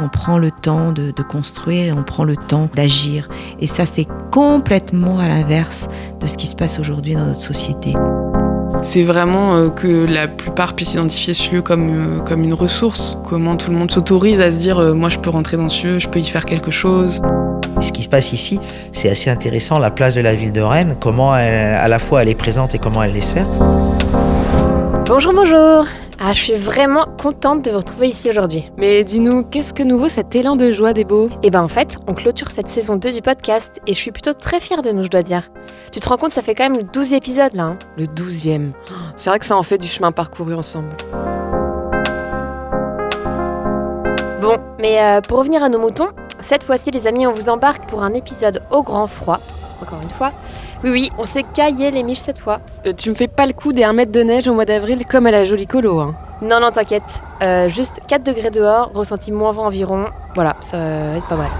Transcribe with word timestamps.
On 0.00 0.08
prend 0.08 0.38
le 0.38 0.50
temps 0.50 0.92
de, 0.92 1.10
de 1.10 1.22
construire, 1.22 1.96
on 1.96 2.02
prend 2.02 2.24
le 2.24 2.36
temps 2.36 2.68
d'agir. 2.74 3.28
Et 3.60 3.66
ça, 3.66 3.86
c'est 3.86 4.06
complètement 4.30 5.18
à 5.18 5.28
l'inverse 5.28 5.88
de 6.20 6.26
ce 6.26 6.36
qui 6.36 6.46
se 6.46 6.54
passe 6.54 6.78
aujourd'hui 6.78 7.14
dans 7.14 7.24
notre 7.24 7.40
société. 7.40 7.94
C'est 8.82 9.02
vraiment 9.02 9.56
euh, 9.56 9.70
que 9.70 10.06
la 10.06 10.28
plupart 10.28 10.74
puissent 10.74 10.94
identifier 10.94 11.34
ce 11.34 11.50
lieu 11.50 11.62
comme, 11.62 11.88
euh, 11.88 12.20
comme 12.20 12.42
une 12.42 12.52
ressource. 12.52 13.18
Comment 13.24 13.56
tout 13.56 13.70
le 13.70 13.76
monde 13.76 13.90
s'autorise 13.90 14.40
à 14.40 14.50
se 14.50 14.58
dire 14.58 14.78
euh, 14.78 14.92
moi 14.92 15.08
je 15.08 15.18
peux 15.18 15.30
rentrer 15.30 15.56
dans 15.56 15.68
ce 15.68 15.86
lieu, 15.86 15.98
je 15.98 16.08
peux 16.08 16.18
y 16.18 16.24
faire 16.24 16.44
quelque 16.44 16.70
chose. 16.70 17.22
Ce 17.80 17.90
qui 17.90 18.02
se 18.02 18.08
passe 18.08 18.32
ici, 18.32 18.60
c'est 18.92 19.10
assez 19.10 19.30
intéressant, 19.30 19.78
la 19.78 19.90
place 19.90 20.14
de 20.14 20.20
la 20.20 20.34
ville 20.34 20.52
de 20.52 20.60
Rennes, 20.60 20.94
comment 21.00 21.36
elle, 21.36 21.74
à 21.74 21.88
la 21.88 21.98
fois 21.98 22.22
elle 22.22 22.28
est 22.28 22.34
présente 22.34 22.74
et 22.74 22.78
comment 22.78 23.02
elle 23.02 23.12
laisse 23.12 23.30
faire. 23.32 23.46
Bonjour, 25.06 25.32
bonjour 25.34 25.86
ah, 26.18 26.32
je 26.32 26.40
suis 26.40 26.54
vraiment 26.54 27.04
contente 27.20 27.62
de 27.62 27.70
vous 27.70 27.76
retrouver 27.76 28.08
ici 28.08 28.30
aujourd'hui. 28.30 28.70
Mais 28.78 29.04
dis-nous, 29.04 29.44
qu'est-ce 29.44 29.74
que 29.74 29.82
nouveau 29.82 30.08
cet 30.08 30.34
élan 30.34 30.56
de 30.56 30.70
joie 30.70 30.94
des 30.94 31.04
beaux 31.04 31.28
Eh 31.42 31.50
ben 31.50 31.62
en 31.62 31.68
fait, 31.68 31.98
on 32.06 32.14
clôture 32.14 32.50
cette 32.50 32.68
saison 32.68 32.96
2 32.96 33.12
du 33.12 33.20
podcast 33.20 33.82
et 33.86 33.92
je 33.92 33.98
suis 33.98 34.12
plutôt 34.12 34.32
très 34.32 34.58
fière 34.58 34.80
de 34.80 34.92
nous, 34.92 35.04
je 35.04 35.08
dois 35.08 35.22
dire. 35.22 35.50
Tu 35.92 36.00
te 36.00 36.08
rends 36.08 36.16
compte, 36.16 36.32
ça 36.32 36.42
fait 36.42 36.54
quand 36.54 36.70
même 36.70 36.84
12 36.84 37.12
épisodes 37.12 37.52
là. 37.52 37.64
Hein 37.64 37.78
le 37.98 38.06
12e. 38.06 38.72
C'est 39.16 39.28
vrai 39.28 39.38
que 39.38 39.44
ça 39.44 39.58
en 39.58 39.62
fait 39.62 39.76
du 39.76 39.88
chemin 39.88 40.10
parcouru 40.10 40.54
ensemble. 40.54 40.88
Bon, 44.40 44.56
mais 44.78 45.02
euh, 45.02 45.20
pour 45.20 45.38
revenir 45.38 45.62
à 45.62 45.68
nos 45.68 45.78
moutons, 45.78 46.08
cette 46.40 46.64
fois-ci 46.64 46.90
les 46.90 47.06
amis, 47.06 47.26
on 47.26 47.32
vous 47.32 47.50
embarque 47.50 47.88
pour 47.90 48.02
un 48.02 48.14
épisode 48.14 48.62
au 48.70 48.82
grand 48.82 49.06
froid, 49.06 49.40
encore 49.82 50.00
une 50.02 50.10
fois. 50.10 50.32
Oui, 50.84 50.90
oui, 50.90 51.10
on 51.18 51.24
s'est 51.24 51.44
caillé 51.54 51.90
les 51.90 52.02
miches 52.02 52.18
cette 52.18 52.38
fois. 52.38 52.60
Euh, 52.86 52.92
tu 52.92 53.10
me 53.10 53.14
fais 53.14 53.28
pas 53.28 53.46
le 53.46 53.52
coup 53.52 53.72
des 53.72 53.84
1 53.84 53.92
mètre 53.94 54.12
de 54.12 54.20
neige 54.20 54.46
au 54.46 54.52
mois 54.54 54.66
d'avril 54.66 55.04
comme 55.06 55.26
à 55.26 55.30
la 55.30 55.44
jolie 55.44 55.66
colo, 55.66 56.00
hein 56.00 56.14
Non, 56.42 56.60
non, 56.60 56.70
t'inquiète. 56.70 57.22
Euh, 57.42 57.68
juste 57.68 58.00
4 58.08 58.22
degrés 58.22 58.50
dehors, 58.50 58.90
ressenti 58.94 59.32
moins 59.32 59.52
20 59.52 59.62
environ. 59.62 60.06
Voilà, 60.34 60.56
ça 60.60 60.76
va 60.76 61.16
être 61.16 61.28
pas 61.28 61.36
mal. 61.36 61.50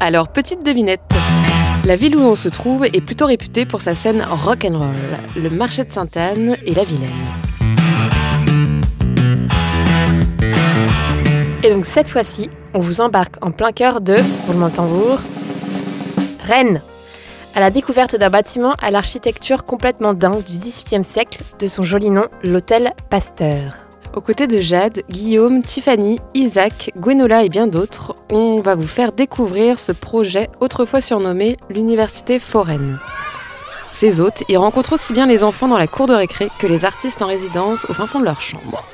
Alors, 0.00 0.28
petite 0.28 0.64
devinette. 0.64 1.00
La 1.84 1.96
ville 1.96 2.16
où 2.16 2.22
on 2.22 2.34
se 2.34 2.48
trouve 2.48 2.84
est 2.84 3.00
plutôt 3.00 3.26
réputée 3.26 3.64
pour 3.64 3.80
sa 3.80 3.94
scène 3.94 4.22
rock 4.28 4.66
and 4.68 4.78
roll, 4.78 5.42
le 5.42 5.48
marché 5.48 5.84
de 5.84 5.92
Sainte-Anne 5.92 6.56
et 6.66 6.74
la 6.74 6.84
Vilaine. 6.84 7.08
Et 11.62 11.70
donc 11.70 11.86
cette 11.86 12.08
fois-ci, 12.08 12.48
on 12.74 12.80
vous 12.80 13.00
embarque 13.00 13.34
en 13.42 13.50
plein 13.50 13.72
cœur 13.72 14.00
de, 14.00 14.16
roulement 14.46 14.68
de 14.68 14.74
tambour, 14.74 15.18
Rennes, 16.42 16.82
à 17.54 17.60
la 17.60 17.70
découverte 17.70 18.16
d'un 18.16 18.30
bâtiment 18.30 18.74
à 18.80 18.90
l'architecture 18.90 19.64
complètement 19.64 20.14
dingue 20.14 20.44
du 20.44 20.58
XVIIIe 20.58 21.04
siècle, 21.04 21.42
de 21.58 21.66
son 21.66 21.82
joli 21.82 22.10
nom, 22.10 22.26
l'hôtel 22.42 22.92
Pasteur. 23.08 23.76
Aux 24.14 24.20
côtés 24.20 24.46
de 24.46 24.60
Jade, 24.60 25.02
Guillaume, 25.08 25.62
Tiffany, 25.62 26.20
Isaac, 26.34 26.90
Gwenola 26.96 27.44
et 27.44 27.48
bien 27.48 27.66
d'autres, 27.66 28.16
on 28.28 28.60
va 28.60 28.74
vous 28.74 28.86
faire 28.86 29.12
découvrir 29.12 29.78
ce 29.78 29.92
projet 29.92 30.48
autrefois 30.60 31.00
surnommé 31.00 31.56
l'Université 31.68 32.40
Foraine. 32.40 32.98
Ces 33.92 34.20
hôtes 34.20 34.42
y 34.48 34.56
rencontrent 34.56 34.94
aussi 34.94 35.12
bien 35.12 35.26
les 35.26 35.44
enfants 35.44 35.68
dans 35.68 35.78
la 35.78 35.86
cour 35.86 36.06
de 36.06 36.14
récré 36.14 36.48
que 36.58 36.66
les 36.66 36.84
artistes 36.84 37.22
en 37.22 37.26
résidence 37.26 37.86
au 37.88 37.92
fin 37.92 38.06
fond 38.06 38.20
de 38.20 38.24
leur 38.24 38.40
chambre. 38.40 38.84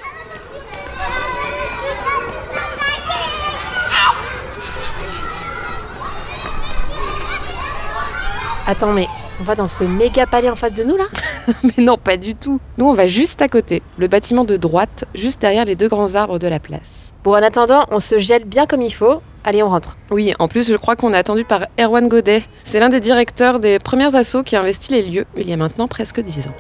Attends, 8.69 8.92
mais 8.92 9.06
on 9.39 9.45
va 9.45 9.55
dans 9.55 9.69
ce 9.69 9.84
méga 9.84 10.27
palais 10.27 10.50
en 10.50 10.56
face 10.56 10.75
de 10.75 10.83
nous 10.83 10.97
là 10.97 11.05
Mais 11.62 11.84
non, 11.84 11.97
pas 11.97 12.17
du 12.17 12.34
tout. 12.34 12.61
Nous, 12.78 12.84
on 12.84 12.95
va 12.95 13.06
juste 13.06 13.41
à 13.41 13.47
côté, 13.47 13.81
le 13.97 14.09
bâtiment 14.09 14.45
de 14.45 14.56
droite, 14.56 15.05
juste 15.14 15.41
derrière 15.41 15.64
les 15.64 15.77
deux 15.77 15.86
grands 15.89 16.17
arbres 16.17 16.41
de 16.41 16.48
la 16.48 16.59
place. 16.59 17.12
Bon, 17.22 17.31
en 17.31 17.42
attendant, 17.42 17.84
on 17.92 18.00
se 18.00 18.19
gèle 18.19 18.44
bien 18.44 18.67
comme 18.67 18.83
il 18.83 18.92
faut. 18.92 19.22
Allez, 19.44 19.62
on 19.62 19.69
rentre. 19.69 19.97
Oui, 20.11 20.34
en 20.41 20.48
plus, 20.48 20.69
je 20.69 20.75
crois 20.75 20.97
qu'on 20.97 21.14
est 21.14 21.17
attendu 21.17 21.44
par 21.44 21.67
Erwan 21.78 22.09
Godet. 22.09 22.42
C'est 22.64 22.81
l'un 22.81 22.89
des 22.89 22.98
directeurs 22.98 23.61
des 23.61 23.78
premières 23.78 24.17
assos 24.17 24.43
qui 24.43 24.56
a 24.56 24.60
investi 24.62 24.93
les 24.94 25.03
lieux 25.03 25.26
il 25.37 25.49
y 25.49 25.53
a 25.53 25.56
maintenant 25.56 25.87
presque 25.87 26.21
10 26.21 26.49
ans. 26.49 26.55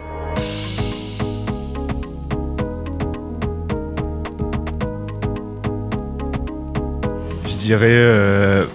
Je 7.48 7.56
dirais 7.56 7.86
euh, 7.90 8.66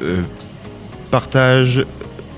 euh, 0.00 0.22
partage, 1.10 1.84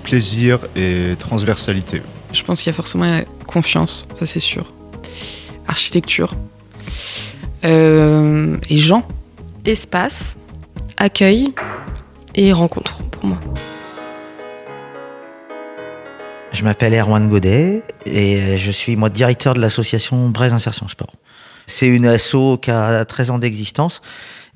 plaisir 0.05 0.61
et 0.77 1.17
transversalité. 1.19 2.03
Je 2.33 2.43
pense 2.45 2.63
qu'il 2.63 2.71
y 2.71 2.75
a 2.75 2.77
forcément 2.77 3.21
confiance, 3.47 4.07
ça 4.15 4.27
c'est 4.27 4.41
sûr. 4.41 4.73
Architecture. 5.67 6.35
Euh, 7.65 8.57
et 8.69 8.79
gens. 8.79 9.07
Espace, 9.65 10.37
accueil 10.99 11.53
et 12.35 12.53
rencontre 12.53 12.99
pour 13.11 13.25
moi. 13.25 13.39
Je 16.53 16.63
m'appelle 16.63 16.95
Erwan 16.95 17.29
Godet 17.29 17.83
et 18.05 18.59
je 18.59 18.71
suis 18.71 18.95
moi 18.95 19.09
directeur 19.09 19.55
de 19.55 19.61
l'association 19.61 20.29
Braise 20.29 20.53
Insertion 20.53 20.87
Sport. 20.87 21.15
C'est 21.67 21.87
une 21.87 22.07
asso 22.07 22.59
qui 22.61 22.71
a 22.71 23.05
13 23.05 23.31
ans 23.31 23.39
d'existence 23.39 24.03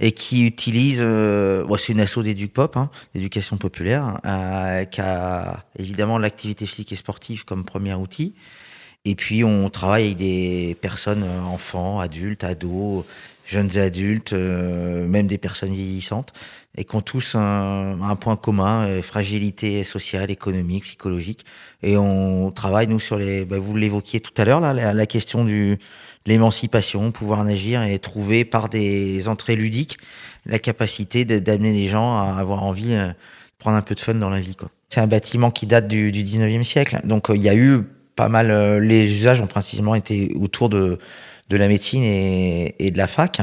et 0.01 0.13
qui 0.13 0.45
utilise, 0.47 1.01
euh, 1.05 1.65
c'est 1.77 1.93
une 1.93 2.01
asso 2.01 2.19
d'éduc 2.23 2.53
pop, 2.53 2.77
hein, 2.77 2.91
d'éducation 3.15 3.57
populaire, 3.57 4.21
euh, 4.25 4.85
qui 4.85 5.01
a 5.01 5.65
évidemment 5.79 6.19
l'activité 6.19 6.67
physique 6.67 6.93
et 6.93 6.97
sportive 6.97 7.45
comme 7.45 7.65
premier 7.65 7.95
outil. 7.95 8.35
Et 9.05 9.15
puis 9.15 9.45
on 9.45 9.69
travaille 9.71 10.07
avec 10.07 10.17
des 10.17 10.77
personnes, 10.81 11.23
euh, 11.23 11.41
enfants, 11.41 11.99
adultes, 11.99 12.45
ados, 12.45 13.05
jeunes 13.47 13.79
adultes, 13.79 14.35
euh, 14.35 15.07
même 15.07 15.27
des 15.27 15.39
personnes 15.39 15.73
vieillissantes, 15.73 16.33
et 16.79 16.85
qui 16.85 16.95
ont 16.95 17.01
tous 17.01 17.35
un, 17.35 18.17
point 18.21 18.37
commun, 18.37 18.87
euh, 18.87 19.03
fragilité 19.03 19.83
sociale, 19.83 20.31
économique, 20.31 20.85
psychologique. 20.85 21.45
Et 21.83 21.97
on 21.97 22.53
travaille, 22.53 22.87
nous, 22.87 23.01
sur 23.01 23.19
les... 23.19 23.45
Bah, 23.45 23.59
vous 23.59 23.75
l'évoquiez 23.75 24.21
tout 24.21 24.33
à 24.41 24.45
l'heure, 24.45 24.61
la, 24.61 25.07
question 25.07 25.45
du 25.45 25.79
l'émancipation, 26.25 27.11
pouvoir 27.11 27.41
agir 27.41 27.83
et 27.83 27.99
trouver 27.99 28.45
par 28.45 28.69
des 28.69 29.29
entrées 29.29 29.57
ludiques 29.57 29.99
la 30.47 30.59
capacité 30.59 31.25
d'amener 31.25 31.73
les 31.73 31.89
gens 31.89 32.17
à 32.17 32.37
avoir 32.39 32.63
envie 32.63 32.95
de 32.95 33.09
prendre 33.59 33.77
un 33.77 33.83
peu 33.83 33.95
de 33.95 34.01
fun 34.01 34.15
dans 34.15 34.31
la 34.31 34.41
vie. 34.41 34.55
C'est 34.89 35.01
un 35.01 35.07
bâtiment 35.07 35.51
qui 35.51 35.67
date 35.67 35.89
du, 35.89 36.13
du 36.13 36.23
19e 36.23 36.63
siècle, 36.63 37.01
donc 37.05 37.27
il 37.35 37.41
y 37.41 37.49
a 37.49 37.57
eu 37.57 37.83
pas 38.15 38.29
mal... 38.29 38.79
les 38.79 39.05
usages 39.05 39.41
ont 39.41 39.47
principalement 39.47 39.95
été 39.95 40.35
autour 40.39 40.69
de 40.69 40.99
de 41.49 41.57
la 41.57 41.69
médecine 41.69 42.03
et, 42.03 42.75
et 42.79 42.91
de 42.91 42.99
la 42.99 43.07
fac. 43.07 43.41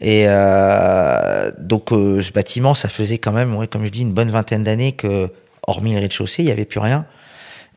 Et 0.00 0.24
euh, 0.26 1.50
donc 1.58 1.92
euh, 1.92 2.22
ce 2.22 2.32
bâtiment, 2.32 2.74
ça 2.74 2.88
faisait 2.88 3.18
quand 3.18 3.32
même, 3.32 3.66
comme 3.68 3.84
je 3.84 3.90
dis, 3.90 4.02
une 4.02 4.12
bonne 4.12 4.30
vingtaine 4.30 4.62
d'années 4.62 4.92
que, 4.92 5.30
hormis 5.66 5.94
le 5.94 6.00
rez-de-chaussée, 6.00 6.42
il 6.42 6.46
n'y 6.46 6.52
avait 6.52 6.66
plus 6.66 6.80
rien. 6.80 7.06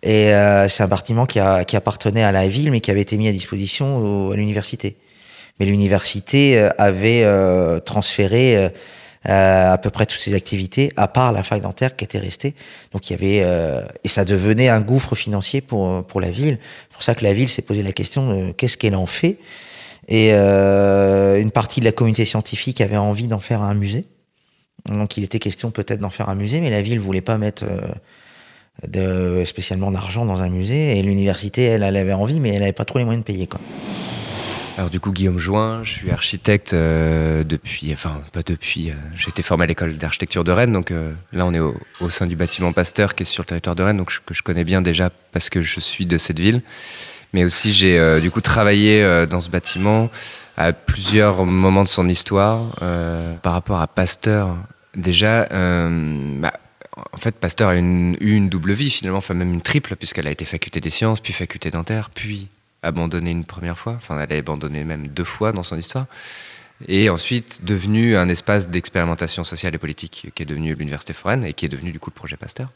Et 0.03 0.33
euh, 0.33 0.67
c'est 0.67 0.83
un 0.83 0.87
bâtiment 0.87 1.25
qui, 1.25 1.39
appartenait 1.39 2.23
à 2.23 2.31
la 2.31 2.47
ville, 2.47 2.71
mais 2.71 2.81
qui 2.81 2.91
avait 2.91 3.01
été 3.01 3.17
mis 3.17 3.27
à 3.27 3.31
disposition 3.31 4.31
à 4.31 4.35
l'université. 4.35 4.95
Mais 5.59 5.65
l'université 5.65 6.69
avait 6.77 7.25
transféré 7.81 8.69
à 9.25 9.77
peu 9.77 9.89
près 9.89 10.05
toutes 10.05 10.21
ses 10.21 10.33
activités, 10.35 10.93
à 10.95 11.09
part 11.09 11.33
la 11.33 11.43
fac 11.43 11.61
dentaire 11.61 11.97
qui 11.97 12.05
était 12.05 12.19
restée. 12.19 12.55
Donc 12.93 13.09
il 13.09 13.13
y 13.13 13.15
avait 13.15 13.85
et 14.05 14.07
ça 14.07 14.23
devenait 14.23 14.69
un 14.69 14.79
gouffre 14.79 15.15
financier 15.15 15.59
pour 15.59 16.05
pour 16.05 16.21
la 16.21 16.31
ville. 16.31 16.59
C'est 16.61 16.93
pour 16.93 17.03
ça 17.03 17.13
que 17.13 17.25
la 17.25 17.33
ville 17.33 17.49
s'est 17.49 17.61
posé 17.61 17.83
la 17.83 17.91
question 17.91 18.53
qu'est-ce 18.55 18.77
qu'elle 18.77 18.95
en 18.95 19.05
fait? 19.05 19.37
Et 20.09 20.33
euh, 20.33 21.39
une 21.39 21.51
partie 21.51 21.79
de 21.79 21.85
la 21.85 21.91
communauté 21.91 22.25
scientifique 22.25 22.81
avait 22.81 22.97
envie 22.97 23.27
d'en 23.27 23.39
faire 23.39 23.61
un 23.61 23.75
musée. 23.75 24.05
Donc 24.85 25.17
il 25.17 25.23
était 25.23 25.39
question 25.39 25.69
peut-être 25.69 25.99
d'en 25.99 26.09
faire 26.09 26.29
un 26.29 26.35
musée, 26.35 26.61
mais 26.61 26.71
la 26.71 26.81
ville 26.81 26.99
voulait 26.99 27.21
pas 27.21 27.37
mettre 27.37 27.63
euh, 28.95 29.45
spécialement 29.45 29.91
d'argent 29.91 30.25
dans 30.25 30.41
un 30.41 30.49
musée. 30.49 30.97
Et 30.97 31.03
l'université, 31.03 31.63
elle, 31.63 31.83
avait 31.83 32.13
envie, 32.13 32.39
mais 32.39 32.49
elle 32.49 32.61
n'avait 32.61 32.73
pas 32.73 32.85
trop 32.85 32.97
les 32.97 33.05
moyens 33.05 33.23
de 33.23 33.25
payer. 33.25 33.45
Quoi. 33.45 33.59
Alors 34.77 34.89
du 34.89 34.99
coup, 34.99 35.11
Guillaume 35.11 35.37
Join, 35.37 35.83
je 35.83 35.91
suis 35.91 36.09
architecte 36.09 36.73
euh, 36.73 37.43
depuis, 37.43 37.91
enfin 37.93 38.21
pas 38.33 38.41
depuis, 38.43 38.89
euh, 38.89 38.93
j'ai 39.15 39.29
été 39.29 39.43
formé 39.43 39.65
à 39.65 39.67
l'école 39.67 39.95
d'architecture 39.97 40.43
de 40.43 40.51
Rennes, 40.53 40.71
donc 40.71 40.91
là 41.33 41.45
on 41.45 41.53
est 41.53 41.59
au, 41.59 42.09
sein 42.09 42.25
du 42.25 42.37
bâtiment 42.37 42.71
Pasteur 42.71 43.13
qui 43.13 43.23
est 43.23 43.25
sur 43.25 43.43
le 43.43 43.47
territoire 43.47 43.75
de 43.75 43.83
Rennes, 43.83 43.97
donc 43.97 44.17
que 44.25 44.33
je 44.33 44.41
connais 44.41 44.63
bien 44.63 44.81
déjà 44.81 45.11
parce 45.33 45.49
que 45.49 45.61
je 45.61 45.81
suis 45.81 46.05
de 46.05 46.17
cette 46.17 46.39
ville 46.39 46.61
mais 47.33 47.43
aussi 47.43 47.71
j'ai 47.71 47.97
euh, 47.97 48.19
du 48.19 48.31
coup 48.31 48.41
travaillé 48.41 49.03
euh, 49.03 49.25
dans 49.25 49.39
ce 49.39 49.49
bâtiment 49.49 50.09
à 50.57 50.73
plusieurs 50.73 51.45
moments 51.45 51.83
de 51.83 51.89
son 51.89 52.07
histoire 52.09 52.61
euh, 52.81 53.35
par 53.37 53.53
rapport 53.53 53.79
à 53.79 53.87
Pasteur. 53.87 54.57
Déjà, 54.95 55.47
bah, 55.49 56.51
en 57.13 57.17
fait, 57.17 57.35
Pasteur 57.35 57.69
a 57.69 57.75
une, 57.75 58.17
eu 58.19 58.33
une 58.33 58.49
double 58.49 58.73
vie 58.73 58.89
finalement, 58.89 59.19
enfin 59.19 59.33
même 59.33 59.53
une 59.53 59.61
triple, 59.61 59.95
puisqu'elle 59.95 60.27
a 60.27 60.31
été 60.31 60.43
faculté 60.43 60.81
des 60.81 60.89
sciences, 60.89 61.21
puis 61.21 61.31
faculté 61.31 61.71
dentaire, 61.71 62.09
puis 62.09 62.49
abandonnée 62.81 63.31
une 63.31 63.45
première 63.45 63.77
fois. 63.77 63.93
Enfin, 63.95 64.19
elle 64.19 64.33
a 64.33 64.37
abandonné 64.37 64.83
même 64.83 65.07
deux 65.07 65.23
fois 65.23 65.53
dans 65.53 65.63
son 65.63 65.77
histoire. 65.77 66.07
Et 66.87 67.09
ensuite 67.09 67.63
devenu 67.63 68.17
un 68.17 68.27
espace 68.27 68.69
d'expérimentation 68.69 69.43
sociale 69.43 69.75
et 69.75 69.77
politique 69.77 70.27
qui 70.33 70.43
est 70.43 70.45
devenu 70.45 70.75
l'Université 70.75 71.13
foraine 71.13 71.43
et 71.45 71.53
qui 71.53 71.65
est 71.65 71.69
devenu 71.69 71.91
du 71.91 71.99
coup 71.99 72.09
le 72.09 72.15
projet 72.15 72.35
Pasteur. 72.35 72.69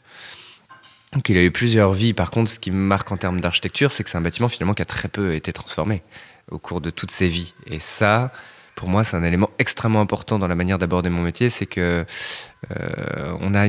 Donc 1.14 1.28
il 1.28 1.38
a 1.38 1.42
eu 1.42 1.50
plusieurs 1.50 1.92
vies. 1.92 2.12
Par 2.12 2.30
contre, 2.30 2.50
ce 2.50 2.58
qui 2.58 2.70
me 2.70 2.76
marque 2.76 3.12
en 3.12 3.16
termes 3.16 3.40
d'architecture, 3.40 3.92
c'est 3.92 4.02
que 4.02 4.10
c'est 4.10 4.18
un 4.18 4.22
bâtiment 4.22 4.48
finalement 4.48 4.74
qui 4.74 4.82
a 4.82 4.86
très 4.86 5.08
peu 5.08 5.34
été 5.34 5.52
transformé 5.52 6.02
au 6.50 6.58
cours 6.58 6.80
de 6.80 6.90
toutes 6.90 7.12
ses 7.12 7.28
vies. 7.28 7.54
Et 7.66 7.78
ça, 7.78 8.32
pour 8.74 8.88
moi, 8.88 9.04
c'est 9.04 9.16
un 9.16 9.22
élément 9.22 9.50
extrêmement 9.58 10.00
important 10.00 10.38
dans 10.38 10.48
la 10.48 10.56
manière 10.56 10.78
d'aborder 10.78 11.10
mon 11.10 11.22
métier, 11.22 11.50
c'est 11.50 11.66
que 11.66 12.04
euh, 12.70 13.32
on 13.40 13.54
a 13.54 13.68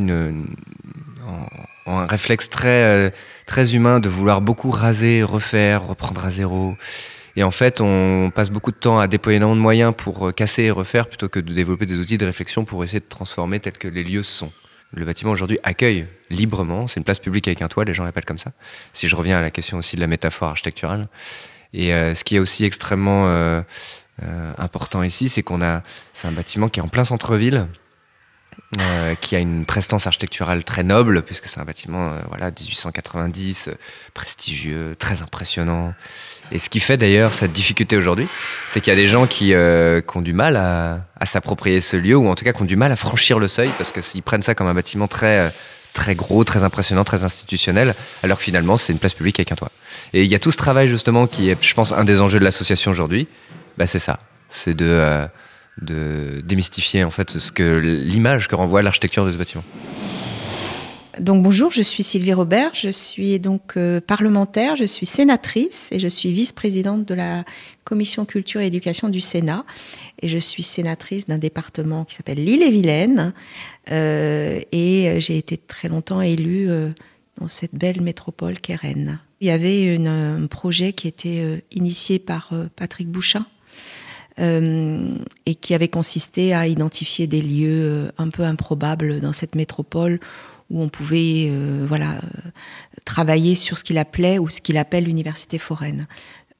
un 1.85 2.05
réflexe 2.07 2.49
très, 2.49 3.13
très 3.45 3.75
humain 3.75 3.99
de 3.99 4.09
vouloir 4.09 4.41
beaucoup 4.41 4.71
raser, 4.71 5.21
refaire, 5.23 5.85
reprendre 5.85 6.25
à 6.25 6.31
zéro. 6.31 6.75
Et 7.35 7.43
en 7.43 7.51
fait, 7.51 7.79
on 7.81 8.31
passe 8.33 8.49
beaucoup 8.49 8.71
de 8.71 8.77
temps 8.77 8.97
à 8.97 9.07
déployer 9.07 9.37
énormément 9.37 9.57
de 9.57 9.61
moyens 9.61 9.93
pour 9.95 10.33
casser 10.33 10.63
et 10.63 10.71
refaire 10.71 11.07
plutôt 11.07 11.29
que 11.29 11.39
de 11.39 11.53
développer 11.53 11.85
des 11.85 11.99
outils 11.99 12.17
de 12.17 12.25
réflexion 12.25 12.65
pour 12.65 12.83
essayer 12.83 13.01
de 13.01 13.05
transformer 13.07 13.59
tels 13.59 13.77
que 13.77 13.87
les 13.87 14.03
lieux 14.03 14.23
sont. 14.23 14.51
Le 14.93 15.05
bâtiment 15.05 15.31
aujourd'hui 15.31 15.59
accueille 15.63 16.07
librement, 16.29 16.87
c'est 16.87 16.99
une 16.99 17.03
place 17.03 17.19
publique 17.19 17.47
avec 17.47 17.61
un 17.61 17.67
toit, 17.67 17.83
les 17.83 17.93
gens 17.93 18.03
l'appellent 18.03 18.25
comme 18.25 18.39
ça. 18.39 18.51
Si 18.93 19.07
je 19.07 19.15
reviens 19.15 19.37
à 19.37 19.41
la 19.41 19.51
question 19.51 19.77
aussi 19.77 19.95
de 19.95 20.01
la 20.01 20.07
métaphore 20.07 20.49
architecturale. 20.49 21.07
Et 21.73 21.89
ce 21.89 22.23
qui 22.23 22.37
est 22.37 22.39
aussi 22.39 22.63
extrêmement 22.63 23.63
euh, 24.23 24.53
important 24.57 25.03
ici, 25.03 25.27
c'est 25.27 25.43
qu'on 25.43 25.61
a, 25.61 25.81
c'est 26.13 26.27
un 26.27 26.31
bâtiment 26.31 26.69
qui 26.69 26.79
est 26.79 26.83
en 26.83 26.87
plein 26.87 27.03
centre-ville, 27.03 27.67
euh, 28.79 29.15
qui 29.15 29.35
a 29.35 29.39
une 29.39 29.65
prestance 29.65 30.07
architecturale 30.07 30.63
très 30.63 30.83
noble, 30.83 31.23
puisque 31.23 31.47
c'est 31.47 31.59
un 31.59 31.65
bâtiment, 31.65 32.11
euh, 32.11 32.21
voilà, 32.29 32.45
1890, 32.51 33.71
prestigieux, 34.13 34.95
très 34.97 35.21
impressionnant. 35.21 35.93
Et 36.51 36.59
ce 36.59 36.69
qui 36.69 36.79
fait 36.79 36.97
d'ailleurs 36.97 37.33
cette 37.33 37.53
difficulté 37.53 37.97
aujourd'hui, 37.97 38.27
c'est 38.67 38.79
qu'il 38.81 38.91
y 38.91 38.95
a 38.95 38.99
des 38.99 39.07
gens 39.07 39.27
qui, 39.27 39.47
qui 39.47 40.17
ont 40.17 40.21
du 40.21 40.33
mal 40.33 40.55
à, 40.57 41.25
s'approprier 41.25 41.79
ce 41.79 41.97
lieu, 41.97 42.15
ou 42.15 42.27
en 42.27 42.35
tout 42.35 42.45
cas 42.45 42.53
qui 42.53 42.61
ont 42.61 42.65
du 42.65 42.75
mal 42.75 42.91
à 42.91 42.95
franchir 42.95 43.39
le 43.39 43.47
seuil, 43.47 43.69
parce 43.77 43.91
qu'ils 43.91 44.21
prennent 44.21 44.43
ça 44.43 44.53
comme 44.53 44.67
un 44.67 44.73
bâtiment 44.73 45.07
très, 45.07 45.51
très 45.95 46.13
gros, 46.13 46.43
très 46.43 46.63
impressionnant, 46.63 47.03
très 47.03 47.23
institutionnel, 47.23 47.95
alors 48.21 48.37
que 48.37 48.43
finalement 48.43 48.77
c'est 48.77 48.93
une 48.93 48.99
place 48.99 49.13
publique 49.13 49.39
avec 49.39 49.51
un 49.51 49.55
toit. 49.55 49.71
Et 50.13 50.23
il 50.23 50.29
y 50.29 50.35
a 50.35 50.39
tout 50.39 50.51
ce 50.51 50.57
travail 50.57 50.87
justement 50.87 51.25
qui 51.25 51.49
est, 51.49 51.57
je 51.63 51.73
pense, 51.73 51.91
un 51.93 52.03
des 52.03 52.21
enjeux 52.21 52.37
de 52.37 52.43
l'association 52.43 52.91
aujourd'hui, 52.91 53.27
bah, 53.77 53.87
c'est 53.87 53.99
ça. 53.99 54.19
C'est 54.49 54.75
de, 54.75 54.85
euh, 54.87 55.27
de 55.81 56.41
démystifier 56.41 57.03
en 57.03 57.11
fait 57.11 57.39
ce 57.39 57.51
que 57.51 57.77
l'image 57.77 58.47
que 58.47 58.55
renvoie 58.55 58.81
l'architecture 58.83 59.25
de 59.25 59.31
ce 59.31 59.37
bâtiment. 59.37 59.63
Donc 61.19 61.43
bonjour, 61.43 61.71
je 61.71 61.81
suis 61.81 62.03
Sylvie 62.03 62.33
Robert, 62.33 62.71
je 62.73 62.89
suis 62.89 63.39
donc 63.39 63.77
euh, 63.77 64.01
parlementaire, 64.01 64.75
je 64.75 64.83
suis 64.83 65.05
sénatrice 65.05 65.89
et 65.91 65.99
je 65.99 66.07
suis 66.07 66.31
vice-présidente 66.31 67.05
de 67.05 67.13
la 67.13 67.45
commission 67.83 68.25
culture 68.25 68.61
et 68.61 68.67
éducation 68.67 69.09
du 69.09 69.21
Sénat 69.21 69.65
et 70.21 70.29
je 70.29 70.37
suis 70.37 70.63
sénatrice 70.63 71.27
d'un 71.27 71.37
département 71.37 72.05
qui 72.05 72.15
s'appelle 72.15 72.43
l'île-et-Vilaine 72.43 73.33
euh, 73.91 74.59
et 74.71 75.17
j'ai 75.19 75.37
été 75.37 75.57
très 75.57 75.87
longtemps 75.87 76.21
élue 76.21 76.69
dans 77.39 77.47
cette 77.47 77.75
belle 77.75 78.01
métropole 78.01 78.59
qu'est 78.59 78.75
Rennes. 78.75 79.19
Il 79.41 79.47
y 79.47 79.51
avait 79.51 79.97
un 79.97 80.47
projet 80.47 80.93
qui 80.93 81.07
était 81.07 81.63
initié 81.71 82.19
par 82.19 82.51
Patrick 82.75 83.09
Bouchin 83.09 83.45
euh, 84.37 85.07
et 85.45 85.55
qui 85.55 85.73
avait 85.73 85.87
consisté 85.87 86.53
à 86.53 86.67
identifier 86.67 87.25
des 87.25 87.41
lieux 87.41 87.85
euh, 87.85 88.11
un 88.17 88.27
peu 88.27 88.43
improbables 88.43 89.21
dans 89.21 89.31
cette 89.31 89.55
métropole 89.55 90.19
où 90.69 90.81
on 90.81 90.89
pouvait 90.89 91.47
euh, 91.49 91.85
voilà, 91.87 92.21
travailler 93.05 93.55
sur 93.55 93.77
ce 93.77 93.83
qu'il 93.83 93.97
appelait 93.97 94.39
ou 94.39 94.49
ce 94.49 94.61
qu'il 94.61 94.77
appelle 94.77 95.05
l'université 95.05 95.57
foraine. 95.57 96.07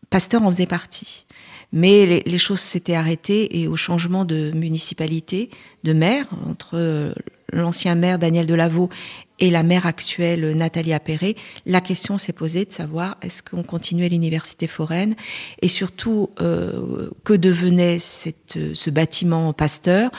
Pasteur 0.10 0.44
en 0.44 0.52
faisait 0.52 0.66
partie. 0.66 1.26
Mais 1.74 2.24
les, 2.26 2.38
choses 2.38 2.60
s'étaient 2.60 2.96
arrêtées 2.96 3.60
et 3.60 3.68
au 3.68 3.76
changement 3.76 4.24
de 4.24 4.52
municipalité, 4.56 5.50
de 5.84 5.94
maire, 5.94 6.28
entre 6.48 7.14
l'ancien 7.52 7.96
maire 7.96 8.20
Daniel 8.20 8.46
Delaveau 8.46 8.90
et 9.40 9.50
la 9.50 9.64
maire 9.64 9.86
actuelle 9.86 10.56
Nathalie 10.56 10.94
Appéré, 10.94 11.36
la 11.66 11.82
question 11.82 12.18
s'est 12.18 12.34
posée 12.34 12.66
de 12.66 12.72
savoir 12.72 13.18
est-ce 13.22 13.44
qu'on 13.44 13.64
continuait 13.64 14.08
l'université 14.08 14.68
foraine 14.68 15.16
et 15.62 15.68
surtout 15.68 16.30
euh, 16.40 17.10
que 17.24 17.34
devenait 17.34 18.00
cette, 18.00 18.58
ce 18.74 18.90
bâtiment 18.90 19.52
Pasteur 19.52 20.12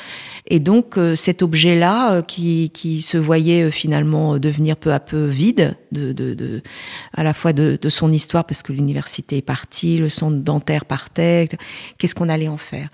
et 0.47 0.61
donc 0.61 0.99
euh, 0.99 1.15
cet 1.15 1.43
objet-là 1.43 2.13
euh, 2.13 2.23
qui, 2.23 2.71
qui, 2.71 3.01
se 3.03 3.17
voyait 3.17 3.71
finalement 3.71 4.39
devenir 4.39 4.77
peu 4.77 4.93
à 4.93 5.01
peu 5.01 5.27
vide 5.27 5.77
de, 5.93 6.13
de, 6.13 6.35
de 6.35 6.63
à 7.15 7.23
la 7.23 7.35
fois 7.35 7.53
de, 7.53 7.79
de, 7.81 7.89
son 7.89 8.13
histoire 8.13 8.45
parce 8.45 8.63
que 8.63 8.73
l'université 8.73 9.39
est 9.39 9.43
partie, 9.43 9.99
le 9.99 10.09
centre 10.09 10.39
dentaire 10.39 10.85
partait, 10.85 11.49
qu'est-ce 11.99 12.15
qu'on 12.15 12.29
allait 12.29 12.49
en 12.49 12.57
faire? 12.57 12.89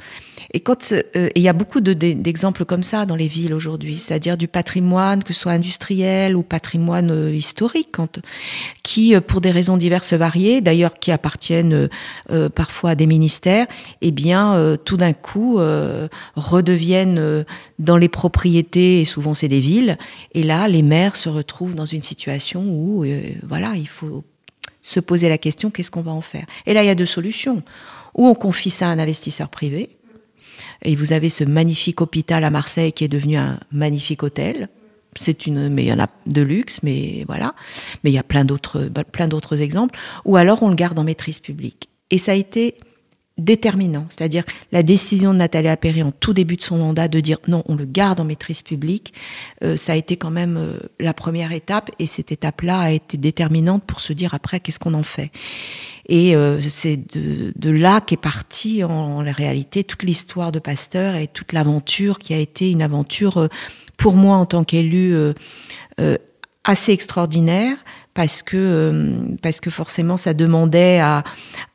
Et 0.52 0.60
quand 0.60 0.94
il 1.14 1.42
y 1.42 1.48
a 1.48 1.52
beaucoup 1.52 1.80
d'exemples 1.80 2.64
comme 2.64 2.82
ça 2.82 3.06
dans 3.06 3.16
les 3.16 3.28
villes 3.28 3.54
aujourd'hui, 3.54 3.96
c'est-à-dire 3.96 4.36
du 4.36 4.48
patrimoine, 4.48 5.22
que 5.22 5.32
ce 5.32 5.40
soit 5.40 5.52
industriel 5.52 6.11
ou 6.34 6.42
patrimoine 6.42 7.10
euh, 7.10 7.34
historique, 7.34 7.96
qui, 8.82 9.14
euh, 9.14 9.20
pour 9.20 9.40
des 9.40 9.50
raisons 9.50 9.76
diverses 9.76 10.12
variées, 10.12 10.60
d'ailleurs 10.60 10.94
qui 10.94 11.10
appartiennent 11.10 11.88
euh, 12.30 12.48
parfois 12.48 12.90
à 12.90 12.94
des 12.94 13.06
ministères, 13.06 13.66
eh 14.00 14.10
bien, 14.10 14.76
tout 14.84 14.96
d'un 14.96 15.12
coup, 15.12 15.58
redeviennent 16.36 17.44
dans 17.78 17.96
les 17.96 18.08
propriétés, 18.08 19.00
et 19.00 19.04
souvent 19.04 19.34
c'est 19.34 19.48
des 19.48 19.60
villes, 19.60 19.98
et 20.34 20.42
là, 20.42 20.68
les 20.68 20.82
maires 20.82 21.16
se 21.16 21.28
retrouvent 21.28 21.74
dans 21.74 21.86
une 21.86 22.02
situation 22.02 22.62
où, 22.62 23.04
voilà, 23.42 23.72
il 23.76 23.88
faut 23.88 24.24
se 24.82 25.00
poser 25.00 25.28
la 25.28 25.38
question, 25.38 25.70
qu'est-ce 25.70 25.90
qu'on 25.90 26.02
va 26.02 26.12
en 26.12 26.20
faire? 26.20 26.46
Et 26.66 26.74
là, 26.74 26.82
il 26.82 26.86
y 26.86 26.90
a 26.90 26.94
deux 26.94 27.06
solutions. 27.06 27.62
Ou 28.14 28.26
on 28.26 28.34
confie 28.34 28.70
ça 28.70 28.88
à 28.88 28.90
un 28.90 28.98
investisseur 28.98 29.48
privé, 29.48 29.90
et 30.82 30.96
vous 30.96 31.12
avez 31.12 31.28
ce 31.28 31.44
magnifique 31.44 32.00
hôpital 32.00 32.44
à 32.44 32.50
Marseille 32.50 32.92
qui 32.92 33.04
est 33.04 33.08
devenu 33.08 33.36
un 33.36 33.58
magnifique 33.70 34.22
hôtel, 34.22 34.68
c'est 35.14 35.46
une, 35.46 35.68
mais 35.68 35.84
il 35.84 35.88
y 35.88 35.92
en 35.92 35.98
a 35.98 36.08
de 36.26 36.42
luxe, 36.42 36.80
mais 36.82 37.24
voilà. 37.26 37.54
Mais 38.02 38.10
il 38.10 38.14
y 38.14 38.18
a 38.18 38.22
plein 38.22 38.44
d'autres, 38.44 38.90
plein 39.12 39.28
d'autres 39.28 39.60
exemples. 39.60 39.98
Ou 40.24 40.36
alors 40.36 40.62
on 40.62 40.68
le 40.68 40.74
garde 40.74 40.98
en 40.98 41.04
maîtrise 41.04 41.38
publique. 41.38 41.88
Et 42.10 42.18
ça 42.18 42.32
a 42.32 42.34
été 42.34 42.76
déterminant, 43.38 44.06
c'est-à-dire 44.10 44.44
la 44.72 44.82
décision 44.82 45.32
de 45.32 45.38
Nathalie 45.38 45.68
Appéré 45.68 46.02
en 46.02 46.12
tout 46.12 46.34
début 46.34 46.56
de 46.56 46.62
son 46.62 46.76
mandat 46.76 47.08
de 47.08 47.18
dire 47.20 47.38
non, 47.48 47.62
on 47.66 47.74
le 47.74 47.86
garde 47.86 48.20
en 48.20 48.24
maîtrise 48.24 48.60
publique, 48.60 49.14
euh, 49.64 49.76
ça 49.76 49.94
a 49.94 49.96
été 49.96 50.16
quand 50.16 50.30
même 50.30 50.56
euh, 50.58 50.78
la 51.00 51.14
première 51.14 51.52
étape 51.52 51.90
et 51.98 52.06
cette 52.06 52.30
étape-là 52.30 52.78
a 52.78 52.90
été 52.90 53.16
déterminante 53.16 53.84
pour 53.84 54.00
se 54.02 54.12
dire 54.12 54.34
après 54.34 54.60
qu'est-ce 54.60 54.78
qu'on 54.78 54.94
en 54.94 55.02
fait? 55.02 55.30
Et 56.08 56.36
euh, 56.36 56.60
c'est 56.60 56.96
de, 56.96 57.52
de, 57.56 57.70
là 57.70 58.00
qu'est 58.00 58.16
partie 58.16 58.84
en, 58.84 58.90
en, 58.90 59.32
réalité 59.32 59.82
toute 59.82 60.02
l'histoire 60.02 60.52
de 60.52 60.58
Pasteur 60.58 61.14
et 61.14 61.26
toute 61.26 61.52
l'aventure 61.52 62.18
qui 62.18 62.34
a 62.34 62.38
été 62.38 62.70
une 62.70 62.82
aventure 62.82 63.48
pour 64.02 64.16
moi 64.16 64.36
en 64.36 64.46
tant 64.46 64.64
qu'élu 64.64 65.14
euh, 65.14 65.32
euh, 66.00 66.18
assez 66.64 66.90
extraordinaire 66.90 67.76
parce 68.14 68.42
que 68.42 68.56
euh, 68.56 69.16
parce 69.42 69.60
que 69.60 69.70
forcément 69.70 70.16
ça 70.16 70.34
demandait 70.34 70.98
à 70.98 71.22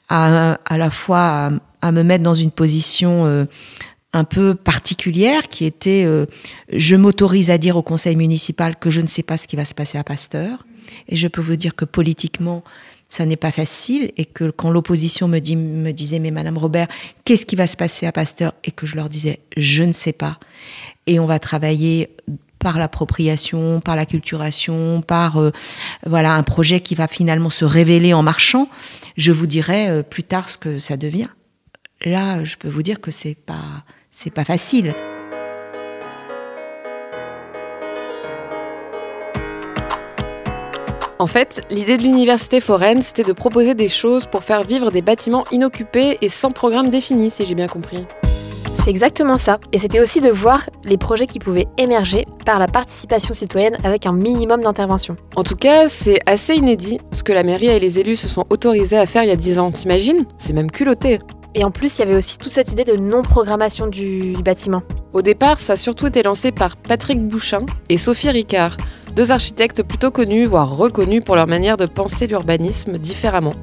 à, 0.09 0.59
à 0.65 0.77
la 0.77 0.89
fois 0.89 1.51
à, 1.81 1.91
me 1.93 2.03
mettre 2.03 2.23
dans 2.23 2.33
une 2.33 2.51
position 2.51 3.47
un 4.13 4.23
peu 4.23 4.55
particulière 4.55 5.47
qui 5.47 5.65
était 5.65 6.05
je 6.71 6.95
m'autorise 6.95 7.49
à 7.49 7.57
dire 7.57 7.75
au 7.77 7.81
conseil 7.81 8.15
municipal 8.15 8.77
que 8.77 8.89
je 8.89 9.01
ne 9.01 9.07
sais 9.07 9.23
pas 9.23 9.37
ce 9.37 9.47
qui 9.47 9.55
va 9.55 9.65
se 9.65 9.73
passer 9.73 9.97
à 9.97 10.03
Pasteur. 10.03 10.65
Et 11.09 11.17
je 11.17 11.27
peux 11.27 11.41
vous 11.41 11.57
dire 11.57 11.75
que 11.75 11.83
politiquement 11.83 12.63
ça 13.09 13.25
n'est 13.25 13.37
pas 13.37 13.51
facile 13.51 14.11
et 14.17 14.25
que 14.25 14.49
quand 14.49 14.69
l'opposition 14.69 15.27
me, 15.27 15.39
disait 15.39 16.19
mais 16.19 16.31
Madame 16.31 16.57
Robert 16.57 16.87
qu'est-ce 17.25 17.45
qui 17.45 17.55
va 17.55 17.67
se 17.67 17.77
passer 17.77 18.05
à 18.05 18.11
Pasteur? 18.13 18.53
et 18.63 18.71
que 18.71 18.85
je 18.85 18.95
leur 18.95 19.09
disais 19.09 19.39
je 19.55 19.83
ne 19.83 19.93
sais 19.93 20.13
pas 20.13 20.39
et 21.07 21.19
on 21.19 21.25
va 21.25 21.39
travailler 21.39 22.09
par 22.59 22.77
l'appropriation, 22.77 23.79
par 23.79 23.95
la 23.95 24.05
culturation, 24.05 25.01
par 25.01 25.37
euh, 25.37 25.51
voilà 26.05 26.33
un 26.33 26.43
projet 26.43 26.79
qui 26.79 26.95
va 26.95 27.07
finalement 27.07 27.49
se 27.49 27.65
révéler 27.65 28.13
en 28.13 28.23
marchant. 28.23 28.67
Je 29.15 29.31
vous 29.31 29.47
dirai 29.47 29.89
euh, 29.89 30.03
plus 30.03 30.23
tard 30.23 30.49
ce 30.49 30.57
que 30.57 30.79
ça 30.79 30.97
devient. 30.97 31.29
Là, 32.03 32.43
je 32.43 32.57
peux 32.57 32.67
vous 32.67 32.83
dire 32.83 33.01
que 33.01 33.11
c'est 33.11 33.35
pas 33.35 33.83
c'est 34.11 34.31
pas 34.31 34.45
facile. 34.45 34.93
En 41.19 41.25
fait, 41.25 41.61
l'idée 41.71 41.97
de 41.97 42.03
l'université 42.03 42.61
foraine, 42.61 43.01
c'était 43.01 43.23
de 43.23 43.33
proposer 43.33 43.73
des 43.73 43.87
choses 43.87 44.27
pour 44.27 44.43
faire 44.43 44.63
vivre 44.63 44.91
des 44.91 45.01
bâtiments 45.01 45.45
inoccupés 45.51 46.19
et 46.21 46.29
sans 46.29 46.51
programme 46.51 46.91
défini, 46.91 47.31
si 47.31 47.43
j'ai 47.43 47.55
bien 47.55 47.67
compris. 47.67 48.05
C'est 48.77 48.91
exactement 48.91 49.37
ça. 49.37 49.59
Et 49.73 49.79
c'était 49.79 49.99
aussi 49.99 50.21
de 50.21 50.29
voir 50.29 50.69
les 50.85 50.97
projets 50.97 51.27
qui 51.27 51.39
pouvaient 51.39 51.67
émerger 51.77 52.25
par 52.45 52.59
la 52.59 52.67
participation 52.67 53.33
citoyenne 53.33 53.77
avec 53.83 54.05
un 54.05 54.13
minimum 54.13 54.61
d'intervention. 54.61 55.17
En 55.35 55.43
tout 55.43 55.55
cas, 55.55 55.89
c'est 55.89 56.19
assez 56.25 56.55
inédit 56.55 56.99
ce 57.11 57.23
que 57.23 57.33
la 57.33 57.43
mairie 57.43 57.67
et 57.67 57.79
les 57.79 57.99
élus 57.99 58.15
se 58.15 58.27
sont 58.27 58.45
autorisés 58.49 58.97
à 58.97 59.05
faire 59.05 59.23
il 59.23 59.29
y 59.29 59.31
a 59.31 59.35
10 59.35 59.59
ans. 59.59 59.71
T'imagines? 59.71 60.25
C'est 60.37 60.53
même 60.53 60.71
culotté. 60.71 61.19
Et 61.55 61.63
en 61.63 61.71
plus, 61.71 61.97
il 61.97 61.99
y 61.99 62.01
avait 62.03 62.15
aussi 62.15 62.37
toute 62.37 62.51
cette 62.51 62.71
idée 62.71 62.83
de 62.83 62.95
non-programmation 62.95 63.87
du, 63.87 64.35
bâtiment. 64.45 64.83
Au 65.11 65.23
départ, 65.23 65.59
ça 65.59 65.73
a 65.73 65.75
surtout 65.75 66.05
été 66.05 66.21
lancé 66.21 66.51
par 66.51 66.77
Patrick 66.77 67.19
Bouchin 67.27 67.65
et 67.89 67.97
Sophie 67.97 68.29
Ricard, 68.29 68.77
deux 69.15 69.31
architectes 69.31 69.81
plutôt 69.81 70.11
connus, 70.11 70.45
voire 70.45 70.77
reconnus 70.77 71.23
pour 71.25 71.35
leur 71.35 71.47
manière 71.47 71.75
de 71.75 71.87
penser 71.87 72.27
l'urbanisme 72.27 72.93
différemment, 72.99 73.55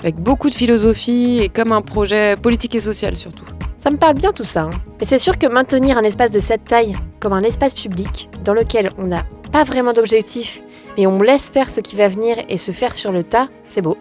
avec 0.00 0.14
beaucoup 0.14 0.48
de 0.48 0.54
philosophie 0.54 1.40
et 1.42 1.48
comme 1.48 1.72
un 1.72 1.82
projet 1.82 2.36
politique 2.36 2.76
et 2.76 2.80
social 2.80 3.16
surtout. 3.16 3.44
Me 3.90 3.96
parle 3.96 4.14
bien 4.14 4.32
tout 4.32 4.44
ça. 4.44 4.62
Hein. 4.62 4.70
Mais 5.00 5.06
c'est 5.06 5.18
sûr 5.18 5.36
que 5.36 5.48
maintenir 5.48 5.98
un 5.98 6.04
espace 6.04 6.30
de 6.30 6.38
cette 6.38 6.62
taille 6.62 6.94
comme 7.18 7.32
un 7.32 7.42
espace 7.42 7.74
public, 7.74 8.30
dans 8.44 8.54
lequel 8.54 8.88
on 8.98 9.06
n'a 9.06 9.24
pas 9.50 9.64
vraiment 9.64 9.92
d'objectif, 9.92 10.62
mais 10.96 11.08
on 11.08 11.20
laisse 11.20 11.50
faire 11.50 11.68
ce 11.68 11.80
qui 11.80 11.96
va 11.96 12.06
venir 12.06 12.36
et 12.48 12.56
se 12.56 12.70
faire 12.70 12.94
sur 12.94 13.10
le 13.10 13.24
tas, 13.24 13.48
c'est 13.68 13.82
beau. 13.82 13.98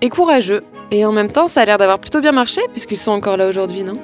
Et 0.00 0.08
courageux. 0.08 0.62
Et 0.92 1.04
en 1.04 1.10
même 1.10 1.32
temps, 1.32 1.48
ça 1.48 1.62
a 1.62 1.64
l'air 1.64 1.78
d'avoir 1.78 1.98
plutôt 1.98 2.20
bien 2.20 2.30
marché, 2.30 2.60
puisqu'ils 2.70 2.96
sont 2.96 3.10
encore 3.10 3.36
là 3.36 3.48
aujourd'hui, 3.48 3.82
non? 3.82 3.98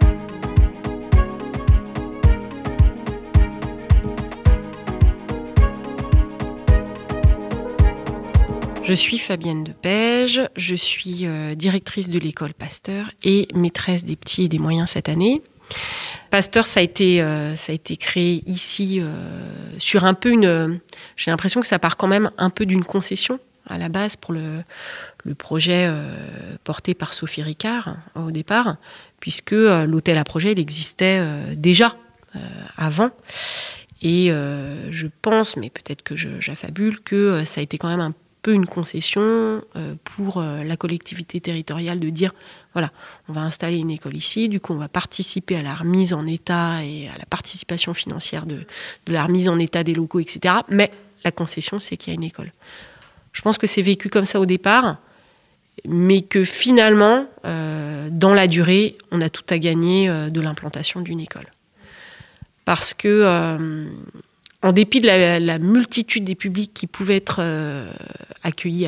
Je 8.90 8.94
suis 8.96 9.18
Fabienne 9.18 9.62
de 9.62 9.70
Pège, 9.70 10.42
je 10.56 10.74
suis 10.74 11.20
euh, 11.22 11.54
directrice 11.54 12.10
de 12.10 12.18
l'école 12.18 12.52
Pasteur 12.54 13.12
et 13.22 13.46
maîtresse 13.54 14.02
des 14.02 14.16
petits 14.16 14.42
et 14.42 14.48
des 14.48 14.58
moyens 14.58 14.90
cette 14.90 15.08
année. 15.08 15.42
Pasteur, 16.30 16.66
ça 16.66 16.80
a 16.80 16.82
été, 16.82 17.22
euh, 17.22 17.54
créé 18.00 18.42
ici 18.46 18.98
euh, 18.98 19.14
sur 19.78 20.04
un 20.04 20.14
peu 20.14 20.30
une. 20.30 20.80
J'ai 21.14 21.30
l'impression 21.30 21.60
que 21.60 21.68
ça 21.68 21.78
part 21.78 21.96
quand 21.96 22.08
même 22.08 22.32
un 22.36 22.50
peu 22.50 22.66
d'une 22.66 22.82
concession 22.82 23.38
à 23.68 23.78
la 23.78 23.88
base 23.88 24.16
pour 24.16 24.34
le, 24.34 24.64
projet 25.38 25.88
porté 26.64 26.94
par 26.94 27.12
Sophie 27.12 27.44
Ricard 27.44 27.94
au 28.16 28.32
départ, 28.32 28.74
puisque 29.20 29.52
l'hôtel 29.52 30.18
à 30.18 30.24
projet 30.24 30.50
il 30.50 30.58
existait 30.58 31.54
déjà 31.54 31.96
avant. 32.76 33.10
Et 34.02 34.30
je 34.32 35.06
pense, 35.22 35.56
mais 35.56 35.70
peut-être 35.70 36.02
que 36.02 36.16
j'affabule, 36.16 37.00
que 37.00 37.44
ça 37.44 37.60
a 37.60 37.62
été 37.62 37.78
quand 37.78 37.88
même 37.88 38.00
un 38.00 38.14
peu 38.42 38.52
une 38.52 38.66
concession 38.66 39.22
euh, 39.76 39.94
pour 40.04 40.38
euh, 40.38 40.62
la 40.62 40.76
collectivité 40.76 41.40
territoriale 41.40 42.00
de 42.00 42.10
dire 42.10 42.32
voilà, 42.72 42.90
on 43.28 43.32
va 43.32 43.42
installer 43.42 43.76
une 43.76 43.90
école 43.90 44.16
ici, 44.16 44.48
du 44.48 44.60
coup 44.60 44.72
on 44.72 44.78
va 44.78 44.88
participer 44.88 45.56
à 45.56 45.62
la 45.62 45.74
remise 45.74 46.12
en 46.12 46.26
état 46.26 46.84
et 46.84 47.08
à 47.08 47.18
la 47.18 47.26
participation 47.26 47.94
financière 47.94 48.46
de, 48.46 48.64
la 49.06 49.24
remise 49.24 49.48
en 49.48 49.58
état 49.58 49.82
des 49.82 49.94
locaux, 49.94 50.20
etc. 50.20 50.54
Mais 50.68 50.90
la 51.24 51.32
concession, 51.32 51.78
c'est 51.80 51.96
qu'il 51.96 52.12
y 52.12 52.14
a 52.14 52.18
une 52.18 52.24
école. 52.24 52.52
Je 53.32 53.42
pense 53.42 53.58
que 53.58 53.66
c'est 53.66 53.82
vécu 53.82 54.08
comme 54.08 54.24
ça 54.24 54.40
au 54.40 54.46
départ, 54.46 54.96
mais 55.86 56.22
que 56.22 56.44
finalement, 56.44 57.26
euh, 57.44 58.08
dans 58.10 58.34
la 58.34 58.46
durée, 58.46 58.96
on 59.10 59.20
a 59.20 59.28
tout 59.28 59.44
à 59.50 59.58
gagner 59.58 60.08
de 60.08 60.40
l'implantation 60.40 61.00
d'une 61.00 61.20
école. 61.20 61.46
Parce 62.64 62.94
que 62.94 63.88
en 64.62 64.72
dépit 64.72 65.00
de 65.00 65.06
la, 65.06 65.58
multitude 65.58 66.24
des 66.24 66.34
publics 66.34 66.72
qui 66.72 66.86
pouvaient 66.86 67.16
être 67.16 67.40
euh, 68.44 68.48
accueillis 68.48 68.86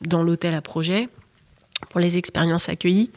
dans 0.00 0.22
l'hôtel 0.22 0.54
à 0.54 0.60
projet, 0.60 1.08
pour 1.88 2.00
les 2.00 2.18
expériences 2.18 2.68
accueillies, 2.68 3.10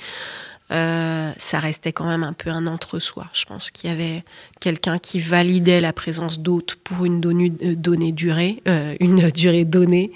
euh, 0.71 1.31
ça 1.37 1.59
restait 1.59 1.91
quand 1.91 2.07
même 2.07 2.23
un 2.23 2.33
peu 2.33 2.49
un 2.49 2.65
entre-soi. 2.67 3.27
Je 3.33 3.45
pense 3.45 3.69
qu'il 3.69 3.89
y 3.89 3.93
avait 3.93 4.23
quelqu'un 4.59 4.97
qui 4.97 5.19
validait 5.19 5.81
la 5.81 5.93
présence 5.93 6.39
d'hôtes 6.39 6.75
pour 6.75 7.05
une 7.05 7.21
euh, 7.25 7.75
donnée, 7.75 8.11
durée, 8.11 8.61
une 8.99 9.29
durée 9.35 9.65
donnée, 9.65 10.11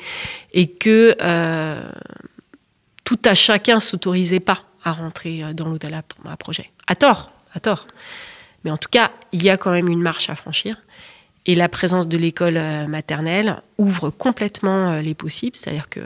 et 0.54 0.68
que 0.68 1.16
tout 3.04 3.20
à 3.24 3.36
chacun 3.36 3.80
s'autorisait 3.80 4.40
pas 4.40 4.64
à 4.84 4.92
rentrer 4.92 5.54
dans 5.54 5.68
l'hôtel 5.68 5.94
à 5.94 6.38
projet. 6.38 6.72
À 6.88 6.96
tort, 6.96 7.32
à 7.54 7.60
tort. 7.60 7.88
Mais 8.64 8.72
en 8.72 8.78
tout 8.78 8.90
cas, 8.90 9.12
il 9.32 9.44
y 9.44 9.50
a 9.50 9.58
quand 9.58 9.72
même 9.72 9.88
une 9.88 10.02
marche 10.02 10.30
à 10.30 10.36
franchir. 10.36 10.76
Et 11.48 11.56
la 11.56 11.70
présence 11.70 12.08
de 12.08 12.18
l'école 12.18 12.58
euh, 12.58 12.88
maternelle 12.88 13.62
ouvre 13.78 14.10
complètement 14.10 14.90
euh, 14.90 15.02
les 15.02 15.14
possibles, 15.14 15.56
c'est-à-dire 15.56 15.90
que 15.90 16.02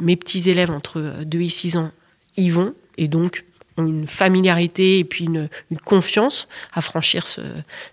mes 0.00 0.16
petits 0.16 0.48
élèves 0.48 0.70
entre 0.70 1.24
2 1.24 1.40
et 1.40 1.48
6 1.48 1.76
ans 1.76 1.90
y 2.36 2.48
vont, 2.50 2.74
et 2.96 3.08
donc 3.08 3.44
ont 3.76 3.86
une 3.86 4.06
familiarité 4.06 4.98
et 4.98 5.04
puis 5.04 5.24
une, 5.24 5.48
confiance 5.84 6.48
à 6.74 6.80
franchir 6.80 7.24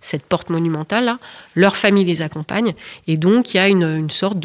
cette 0.02 0.24
porte 0.24 0.50
monumentale. 0.50 1.06
Là. 1.06 1.20
Leur 1.56 1.78
famille 1.78 2.04
les 2.04 2.22
accompagne, 2.22 2.76
et 3.08 3.18
donc 3.18 3.54
il 3.54 3.58
y 3.58 3.60
a 3.60 3.68
une, 3.68 4.10
sorte 4.10 4.38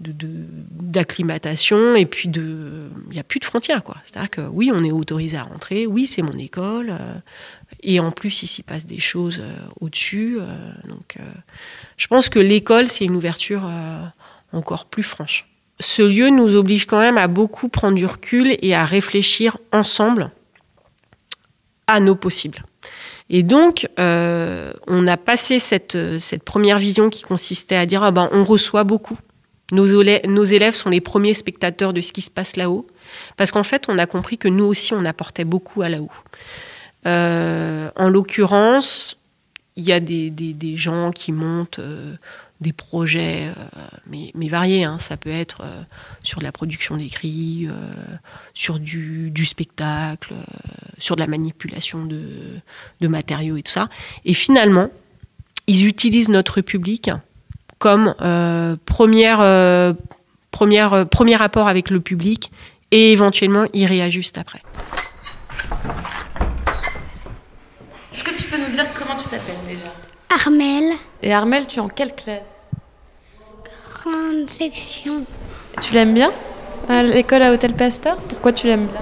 d'acclimatation 0.00 1.96
et 1.96 2.06
puis 2.06 2.28
de 2.28 2.90
il 3.08 3.14
n'y 3.14 3.18
a 3.18 3.24
plus 3.24 3.40
de 3.40 3.44
frontières 3.44 3.82
quoi 3.82 3.96
c'est 4.04 4.16
à 4.16 4.20
dire 4.20 4.30
que 4.30 4.42
oui 4.42 4.70
on 4.72 4.84
est 4.84 4.92
autorisé 4.92 5.36
à 5.36 5.42
rentrer 5.42 5.88
oui 5.88 6.06
c'est 6.06 6.22
mon 6.22 6.38
école 6.38 6.90
euh, 6.90 7.14
et 7.80 8.00
en 8.00 8.10
plus, 8.10 8.42
il 8.42 8.46
s'y 8.46 8.62
passe 8.62 8.86
des 8.86 8.98
choses 8.98 9.38
euh, 9.40 9.56
au-dessus. 9.80 10.38
Euh, 10.40 10.46
donc, 10.88 11.16
euh, 11.18 11.22
je 11.96 12.06
pense 12.06 12.28
que 12.28 12.38
l'école, 12.38 12.88
c'est 12.88 13.04
une 13.04 13.16
ouverture 13.16 13.70
encore 14.52 14.86
plus 14.86 15.02
franche. 15.02 15.46
Ce 15.80 16.02
lieu 16.02 16.30
nous 16.30 16.56
oblige 16.56 16.86
quand 16.86 16.98
même 16.98 17.18
à 17.18 17.28
beaucoup 17.28 17.68
prendre 17.68 17.96
du 17.96 18.06
recul 18.06 18.56
et 18.60 18.74
à 18.74 18.84
réfléchir 18.84 19.58
ensemble 19.72 20.30
à 21.86 22.00
nos 22.00 22.16
possibles. 22.16 22.64
Et 23.30 23.42
donc, 23.42 23.86
on 23.96 25.06
a 25.06 25.16
passé 25.16 25.58
cette, 25.58 25.96
première 26.44 26.78
vision 26.78 27.10
qui 27.10 27.22
consistait 27.22 27.76
à 27.76 27.86
dire 27.86 28.02
ah 28.02 28.10
ben, 28.10 28.28
on 28.32 28.42
reçoit 28.42 28.84
beaucoup. 28.84 29.18
Nos 29.70 30.44
élèves 30.44 30.74
sont 30.74 30.90
les 30.90 31.00
premiers 31.00 31.34
spectateurs 31.34 31.92
de 31.92 32.00
ce 32.00 32.12
qui 32.12 32.22
se 32.22 32.30
passe 32.30 32.56
là-haut. 32.56 32.86
Parce 33.36 33.50
qu'en 33.50 33.62
fait, 33.62 33.84
on 33.88 33.98
a 33.98 34.06
compris 34.06 34.38
que 34.38 34.48
nous 34.48 34.64
aussi, 34.64 34.94
on 34.94 35.04
apportait 35.04 35.44
beaucoup 35.44 35.82
à 35.82 35.88
là-haut. 35.88 36.10
Euh, 37.06 37.90
en 37.96 38.08
l'occurrence, 38.08 39.16
il 39.76 39.84
y 39.84 39.92
a 39.92 40.00
des, 40.00 40.76
gens 40.76 41.10
qui 41.12 41.32
montent 41.32 41.78
euh, 41.78 42.16
des 42.60 42.72
projets, 42.72 43.52
euh, 43.56 43.80
mais, 44.06 44.48
variés. 44.48 44.84
Hein. 44.84 44.98
Ça 44.98 45.16
peut 45.16 45.30
être 45.30 45.62
sur 46.22 46.40
la 46.40 46.52
production 46.52 46.96
d'écrits, 46.96 47.68
sur 48.54 48.78
du, 48.78 49.46
spectacle, 49.46 50.34
sur 50.98 51.16
de 51.16 51.20
la 51.20 51.28
manipulation 51.28 52.04
de, 52.04 52.22
de, 53.00 53.08
matériaux 53.08 53.56
et 53.56 53.62
tout 53.62 53.72
ça. 53.72 53.88
Et 54.24 54.34
finalement, 54.34 54.90
ils 55.66 55.86
utilisent 55.86 56.30
notre 56.30 56.60
public 56.60 57.10
comme 57.78 58.14
première, 58.84 59.94
première, 60.50 61.06
premier 61.08 61.36
rapport 61.36 61.68
avec 61.68 61.90
le 61.90 62.00
public 62.00 62.50
et 62.90 63.12
éventuellement 63.12 63.66
ils 63.72 63.86
réajustent 63.86 64.38
après. 64.38 64.62
nous 68.58 68.70
dire 68.70 68.86
comment 68.94 69.16
tu 69.16 69.28
t'appelles 69.28 69.56
déjà 69.66 69.92
Armel. 70.30 70.92
Et 71.22 71.32
Armel, 71.32 71.66
tu 71.66 71.78
es 71.78 71.80
en 71.80 71.88
quelle 71.88 72.14
classe? 72.14 72.68
Grande 74.04 74.48
section. 74.48 75.24
tu 75.80 75.94
l'aimes 75.94 76.14
bien 76.14 76.30
L'école 77.02 77.42
à 77.42 77.52
Hôtel 77.52 77.74
Pasteur? 77.74 78.16
Pourquoi 78.16 78.52
tu 78.52 78.66
l'aimes 78.66 78.86
bien? 78.86 79.00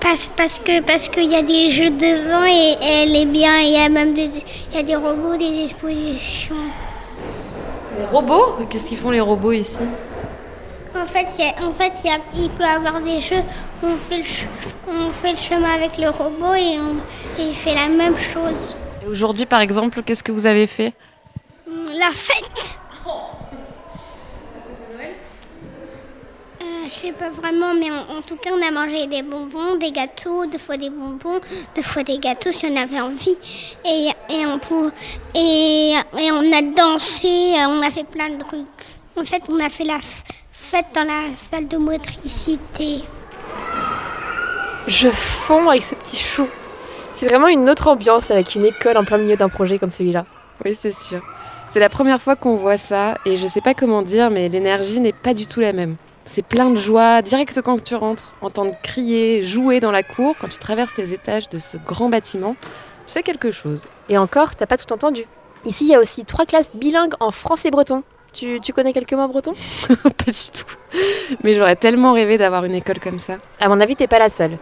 Parce, 0.00 0.28
parce 0.36 0.58
que 0.58 0.80
parce 0.82 1.08
qu'il 1.08 1.30
y 1.30 1.36
a 1.36 1.42
des 1.42 1.70
jeux 1.70 1.90
devant 1.90 2.44
et, 2.44 2.76
elle 2.82 3.14
est 3.14 3.26
bien. 3.26 3.60
Il 3.60 3.70
y 3.70 3.76
a 3.76 3.88
même 3.88 4.14
des, 4.14 4.30
il 4.70 4.76
y 4.76 4.78
a 4.78 4.82
des 4.82 4.96
robots, 4.96 5.36
des 5.36 5.64
expositions. 5.64 6.56
Les 7.98 8.06
robots? 8.06 8.56
Qu'est-ce 8.68 8.88
qu'ils 8.88 8.98
font 8.98 9.10
les 9.10 9.20
robots 9.20 9.52
ici? 9.52 9.80
En 10.94 11.06
fait, 11.06 11.26
en 11.62 11.72
fait 11.72 11.92
il 12.34 12.50
peut 12.50 12.64
y 12.64 12.66
avoir 12.66 13.00
des 13.00 13.20
jeux 13.20 13.42
où 13.82 13.86
on 13.86 13.96
fait, 13.96 14.18
le, 14.18 14.24
on 14.88 15.10
fait 15.12 15.32
le 15.32 15.38
chemin 15.38 15.74
avec 15.74 15.96
le 15.98 16.10
robot 16.10 16.54
et, 16.54 16.78
on, 16.78 16.96
il 17.40 17.54
fait 17.54 17.74
la 17.74 17.88
même 17.88 18.18
chose. 18.18 18.76
Aujourd'hui, 19.08 19.46
par 19.46 19.60
exemple, 19.60 20.02
qu'est-ce 20.02 20.22
que 20.22 20.32
vous 20.32 20.46
avez 20.46 20.66
fait 20.66 20.94
hum, 21.66 21.86
La 21.98 22.10
fête 22.12 22.78
euh, 26.60 26.64
Je 26.84 26.90
sais 26.90 27.12
pas 27.12 27.30
vraiment, 27.30 27.74
mais 27.74 27.90
en, 27.90 28.22
tout 28.22 28.36
cas, 28.36 28.50
on 28.52 28.66
a 28.66 28.70
mangé 28.70 29.06
des 29.06 29.22
bonbons, 29.22 29.76
des 29.76 29.92
gâteaux, 29.92 30.46
deux 30.46 30.58
fois 30.58 30.76
des 30.76 30.90
bonbons, 30.90 31.40
deux 31.74 31.82
fois 31.82 32.02
des 32.02 32.18
gâteaux 32.18 32.52
si 32.52 32.66
on 32.66 32.76
avait 32.76 33.00
envie. 33.00 33.36
Et, 33.84 34.10
et, 34.30 34.46
on, 34.46 34.60
et, 35.34 35.94
et 36.18 36.32
on 36.32 36.52
a 36.52 36.62
dansé, 36.62 37.54
on 37.68 37.82
a 37.82 37.90
fait 37.90 38.04
plein 38.04 38.30
de 38.30 38.42
trucs. 38.42 38.66
En 39.16 39.24
fait, 39.24 39.42
on 39.48 39.60
a 39.60 39.68
fait 39.68 39.84
la, 39.84 39.98
dans 40.94 41.04
la 41.04 41.36
salle 41.36 41.68
de 41.68 41.76
motricité. 41.76 43.02
Je 44.86 45.08
fonds 45.08 45.68
avec 45.68 45.84
ce 45.84 45.94
petit 45.94 46.16
chou. 46.16 46.48
C'est 47.12 47.26
vraiment 47.26 47.48
une 47.48 47.68
autre 47.68 47.88
ambiance 47.88 48.30
avec 48.30 48.54
une 48.54 48.64
école 48.64 48.96
en 48.96 49.04
plein 49.04 49.18
milieu 49.18 49.36
d'un 49.36 49.48
projet 49.48 49.78
comme 49.78 49.90
celui-là. 49.90 50.24
Oui, 50.64 50.76
c'est 50.78 50.94
sûr. 50.94 51.20
C'est 51.70 51.80
la 51.80 51.88
première 51.88 52.20
fois 52.20 52.36
qu'on 52.36 52.56
voit 52.56 52.78
ça 52.78 53.16
et 53.26 53.36
je 53.36 53.46
sais 53.46 53.60
pas 53.60 53.74
comment 53.74 54.02
dire, 54.02 54.30
mais 54.30 54.48
l'énergie 54.48 55.00
n'est 55.00 55.12
pas 55.12 55.34
du 55.34 55.46
tout 55.46 55.60
la 55.60 55.72
même. 55.72 55.96
C'est 56.24 56.44
plein 56.44 56.70
de 56.70 56.76
joie, 56.76 57.20
direct 57.20 57.60
quand 57.62 57.82
tu 57.82 57.94
rentres, 57.94 58.32
entendre 58.40 58.72
crier, 58.82 59.42
jouer 59.42 59.80
dans 59.80 59.90
la 59.90 60.02
cour 60.02 60.34
quand 60.40 60.48
tu 60.48 60.58
traverses 60.58 60.96
les 60.96 61.12
étages 61.12 61.48
de 61.48 61.58
ce 61.58 61.76
grand 61.76 62.08
bâtiment, 62.08 62.56
c'est 63.06 63.22
quelque 63.22 63.50
chose. 63.50 63.86
Et 64.08 64.16
encore, 64.16 64.54
t'as 64.54 64.66
pas 64.66 64.76
tout 64.76 64.92
entendu. 64.92 65.24
Ici, 65.64 65.84
il 65.84 65.90
y 65.90 65.94
a 65.94 66.00
aussi 66.00 66.24
trois 66.24 66.46
classes 66.46 66.70
bilingues 66.74 67.14
en 67.20 67.30
français 67.30 67.70
breton. 67.70 68.02
Tu, 68.32 68.60
connais 68.74 68.94
quelques 68.94 69.12
mots 69.12 69.28
bretons 69.28 69.52
Pas 69.88 70.30
du 70.30 70.50
tout. 70.52 70.98
Mais 71.44 71.52
j'aurais 71.52 71.76
tellement 71.76 72.12
rêvé 72.12 72.38
d'avoir 72.38 72.64
une 72.64 72.74
école 72.74 72.98
comme 72.98 73.20
ça. 73.20 73.34
À 73.60 73.68
mon 73.68 73.78
avis, 73.78 73.94
t'es 73.94 74.06
pas 74.06 74.18
la 74.18 74.30
seule. 74.30 74.56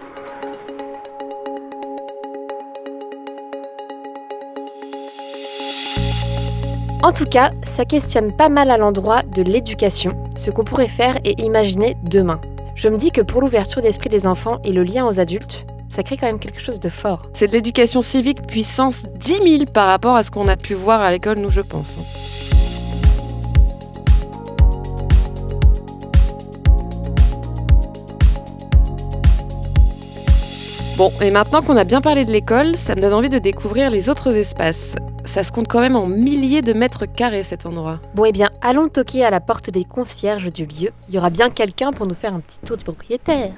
En 7.02 7.12
tout 7.12 7.24
cas, 7.24 7.52
ça 7.62 7.86
questionne 7.86 8.30
pas 8.30 8.50
mal 8.50 8.70
à 8.70 8.76
l'endroit 8.76 9.22
de 9.22 9.40
l'éducation, 9.40 10.22
ce 10.36 10.50
qu'on 10.50 10.64
pourrait 10.64 10.86
faire 10.86 11.16
et 11.24 11.42
imaginer 11.42 11.96
demain. 12.02 12.42
Je 12.74 12.90
me 12.90 12.98
dis 12.98 13.10
que 13.10 13.22
pour 13.22 13.40
l'ouverture 13.40 13.80
d'esprit 13.80 14.10
des 14.10 14.26
enfants 14.26 14.58
et 14.64 14.72
le 14.72 14.82
lien 14.84 15.06
aux 15.06 15.18
adultes, 15.18 15.66
ça 15.88 16.02
crée 16.02 16.18
quand 16.18 16.26
même 16.26 16.38
quelque 16.38 16.60
chose 16.60 16.78
de 16.78 16.90
fort. 16.90 17.22
C'est 17.32 17.48
de 17.48 17.52
l'éducation 17.52 18.02
civique 18.02 18.46
puissance 18.46 19.06
10 19.18 19.32
000 19.32 19.64
par 19.72 19.86
rapport 19.86 20.14
à 20.14 20.22
ce 20.22 20.30
qu'on 20.30 20.46
a 20.46 20.58
pu 20.58 20.74
voir 20.74 21.00
à 21.00 21.10
l'école, 21.10 21.38
nous, 21.38 21.50
je 21.50 21.62
pense. 21.62 21.96
Bon, 30.98 31.10
et 31.22 31.30
maintenant 31.30 31.62
qu'on 31.62 31.78
a 31.78 31.84
bien 31.84 32.02
parlé 32.02 32.26
de 32.26 32.30
l'école, 32.30 32.76
ça 32.76 32.94
me 32.94 33.00
donne 33.00 33.14
envie 33.14 33.30
de 33.30 33.38
découvrir 33.38 33.90
les 33.90 34.10
autres 34.10 34.36
espaces. 34.36 34.96
Ça 35.30 35.44
se 35.44 35.52
compte 35.52 35.68
quand 35.68 35.80
même 35.80 35.94
en 35.94 36.06
milliers 36.06 36.60
de 36.60 36.72
mètres 36.72 37.06
carrés 37.06 37.44
cet 37.44 37.64
endroit. 37.64 38.00
Bon, 38.16 38.24
eh 38.24 38.32
bien, 38.32 38.50
allons 38.62 38.88
toquer 38.88 39.24
à 39.24 39.30
la 39.30 39.38
porte 39.38 39.70
des 39.70 39.84
concierges 39.84 40.52
du 40.52 40.64
lieu. 40.64 40.90
Il 41.08 41.14
y 41.14 41.18
aura 41.18 41.30
bien 41.30 41.50
quelqu'un 41.50 41.92
pour 41.92 42.08
nous 42.08 42.16
faire 42.16 42.34
un 42.34 42.40
petit 42.40 42.58
tour 42.58 42.76
du 42.76 42.82
propriétaire. 42.82 43.52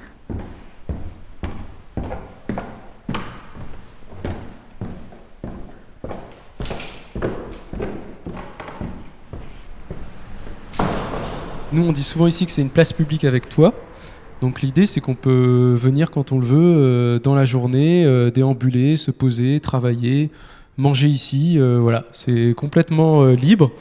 Nous, 11.71 11.83
on 11.83 11.91
dit 11.91 12.03
souvent 12.03 12.27
ici 12.27 12.45
que 12.45 12.51
c'est 12.51 12.61
une 12.61 12.69
place 12.69 12.93
publique 12.93 13.23
avec 13.23 13.49
toi. 13.49 13.73
Donc 14.41 14.61
l'idée, 14.61 14.85
c'est 14.85 15.01
qu'on 15.01 15.15
peut 15.15 15.73
venir 15.75 16.11
quand 16.11 16.31
on 16.31 16.37
le 16.37 16.45
veut, 16.45 16.59
euh, 16.59 17.17
dans 17.17 17.33
la 17.33 17.45
journée, 17.45 18.05
euh, 18.05 18.29
déambuler, 18.29 18.95
se 18.95 19.09
poser, 19.09 19.59
travailler, 19.59 20.29
manger 20.77 21.07
ici. 21.07 21.59
Euh, 21.59 21.79
voilà, 21.79 22.05
c'est 22.11 22.53
complètement 22.55 23.25
libre. 23.27 23.71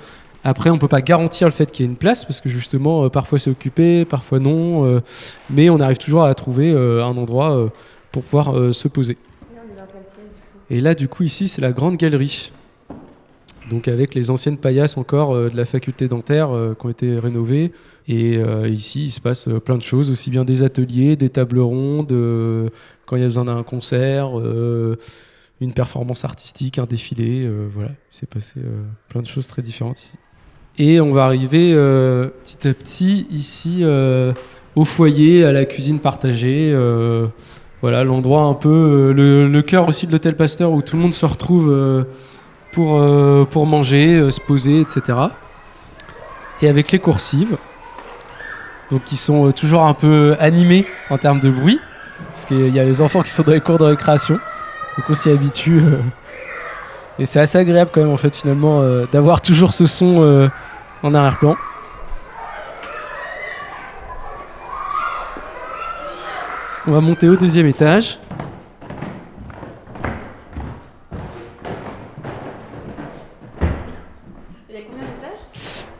Après, 0.44 0.70
on 0.70 0.74
ne 0.74 0.78
peut 0.80 0.88
pas 0.88 1.02
garantir 1.02 1.46
le 1.46 1.52
fait 1.52 1.70
qu'il 1.70 1.86
y 1.86 1.88
ait 1.88 1.90
une 1.90 1.96
place, 1.96 2.24
parce 2.24 2.40
que 2.40 2.48
justement, 2.48 3.08
parfois 3.10 3.38
c'est 3.38 3.50
occupé, 3.50 4.04
parfois 4.04 4.40
non. 4.40 5.00
mais 5.50 5.70
on 5.70 5.78
arrive 5.78 5.98
toujours 5.98 6.24
à 6.24 6.34
trouver 6.34 6.72
un 6.72 7.16
endroit 7.16 7.70
pour 8.10 8.24
pouvoir 8.24 8.74
se 8.74 8.88
poser. 8.88 9.16
Et 10.68 10.80
là, 10.80 10.96
du 10.96 11.06
coup, 11.06 11.22
ici, 11.22 11.46
c'est 11.46 11.60
la 11.60 11.70
grande 11.70 11.96
galerie 11.96 12.50
donc 13.70 13.88
avec 13.88 14.14
les 14.14 14.30
anciennes 14.30 14.58
paillasses 14.58 14.96
encore 14.96 15.34
euh, 15.34 15.48
de 15.48 15.56
la 15.56 15.64
faculté 15.64 16.08
dentaire 16.08 16.50
euh, 16.50 16.74
qui 16.78 16.86
ont 16.86 16.90
été 16.90 17.18
rénovées. 17.18 17.72
Et 18.08 18.36
euh, 18.36 18.68
ici, 18.68 19.06
il 19.06 19.10
se 19.10 19.20
passe 19.20 19.48
plein 19.64 19.76
de 19.76 19.82
choses, 19.82 20.10
aussi 20.10 20.30
bien 20.30 20.44
des 20.44 20.62
ateliers, 20.62 21.16
des 21.16 21.30
tables 21.30 21.60
rondes, 21.60 22.12
quand 23.06 23.16
il 23.16 23.20
y 23.20 23.22
a 23.22 23.26
besoin 23.26 23.44
d'un 23.44 23.62
concert, 23.62 24.32
une 25.64 25.72
performance 25.72 26.24
artistique, 26.24 26.78
un 26.78 26.84
défilé. 26.84 27.48
voilà, 27.74 27.90
il 27.90 28.16
s'est 28.16 28.26
passé 28.26 28.60
plein 29.08 29.22
de 29.22 29.26
choses 29.26 29.46
très 29.46 29.62
différentes 29.62 30.00
ici. 30.00 30.14
Et 30.78 31.00
on 31.00 31.12
va 31.12 31.24
arriver 31.24 31.72
petit 32.44 32.68
à 32.68 32.74
petit 32.74 33.26
ici 33.30 33.84
au 34.74 34.84
foyer, 34.84 35.44
à 35.44 35.52
la 35.52 35.64
cuisine 35.64 35.98
partagée. 35.98 36.74
voilà, 37.80 38.04
l'endroit 38.04 38.42
un 38.42 38.54
peu, 38.54 39.12
le, 39.12 39.62
cœur 39.62 39.88
aussi 39.88 40.06
de 40.06 40.12
l'hôtel 40.12 40.36
Pasteur 40.36 40.72
où 40.72 40.82
tout 40.82 40.96
le 40.96 41.02
monde 41.02 41.14
se 41.14 41.26
retrouve 41.26 42.04
pour, 42.72 42.98
euh, 42.98 43.46
pour 43.48 43.66
manger, 43.66 44.14
euh, 44.14 44.30
se 44.30 44.40
poser, 44.40 44.80
etc. 44.80 45.18
Et 46.60 46.68
avec 46.68 46.90
les 46.90 46.98
coursives, 46.98 47.56
donc 48.90 49.04
qui 49.04 49.16
sont 49.16 49.48
euh, 49.48 49.52
toujours 49.52 49.82
un 49.82 49.94
peu 49.94 50.36
animées 50.40 50.86
en 51.10 51.18
termes 51.18 51.38
de 51.40 51.50
bruit, 51.50 51.78
parce 52.30 52.46
qu'il 52.46 52.74
y 52.74 52.80
a 52.80 52.84
les 52.84 53.00
enfants 53.00 53.22
qui 53.22 53.30
sont 53.30 53.42
dans 53.42 53.52
les 53.52 53.60
cours 53.60 53.78
de 53.78 53.84
récréation, 53.84 54.40
donc 54.96 55.06
on 55.08 55.14
s'y 55.14 55.30
habitue. 55.30 55.82
et 57.18 57.26
c'est 57.26 57.40
assez 57.40 57.58
agréable 57.58 57.90
quand 57.92 58.02
même 58.02 58.10
en 58.10 58.16
fait 58.16 58.34
finalement 58.34 58.82
d'avoir 59.12 59.40
toujours 59.40 59.72
ce 59.72 59.86
son 59.86 60.50
en 61.02 61.14
arrière-plan. 61.14 61.56
On 66.84 66.90
va 66.90 67.00
monter 67.00 67.28
au 67.28 67.36
deuxième 67.36 67.68
étage. 67.68 68.18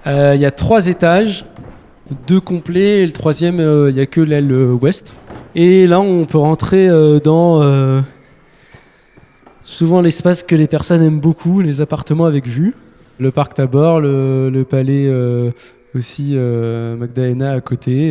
Euh, 0.04 0.34
il 0.34 0.40
y 0.40 0.44
a 0.44 0.50
trois 0.50 0.88
étages, 0.88 1.44
deux 2.26 2.40
complets, 2.40 3.02
et 3.02 3.06
le 3.06 3.12
troisième, 3.12 3.61
euh, 3.61 3.90
il 3.90 3.94
n'y 3.94 4.00
a 4.00 4.06
que 4.06 4.20
l'aile 4.20 4.50
euh, 4.50 4.72
ouest. 4.72 5.14
Et 5.54 5.87
là, 5.87 6.00
on 6.00 6.25
peut 6.25 6.38
rentrer 6.38 6.88
dans 7.22 7.61
souvent 9.62 10.00
l'espace 10.00 10.42
que 10.42 10.54
les 10.54 10.66
personnes 10.66 11.02
aiment 11.02 11.21
beaucoup, 11.21 11.61
les 11.61 11.81
appartements 11.81 12.26
avec 12.26 12.47
vue. 12.47 12.75
Le 13.19 13.31
parc 13.31 13.54
Tabor, 13.54 14.01
le, 14.01 14.64
palais 14.68 15.11
aussi 15.94 16.35
Magdalena 16.35 17.53
à 17.53 17.61
côté. 17.61 18.09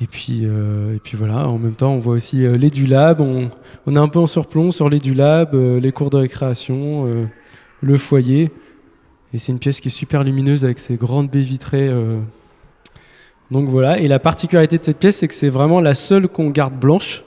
et, 0.00 0.06
puis, 0.06 0.44
et 0.44 1.00
puis 1.02 1.16
voilà, 1.16 1.48
en 1.48 1.58
même 1.58 1.74
temps, 1.74 1.92
on 1.92 2.00
voit 2.00 2.14
aussi 2.14 2.38
les 2.38 2.68
du 2.68 2.86
lab. 2.86 3.20
On, 3.20 3.50
est 3.94 3.98
un 3.98 4.08
peu 4.08 4.18
en 4.18 4.26
surplomb 4.26 4.70
sur 4.70 4.88
les 4.88 4.98
du 4.98 5.14
lab, 5.14 5.54
les 5.54 5.92
cours 5.92 6.10
de 6.10 6.18
récréation, 6.18 7.28
le 7.80 7.96
foyer. 7.96 8.50
Et 9.36 9.38
c'est 9.38 9.52
une 9.52 9.58
pièce 9.58 9.80
qui 9.80 9.88
est 9.88 9.90
super 9.90 10.24
lumineuse 10.24 10.64
avec 10.64 10.78
ses 10.78 10.96
grandes 10.96 11.30
baies 11.30 11.42
vitrées. 11.42 11.88
Euh. 11.88 12.18
Donc 13.50 13.68
voilà, 13.68 13.98
et 13.98 14.08
la 14.08 14.18
particularité 14.18 14.78
de 14.78 14.82
cette 14.82 14.98
pièce, 14.98 15.16
c'est 15.18 15.28
que 15.28 15.34
c'est 15.34 15.48
vraiment 15.48 15.80
la 15.80 15.94
seule 15.94 16.26
qu'on 16.26 16.50
garde 16.50 16.74
blanche 16.74 17.22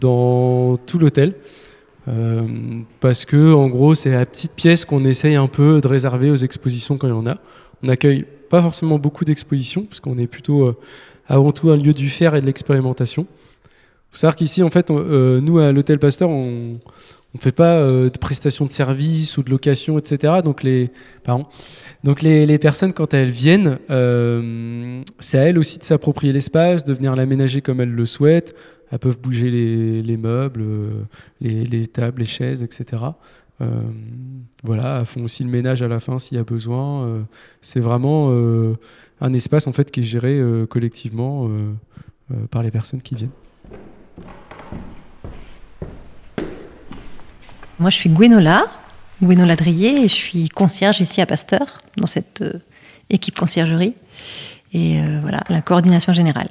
dans 0.00 0.76
tout 0.78 0.98
l'hôtel. 0.98 1.34
Euh, 2.08 2.46
parce 3.00 3.24
que 3.24 3.52
en 3.52 3.68
gros, 3.68 3.94
c'est 3.94 4.10
la 4.10 4.26
petite 4.26 4.52
pièce 4.52 4.84
qu'on 4.84 5.04
essaye 5.04 5.36
un 5.36 5.46
peu 5.46 5.80
de 5.80 5.88
réserver 5.88 6.30
aux 6.30 6.36
expositions 6.36 6.96
quand 6.96 7.06
il 7.06 7.10
y 7.10 7.12
en 7.12 7.26
a. 7.26 7.38
On 7.82 7.86
n'accueille 7.86 8.24
pas 8.48 8.62
forcément 8.62 8.98
beaucoup 8.98 9.24
d'expositions, 9.24 9.84
parce 9.84 10.00
qu'on 10.00 10.16
est 10.16 10.26
plutôt 10.26 10.66
euh, 10.66 10.76
avant 11.26 11.52
tout 11.52 11.70
un 11.70 11.76
lieu 11.76 11.92
du 11.92 12.08
faire 12.08 12.34
et 12.34 12.40
de 12.40 12.46
l'expérimentation. 12.46 13.26
Il 13.64 14.12
faut 14.12 14.18
savoir 14.18 14.36
qu'ici, 14.36 14.62
en 14.62 14.70
fait, 14.70 14.90
nous, 14.90 15.58
à 15.58 15.70
l'hôtel 15.70 15.98
Pasteur, 15.98 16.30
on, 16.30 16.78
ne 17.34 17.40
fait 17.40 17.52
pas 17.52 17.74
euh, 17.74 18.10
de 18.10 18.18
prestations 18.18 18.64
de 18.64 18.70
services 18.70 19.36
ou 19.36 19.42
de 19.42 19.50
location, 19.50 19.98
etc. 19.98 20.34
Donc 20.44 20.62
les, 20.62 20.90
pardon. 21.24 21.46
Donc 22.04 22.22
les, 22.22 22.58
personnes, 22.58 22.92
quand 22.92 23.12
elles 23.12 23.30
viennent, 23.30 23.78
euh, 23.90 25.02
c'est 25.18 25.38
à 25.38 25.42
elles 25.42 25.58
aussi 25.58 25.78
de 25.78 25.84
s'approprier 25.84 26.32
l'espace, 26.32 26.84
de 26.84 26.92
venir 26.92 27.14
l'aménager 27.14 27.60
comme 27.60 27.80
elles 27.80 27.92
le 27.92 28.06
souhaitent. 28.06 28.54
Elles 28.90 28.98
peuvent 28.98 29.18
bouger 29.18 29.50
les, 29.50 30.16
meubles, 30.16 30.62
euh, 30.62 31.04
les, 31.40 31.86
tables, 31.86 32.20
les 32.20 32.26
chaises, 32.26 32.62
etc. 32.62 33.02
voilà, 34.62 35.00
elles 35.00 35.06
font 35.06 35.24
aussi 35.24 35.42
le 35.44 35.50
ménage 35.50 35.82
à 35.82 35.88
la 35.88 36.00
fin 36.00 36.18
s'il 36.18 36.36
y 36.36 36.40
a 36.40 36.44
besoin. 36.44 37.26
c'est 37.60 37.80
vraiment 37.80 38.30
un 39.20 39.32
espace 39.32 39.66
en 39.66 39.72
fait 39.72 39.90
qui 39.90 40.00
est 40.00 40.04
géré 40.04 40.40
collectivement 40.70 41.50
par 42.50 42.62
les 42.62 42.70
personnes 42.70 43.02
qui 43.02 43.14
viennent. 43.16 43.30
Moi, 47.78 47.90
je 47.90 47.96
suis 47.96 48.10
Gwenola, 48.10 48.66
Gwenola 49.22 49.54
Drier, 49.54 50.04
et 50.04 50.08
je 50.08 50.14
suis 50.14 50.48
concierge 50.48 51.00
ici 51.00 51.20
à 51.20 51.26
Pasteur, 51.26 51.80
dans 51.96 52.06
cette 52.06 52.42
euh, 52.42 52.58
équipe 53.08 53.38
conciergerie. 53.38 53.94
Et 54.72 55.00
euh, 55.00 55.20
voilà, 55.22 55.44
la 55.48 55.62
coordination 55.62 56.12
générale. 56.12 56.48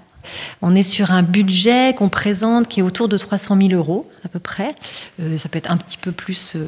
On 0.62 0.76
est 0.76 0.84
sur 0.84 1.12
un 1.12 1.24
budget 1.24 1.94
qu'on 1.98 2.10
présente 2.10 2.68
qui 2.68 2.80
est 2.80 2.84
autour 2.84 3.08
de 3.08 3.18
300 3.18 3.58
000 3.60 3.74
euros 3.74 4.10
à 4.28 4.30
peu 4.30 4.40
près. 4.40 4.76
Euh, 5.22 5.38
ça 5.38 5.50
peut 5.50 5.58
être 5.58 5.72
un 5.72 5.78
petit 5.78 5.98
peu 5.98 6.12
plus 6.12 6.54
euh, 6.56 6.68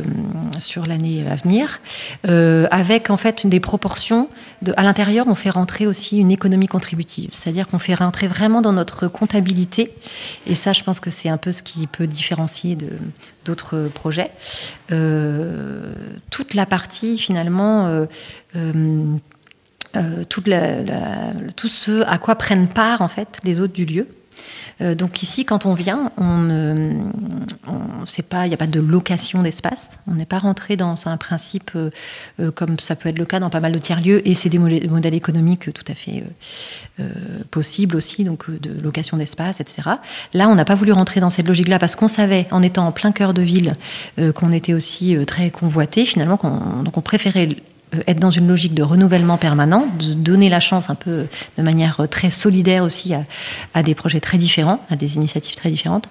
sur 0.60 0.86
l'année 0.86 1.26
à 1.30 1.36
venir. 1.36 1.82
Euh, 2.28 2.68
avec 2.72 3.10
en 3.10 3.18
fait 3.18 3.46
des 3.46 3.60
proportions. 3.60 4.30
À 4.78 4.84
l'intérieur, 4.84 5.28
on 5.28 5.36
fait 5.36 5.50
rentrer 5.50 5.86
aussi 5.86 6.18
une 6.18 6.32
économie 6.32 6.68
contributive. 6.68 7.30
C'est-à-dire 7.34 7.68
qu'on 7.68 7.80
fait 7.80 7.96
rentrer 7.96 8.28
vraiment 8.28 8.62
dans 8.62 8.74
notre 8.74 9.08
comptabilité. 9.08 9.94
Et 10.48 10.56
ça, 10.56 10.74
je 10.74 10.84
pense 10.84 11.00
que 11.00 11.10
c'est 11.10 11.30
un 11.30 11.38
peu 11.38 11.52
ce 11.52 11.64
qui 11.64 11.88
peut 11.88 12.08
différencier 12.08 12.78
d'autres 13.46 13.90
projets. 13.94 14.32
toute 14.88 16.54
la 16.54 16.66
partie 16.66 17.18
finalement 17.18 18.06
euh, 19.96 20.24
tout 20.26 21.68
ce 21.68 22.04
à 22.06 22.18
quoi 22.18 22.36
prennent 22.36 22.68
part 22.68 23.02
en 23.02 23.08
fait 23.08 23.40
les 23.44 23.60
hôtes 23.60 23.74
du 23.74 23.86
lieu. 23.86 24.08
Euh, 24.82 24.96
donc 24.96 25.22
ici, 25.24 25.44
quand 25.44 25.66
on 25.66 25.74
vient, 25.74 26.12
on 26.16 26.38
ne 26.38 28.06
sait 28.06 28.22
pas, 28.22 28.46
il 28.46 28.50
n'y 28.50 28.54
a 28.54 28.58
pas 28.58 28.68
de 28.68 28.80
location 28.80 29.42
d'espace. 29.42 30.00
On 30.08 30.16
n'est 30.16 30.26
pas 30.26 30.40
rentré 30.40 30.78
dans 30.78 30.96
un 31.08 31.18
principe 31.18 31.72
euh, 31.76 31.90
comme 32.52 32.80
ça 32.80 32.96
peut 32.96 33.10
être 33.10 33.20
le 33.20 33.26
cas 33.26 33.42
dans 33.42 33.50
pas 33.50 33.60
mal 33.60 33.74
de 33.74 33.78
tiers 33.78 34.00
lieux, 34.00 34.26
et 34.26 34.36
c'est 34.36 34.48
des 34.48 34.58
modèles 34.58 35.14
économiques 35.14 35.74
tout 35.74 35.84
à 35.92 35.96
fait 35.96 36.24
possibles 37.52 37.96
aussi, 37.96 38.24
donc 38.24 38.50
de 38.50 38.82
location 38.82 39.18
d'espace, 39.18 39.60
etc. 39.60 39.82
Là, 40.34 40.48
on 40.48 40.56
n'a 40.56 40.66
pas 40.66 40.76
voulu 40.76 40.92
rentrer 40.94 41.20
dans 41.20 41.30
cette 41.30 41.48
logique-là 41.48 41.80
parce 41.80 41.96
qu'on 41.96 42.08
savait, 42.08 42.48
en 42.52 42.62
étant 42.62 42.88
en 42.88 42.92
plein 42.92 43.12
cœur 43.12 43.34
de 43.34 43.42
ville, 43.42 43.76
qu'on 44.36 44.52
était 44.52 44.74
aussi 44.74 45.18
très 45.26 45.50
convoité 45.50 46.06
finalement, 46.06 46.40
donc 46.84 46.98
on 46.98 47.02
préférait 47.02 47.48
euh, 47.48 47.56
être 48.08 48.20
dans 48.20 48.30
une 48.30 48.48
logique 48.48 48.74
de 48.74 48.84
renouvellement 48.84 49.38
permanent, 49.38 49.88
de 50.00 50.14
donner 50.14 50.50
la 50.50 50.60
chance 50.60 50.90
un 50.90 50.96
peu 50.96 51.26
de 51.58 51.64
manière 51.64 52.08
très 52.10 52.30
solidaire 52.30 52.84
aussi 52.84 53.14
à, 53.74 53.84
des 53.84 53.96
projets 53.96 54.20
très 54.20 54.38
différents, 54.38 54.80
à 54.90 54.96
des 54.96 55.16
initiatives 55.16 55.56
très 55.56 55.70
différentes. 55.70 56.10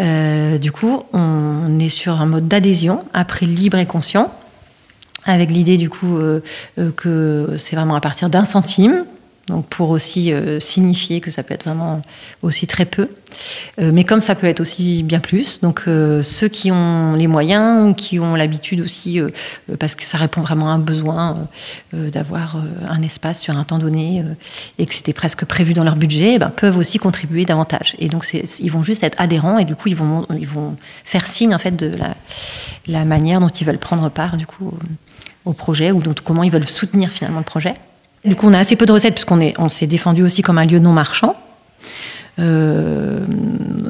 Euh, 0.00 0.58
du 0.58 0.72
coup, 0.72 1.02
on 1.12 1.78
est 1.78 1.88
sur 1.88 2.20
un 2.20 2.26
mode 2.26 2.48
d'adhésion, 2.48 3.04
après 3.12 3.46
libre 3.46 3.78
et 3.78 3.86
conscient, 3.86 4.32
avec 5.24 5.50
l'idée 5.50 5.76
du 5.76 5.88
coup 5.88 6.18
euh, 6.18 6.40
que 6.96 7.54
c'est 7.56 7.76
vraiment 7.76 7.94
à 7.94 8.00
partir 8.00 8.28
d'un 8.28 8.44
centime 8.44 9.04
Donc 9.48 9.66
pour 9.66 9.90
aussi 9.90 10.32
euh, 10.32 10.60
signifier 10.60 11.20
que 11.20 11.30
ça 11.32 11.42
peut 11.42 11.52
être 11.52 11.64
vraiment 11.64 12.00
aussi 12.42 12.66
très 12.68 12.84
peu. 12.84 13.08
Euh, 13.80 13.90
mais 13.92 14.04
comme 14.04 14.20
ça 14.20 14.34
peut 14.34 14.46
être 14.46 14.60
aussi 14.60 15.02
bien 15.02 15.18
plus. 15.18 15.60
Donc 15.60 15.82
euh, 15.88 16.22
ceux 16.22 16.48
qui 16.48 16.70
ont 16.70 17.14
les 17.14 17.26
moyens 17.26 17.90
ou 17.90 17.94
qui 17.94 18.20
ont 18.20 18.36
l'habitude 18.36 18.80
aussi, 18.80 19.20
parce 19.80 19.94
que 19.94 20.04
ça 20.04 20.16
répond 20.16 20.42
vraiment 20.42 20.70
à 20.70 20.74
un 20.74 20.78
besoin 20.78 21.48
d'avoir 21.92 22.62
un 22.88 23.02
espace 23.02 23.40
sur 23.40 23.56
un 23.56 23.64
temps 23.64 23.78
donné 23.78 24.24
et 24.78 24.86
que 24.86 24.94
c'était 24.94 25.12
presque 25.12 25.44
prévu 25.44 25.74
dans 25.74 25.84
leur 25.84 25.96
budget, 25.96 26.34
eh 26.34 26.38
ben, 26.38 26.50
peuvent 26.50 26.78
aussi 26.78 26.98
contribuer 26.98 27.44
davantage. 27.44 27.96
Et 27.98 28.08
donc 28.08 28.26
ils 28.32 28.70
vont 28.70 28.82
juste 28.82 29.02
être 29.02 29.20
adhérents 29.20 29.58
et 29.58 29.64
du 29.64 29.74
coup 29.74 29.88
ils 29.88 29.96
vont, 29.96 30.26
ils 30.38 30.46
vont 30.46 30.76
faire 31.04 31.26
signe 31.26 31.54
en 31.54 31.58
fait 31.58 31.74
de 31.74 31.92
la, 32.86 33.04
manière 33.04 33.40
dont 33.40 33.48
ils 33.48 33.66
veulent 33.66 33.78
prendre 33.78 34.08
part 34.10 34.36
du 34.36 34.46
coup 34.46 34.72
au 35.44 35.52
projet 35.52 35.90
ou 35.90 36.00
comment 36.24 36.44
ils 36.44 36.52
veulent 36.52 36.68
soutenir 36.68 37.10
finalement 37.10 37.38
le 37.38 37.44
projet. 37.44 37.74
Du 38.24 38.36
coup, 38.36 38.46
on 38.46 38.52
a 38.52 38.58
assez 38.58 38.76
peu 38.76 38.86
de 38.86 38.92
recettes 38.92 39.14
puisqu'on 39.14 39.40
on 39.58 39.68
s'est 39.68 39.86
défendu 39.86 40.22
aussi 40.22 40.42
comme 40.42 40.58
un 40.58 40.64
lieu 40.64 40.78
non 40.78 40.92
marchand. 40.92 41.36
Euh, 42.38 43.20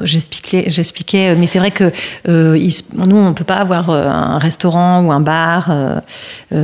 j'expliquais, 0.03 1.35
mais 1.35 1.47
c'est 1.47 1.59
vrai 1.59 1.71
que 1.71 1.91
euh, 2.27 2.69
nous, 2.93 3.15
on 3.15 3.29
ne 3.29 3.33
peut 3.33 3.45
pas 3.45 3.55
avoir 3.55 3.89
euh, 3.89 4.07
un 4.09 4.37
restaurant 4.37 5.01
ou 5.01 5.13
un 5.13 5.21
bar 5.21 5.73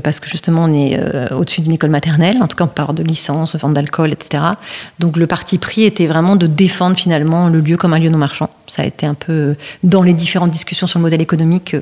parce 0.04 0.20
que 0.20 0.30
justement, 0.30 0.63
on 0.65 0.74
est 0.74 1.00
au-dessus 1.32 1.62
d'une 1.62 1.74
école 1.74 1.89
maternelle. 1.89 2.38
En 2.42 2.48
tout 2.48 2.56
cas, 2.56 2.65
on 2.65 2.68
parle 2.68 2.96
de 2.96 3.04
licence, 3.04 3.56
vente 3.56 3.74
d'alcool, 3.74 4.12
etc. 4.12 4.44
Donc, 5.00 5.18
le 5.18 5.26
parti 5.26 5.58
pris 5.58 5.84
était 5.84 6.08
vraiment 6.08 6.36
de 6.36 6.48
défendre 6.48 6.98
finalement 6.98 7.50
le 7.50 7.60
lieu 7.60 7.78
comme 7.78 7.94
un 7.94 8.00
lieu 8.00 8.10
non 8.10 8.18
marchand. 8.18 8.50
Ça 8.68 8.84
a 8.84 8.86
été 8.86 9.06
un 9.06 9.15
peu 9.15 9.56
dans 9.84 10.04
les 10.04 10.13
différentes 10.13 10.52
discussions 10.52 10.86
sur 10.86 11.00
le 11.00 11.04
modèle 11.04 11.22
économique 11.22 11.76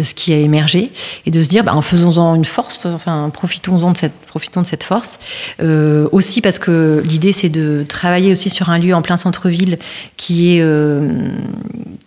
ce 0.00 0.14
qui 0.14 0.32
a 0.32 0.38
émergé 0.38 0.92
et 1.26 1.30
de 1.30 1.42
se 1.42 1.48
dire, 1.48 1.62
bah, 1.62 1.74
en 1.74 1.82
faisons-en 1.82 2.34
une 2.34 2.44
force, 2.44 2.80
enfin, 2.84 3.30
profitons-en 3.32 3.92
de 3.92 3.96
cette, 3.96 4.12
profitons 4.26 4.62
de 4.62 4.66
cette 4.66 4.82
force. 4.82 5.18
aussi 5.60 6.40
parce 6.40 6.58
que 6.58 7.02
l'idée, 7.06 7.32
c'est 7.32 7.50
de 7.50 7.84
travailler 7.88 8.32
aussi 8.32 8.50
sur 8.50 8.70
un 8.70 8.78
lieu 8.78 8.94
en 8.94 9.02
plein 9.02 9.16
centre 9.16 9.41
ville 9.48 9.78
qui 10.16 10.56
est 10.56 10.62
euh, 10.62 11.28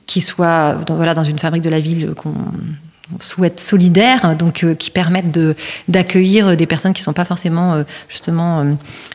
qui 0.05 0.21
soit 0.21 0.77
voilà 0.89 1.13
dans 1.13 1.23
une 1.23 1.39
fabrique 1.39 1.63
de 1.63 1.69
la 1.69 1.79
ville 1.79 2.13
qu'on 2.15 2.33
souhaite 3.19 3.59
solidaire, 3.59 4.35
donc 4.35 4.63
euh, 4.63 4.75
qui 4.75 4.91
permettent 4.91 5.31
de 5.31 5.55
d'accueillir 5.87 6.57
des 6.57 6.65
personnes 6.65 6.93
qui 6.93 7.01
sont 7.01 7.13
pas 7.13 7.25
forcément 7.25 7.73
euh, 7.73 7.83
justement 8.09 8.65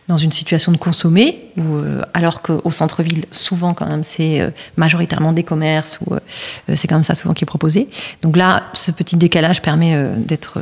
dans 0.08 0.16
une 0.16 0.32
situation 0.32 0.72
de 0.72 0.76
consommer, 0.76 1.40
ou 1.56 1.78
alors 2.14 2.42
qu'au 2.42 2.70
centre-ville 2.70 3.24
souvent 3.30 3.74
quand 3.74 3.86
même 3.86 4.02
c'est 4.02 4.52
majoritairement 4.76 5.32
des 5.32 5.44
commerces 5.44 5.98
ou 6.04 6.14
c'est 6.74 6.88
quand 6.88 6.96
même 6.96 7.04
ça 7.04 7.14
souvent 7.14 7.34
qui 7.34 7.44
est 7.44 7.46
proposé. 7.46 7.88
Donc 8.22 8.36
là, 8.36 8.64
ce 8.72 8.90
petit 8.90 9.16
décalage 9.16 9.62
permet 9.62 9.96
d'être 10.16 10.58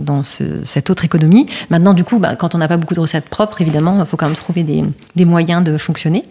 dans 0.00 0.22
cette 0.22 0.90
autre 0.90 1.04
économie. 1.04 1.46
Maintenant, 1.68 1.94
du 1.94 2.04
coup, 2.04 2.18
bah, 2.18 2.36
quand 2.36 2.54
on 2.54 2.58
n'a 2.58 2.68
pas 2.68 2.76
beaucoup 2.76 2.94
de 2.94 3.00
recettes 3.00 3.28
propres, 3.28 3.60
évidemment, 3.60 3.98
il 4.00 4.06
faut 4.06 4.16
quand 4.16 4.26
même 4.26 4.36
trouver 4.36 4.62
des, 4.62 4.84
des, 5.16 5.24
moyens 5.24 5.62
de 5.62 5.76
fonctionner. 5.76 6.24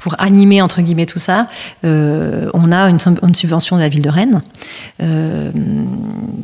Pour 0.00 0.14
animer, 0.18 0.62
entre 0.62 0.80
guillemets, 0.80 1.06
tout 1.06 1.18
ça, 1.18 1.48
euh, 1.84 2.50
on 2.54 2.72
a 2.72 2.88
une, 2.88 2.98
une, 3.22 3.34
subvention 3.34 3.76
de 3.76 3.82
la 3.82 3.88
ville 3.88 4.02
de 4.02 4.08
Rennes, 4.08 4.42
euh, 5.02 5.50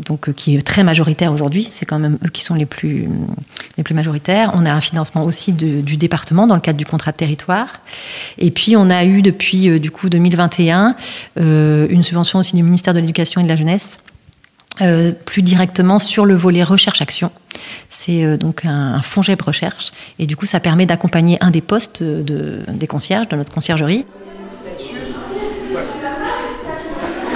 donc, 0.06 0.32
qui 0.32 0.56
est 0.56 0.62
très 0.62 0.84
majoritaire 0.84 1.32
aujourd'hui. 1.32 1.68
C'est 1.72 1.86
quand 1.86 1.98
même 1.98 2.18
eux 2.24 2.28
qui 2.28 2.42
sont 2.42 2.54
les 2.54 2.66
plus, 2.66 3.08
plus 3.82 3.94
majoritaires. 3.94 4.52
On 4.54 4.66
a 4.66 4.72
un 4.72 4.80
financement 4.80 5.24
aussi 5.24 5.52
du 5.52 5.96
département 5.96 6.46
dans 6.46 6.54
le 6.54 6.60
cadre 6.60 6.78
du 6.78 6.84
contrat 6.84 7.12
de 7.12 7.16
territoire. 7.16 7.80
Et 8.38 8.50
puis, 8.50 8.76
on 8.76 8.90
a 8.90 9.04
eu 9.04 9.22
depuis, 9.22 9.68
euh, 9.68 9.78
du 9.78 9.90
coup, 9.90 10.08
2021, 10.08 10.96
une 11.36 12.02
subvention 12.02 12.38
aussi 12.38 12.56
du 12.56 12.62
ministère 12.62 12.94
de 12.94 13.00
l'Éducation 13.00 13.40
et 13.40 13.44
de 13.44 13.48
la 13.48 13.56
Jeunesse 13.56 13.98
euh, 14.80 15.12
plus 15.12 15.42
directement 15.42 15.98
sur 15.98 16.24
le 16.24 16.34
volet 16.34 16.64
recherche-action. 16.64 17.30
C'est 17.90 18.24
euh, 18.24 18.38
donc 18.38 18.64
un, 18.64 19.02
fonds 19.02 19.20
GEP 19.20 19.42
recherche 19.42 19.92
et 20.18 20.26
du 20.26 20.34
coup 20.34 20.46
ça 20.46 20.60
permet 20.60 20.86
d'accompagner 20.86 21.36
un 21.42 21.50
des 21.50 21.60
postes 21.60 22.02
de, 22.02 22.62
des 22.68 22.86
concierges, 22.86 23.28
de 23.28 23.36
notre 23.36 23.52
conciergerie. 23.52 24.06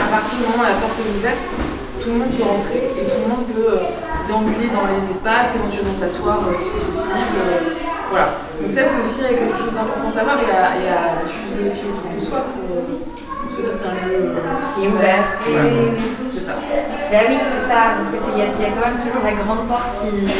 À 0.00 0.09
partir 0.09 0.38
du 0.38 0.44
moment 0.44 0.61
où 0.61 0.62
la 0.62 0.74
porte 0.76 0.98
est 0.98 1.18
ouverte, 1.18 1.65
tout 2.06 2.12
le 2.12 2.18
monde 2.22 2.38
peut 2.38 2.46
rentrer 2.46 2.86
et 2.94 3.02
tout 3.02 3.18
le 3.18 3.28
monde 3.34 3.46
peut 3.50 3.66
euh, 3.66 3.90
déambuler 4.30 4.70
dans 4.70 4.86
les 4.86 5.02
espaces, 5.10 5.58
éventuellement 5.58 5.94
s'asseoir 5.94 6.38
si 6.54 6.70
c'est 6.70 6.86
possible. 6.86 7.42
voilà. 8.10 8.38
Donc 8.62 8.70
ça 8.70 8.86
c'est 8.86 9.02
aussi 9.02 9.26
quelque 9.26 9.58
chose 9.58 9.74
d'important 9.74 10.06
à 10.06 10.14
savoir 10.14 10.38
et 10.38 10.50
à, 10.54 10.78
et 10.78 10.86
à, 10.86 11.18
diffuser 11.18 11.66
aussi 11.66 11.90
autour 11.90 12.06
de 12.14 12.22
soi 12.22 12.46
pour, 12.54 12.62
pour 12.78 13.50
se 13.50 13.58
dire 13.58 13.74
que 13.74 13.78
c'est 13.82 13.90
un 13.90 13.98
lieu 14.06 14.38
qui 14.70 14.86
est 14.86 14.90
ouvert. 14.94 15.26
C'est 16.30 16.46
ça. 16.46 16.54
Ben 17.10 17.22
oui, 17.26 17.38
c'est 17.42 17.66
ça, 17.66 17.98
parce 17.98 18.06
qu'il 18.22 18.38
y, 18.38 18.42
a, 18.42 18.54
y 18.54 18.66
a 18.70 18.74
quand 18.78 18.86
même 18.86 19.02
toujours 19.02 19.26
la 19.26 19.34
grande 19.34 19.66
porte 19.66 19.98
qui. 19.98 20.30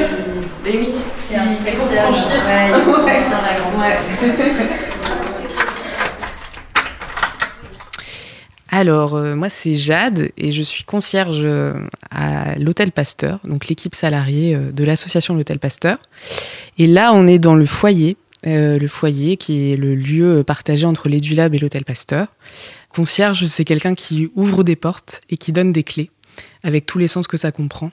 Mais 0.63 0.71
oui, 0.71 0.87
qui, 0.87 1.35
qui, 1.35 1.67
qui 1.67 1.71
faut 1.75 1.91
franchir. 1.91 2.47
Ouais, 2.47 2.79
il 2.79 2.83
faut 2.87 3.03
franchir 3.03 3.39
la 3.43 3.59
grande 3.59 3.75
ouais. 3.83 4.87
Alors, 8.69 9.15
euh, 9.15 9.37
moi, 9.37 9.49
c'est 9.49 9.77
Jade 9.77 10.31
et 10.37 10.51
je 10.51 10.63
suis 10.63 10.85
concierge 10.85 11.41
euh, 11.45 11.75
à 12.11 12.57
l'Hôtel 12.59 12.91
Pasteur, 12.91 13.41
donc 13.45 13.69
l'équipe 13.69 13.95
salariée 13.95 14.55
euh, 14.55 14.73
de 14.73 14.85
l'association 14.85 15.35
L'Hôtel 15.35 15.59
Pasteur. 15.59 15.99
Et 16.79 16.87
là, 16.87 17.13
on 17.15 17.27
est 17.27 17.39
dans 17.39 17.55
le 17.55 17.67
foyer, 17.67 18.17
euh, 18.47 18.79
le 18.79 18.89
foyer 18.89 19.37
qui 19.37 19.73
est 19.73 19.77
le 19.77 19.95
lieu 19.95 20.43
partagé 20.45 20.85
entre 20.85 21.09
l'Édulab 21.09 21.55
et 21.55 21.59
l'Hôtel 21.59 21.85
Pasteur. 21.85 22.29
Concierge, 22.89 23.45
c'est 23.45 23.65
quelqu'un 23.65 23.95
qui 23.95 24.31
ouvre 24.35 24.65
des 24.65 24.77
portes 24.77 25.21
et 25.31 25.37
qui 25.37 25.53
donne 25.53 25.73
des 25.73 25.85
clés 25.85 26.11
avec 26.63 26.87
tous 26.87 26.99
les 26.99 27.09
sens 27.09 27.29
que 27.29 27.37
ça 27.37 27.53
comprend. 27.53 27.93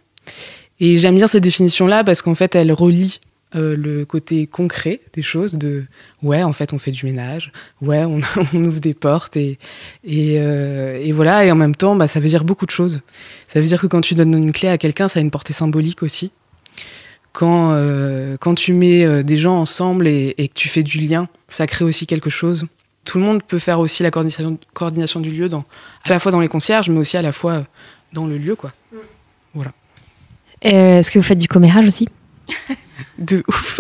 Et 0.80 0.98
j'aime 0.98 1.16
bien 1.16 1.28
cette 1.28 1.44
définition-là 1.44 2.04
parce 2.04 2.22
qu'en 2.22 2.36
fait, 2.36 2.56
elle 2.56 2.72
relie 2.72 3.20
euh, 3.56 3.76
le 3.76 4.06
côté 4.06 4.48
concret 4.48 5.02
des 5.14 5.22
choses 5.22 5.58
de 5.58 5.86
ouais 6.22 6.44
en 6.44 6.54
fait 6.54 6.74
on 6.74 6.78
fait 6.78 6.92
du 6.92 7.06
ménage. 7.06 7.52
Ouais 7.82 8.04
on, 8.06 8.22
on 8.54 8.66
ouvre 8.66 8.80
des 8.80 8.94
portes 8.94 9.38
et 9.38 9.58
et, 10.04 10.40
euh, 10.40 11.00
et, 11.02 11.12
voilà. 11.12 11.46
Et 11.46 11.52
en 11.52 11.56
même 11.56 11.76
temps 11.76 11.96
bah, 11.96 12.08
ça 12.08 12.20
veut 12.20 12.30
dire 12.30 12.44
beaucoup 12.44 12.66
de 12.66 12.72
choses. 12.72 13.02
Ça 13.48 13.60
veut 13.60 13.66
dire 13.66 13.82
que 13.82 13.88
quand 13.88 14.02
tu 14.02 14.16
donnes 14.16 14.34
une 14.34 14.52
clé 14.52 14.70
à 14.70 14.78
quelqu'un 14.78 15.08
ça 15.08 15.20
a 15.20 15.22
une 15.22 15.32
portée 15.32 15.54
symbolique 15.54 16.04
aussi. 16.04 16.32
Quand 17.32 17.72
euh, 17.74 18.38
quand 18.40 18.56
tu 18.56 18.74
mets 18.74 19.24
des 19.24 19.38
gens 19.38 19.60
ensemble 19.60 20.08
et, 20.08 20.36
et, 20.38 20.48
que 20.48 20.54
tu 20.54 20.70
fais 20.70 20.84
du 20.84 21.00
lien 21.00 21.28
ça 21.48 21.68
crée 21.68 21.86
aussi 21.86 22.08
quelque 22.08 22.30
chose. 22.30 22.66
Tout 23.06 23.18
le 23.18 23.26
monde 23.26 23.44
peut 23.44 23.60
faire 23.60 23.82
aussi 23.82 24.02
la 24.02 24.12
coordination, 24.12 24.58
coordination 24.74 25.20
du 25.20 25.30
lieu 25.30 25.50
dans 25.50 25.66
à 26.06 26.10
la 26.10 26.20
fois 26.20 26.32
dans 26.32 26.40
les 26.40 26.48
concierges 26.48 26.90
mais 26.90 27.00
aussi 27.00 27.18
à 27.18 27.22
la 27.22 27.34
fois 27.34 27.66
dans 28.14 28.26
le 28.26 28.38
lieu 28.38 28.56
quoi. 28.56 28.72
Voilà. 29.54 29.74
Euh, 30.66 31.00
est-ce 31.00 31.12
que 31.12 31.20
vous 31.20 31.24
faites 31.24 31.40
du 31.40 31.48
commérage 31.48 31.86
aussi? 31.86 32.08
de 33.18 33.44
ouf. 33.48 33.80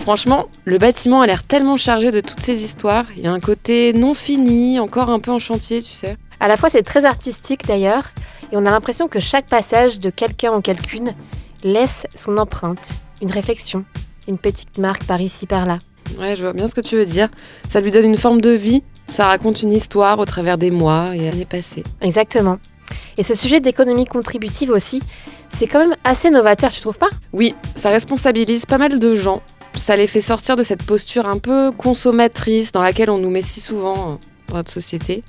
Franchement, 0.00 0.48
le 0.64 0.78
bâtiment 0.78 1.20
a 1.20 1.26
l'air 1.26 1.42
tellement 1.42 1.76
chargé 1.76 2.10
de 2.10 2.20
toutes 2.20 2.40
ces 2.40 2.64
histoires. 2.64 3.04
Il 3.16 3.22
y 3.22 3.26
a 3.26 3.32
un 3.32 3.38
côté 3.38 3.92
non 3.92 4.14
fini, 4.14 4.80
encore 4.80 5.10
un 5.10 5.20
peu 5.20 5.30
en 5.30 5.38
chantier, 5.38 5.82
tu 5.82 5.92
sais. 5.92 6.16
À 6.40 6.48
la 6.48 6.56
fois, 6.56 6.70
c'est 6.70 6.82
très 6.82 7.04
artistique 7.04 7.66
d'ailleurs, 7.66 8.10
et 8.50 8.56
on 8.56 8.64
a 8.64 8.70
l'impression 8.70 9.08
que 9.08 9.20
chaque 9.20 9.46
passage 9.46 10.00
de 10.00 10.08
quelqu'un 10.10 10.52
en 10.52 10.62
quelqu'une 10.62 11.14
laisse 11.62 12.06
son 12.16 12.38
empreinte, 12.38 12.94
une 13.20 13.30
réflexion, 13.30 13.84
une 14.26 14.38
petite 14.38 14.78
marque 14.78 15.04
par 15.04 15.20
ici, 15.20 15.46
par 15.46 15.66
là. 15.66 15.78
Ouais, 16.18 16.34
je 16.34 16.42
vois 16.42 16.54
bien 16.54 16.66
ce 16.66 16.74
que 16.74 16.80
tu 16.80 16.96
veux 16.96 17.06
dire. 17.06 17.28
Ça 17.68 17.80
lui 17.80 17.90
donne 17.90 18.06
une 18.06 18.18
forme 18.18 18.40
de 18.40 18.50
vie, 18.50 18.82
ça 19.10 19.26
raconte 19.26 19.62
une 19.62 19.72
histoire 19.72 20.18
au 20.18 20.24
travers 20.24 20.56
des 20.56 20.70
mois 20.70 21.14
et 21.14 21.28
années 21.28 21.44
passées. 21.44 21.84
Exactement. 22.00 22.58
Et 23.18 23.22
ce 23.22 23.34
sujet 23.34 23.60
d'économie 23.60 24.06
contributive 24.06 24.70
aussi, 24.70 25.02
c'est 25.50 25.66
quand 25.66 25.80
même 25.80 25.96
assez 26.04 26.30
novateur, 26.30 26.70
tu 26.70 26.80
trouves 26.80 26.98
pas? 26.98 27.10
Oui, 27.32 27.54
ça 27.74 27.90
responsabilise 27.90 28.66
pas 28.66 28.78
mal 28.78 28.98
de 28.98 29.14
gens. 29.14 29.42
Ça 29.74 29.96
les 29.96 30.06
fait 30.06 30.20
sortir 30.20 30.56
de 30.56 30.62
cette 30.62 30.82
posture 30.84 31.26
un 31.26 31.38
peu 31.38 31.70
consommatrice 31.72 32.72
dans 32.72 32.82
laquelle 32.82 33.10
on 33.10 33.18
nous 33.18 33.30
met 33.30 33.42
si 33.42 33.60
souvent 33.60 34.18
dans 34.48 34.56
notre 34.56 34.70
société, 34.70 35.22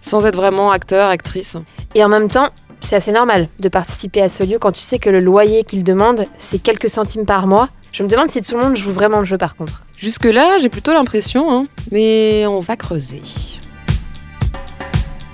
sans 0.00 0.26
être 0.26 0.36
vraiment 0.36 0.70
acteur, 0.70 1.08
actrice. 1.08 1.56
Et 1.94 2.04
en 2.04 2.08
même 2.08 2.28
temps, 2.28 2.48
c'est 2.80 2.96
assez 2.96 3.12
normal 3.12 3.48
de 3.58 3.68
participer 3.68 4.20
à 4.22 4.28
ce 4.28 4.44
lieu 4.44 4.58
quand 4.58 4.72
tu 4.72 4.82
sais 4.82 4.98
que 4.98 5.10
le 5.10 5.20
loyer 5.20 5.64
qu'il 5.64 5.84
demande, 5.84 6.26
c'est 6.38 6.58
quelques 6.58 6.90
centimes 6.90 7.24
par 7.24 7.46
mois. 7.46 7.68
Je 7.92 8.02
me 8.02 8.08
demande 8.08 8.28
si 8.28 8.42
tout 8.42 8.56
le 8.56 8.62
monde 8.62 8.76
joue 8.76 8.90
vraiment 8.90 9.20
le 9.20 9.24
jeu 9.24 9.38
par 9.38 9.56
contre. 9.56 9.82
Jusque-là, 9.96 10.58
j'ai 10.60 10.68
plutôt 10.68 10.92
l'impression, 10.92 11.50
hein, 11.52 11.66
mais 11.92 12.46
on 12.46 12.60
va 12.60 12.76
creuser. 12.76 13.22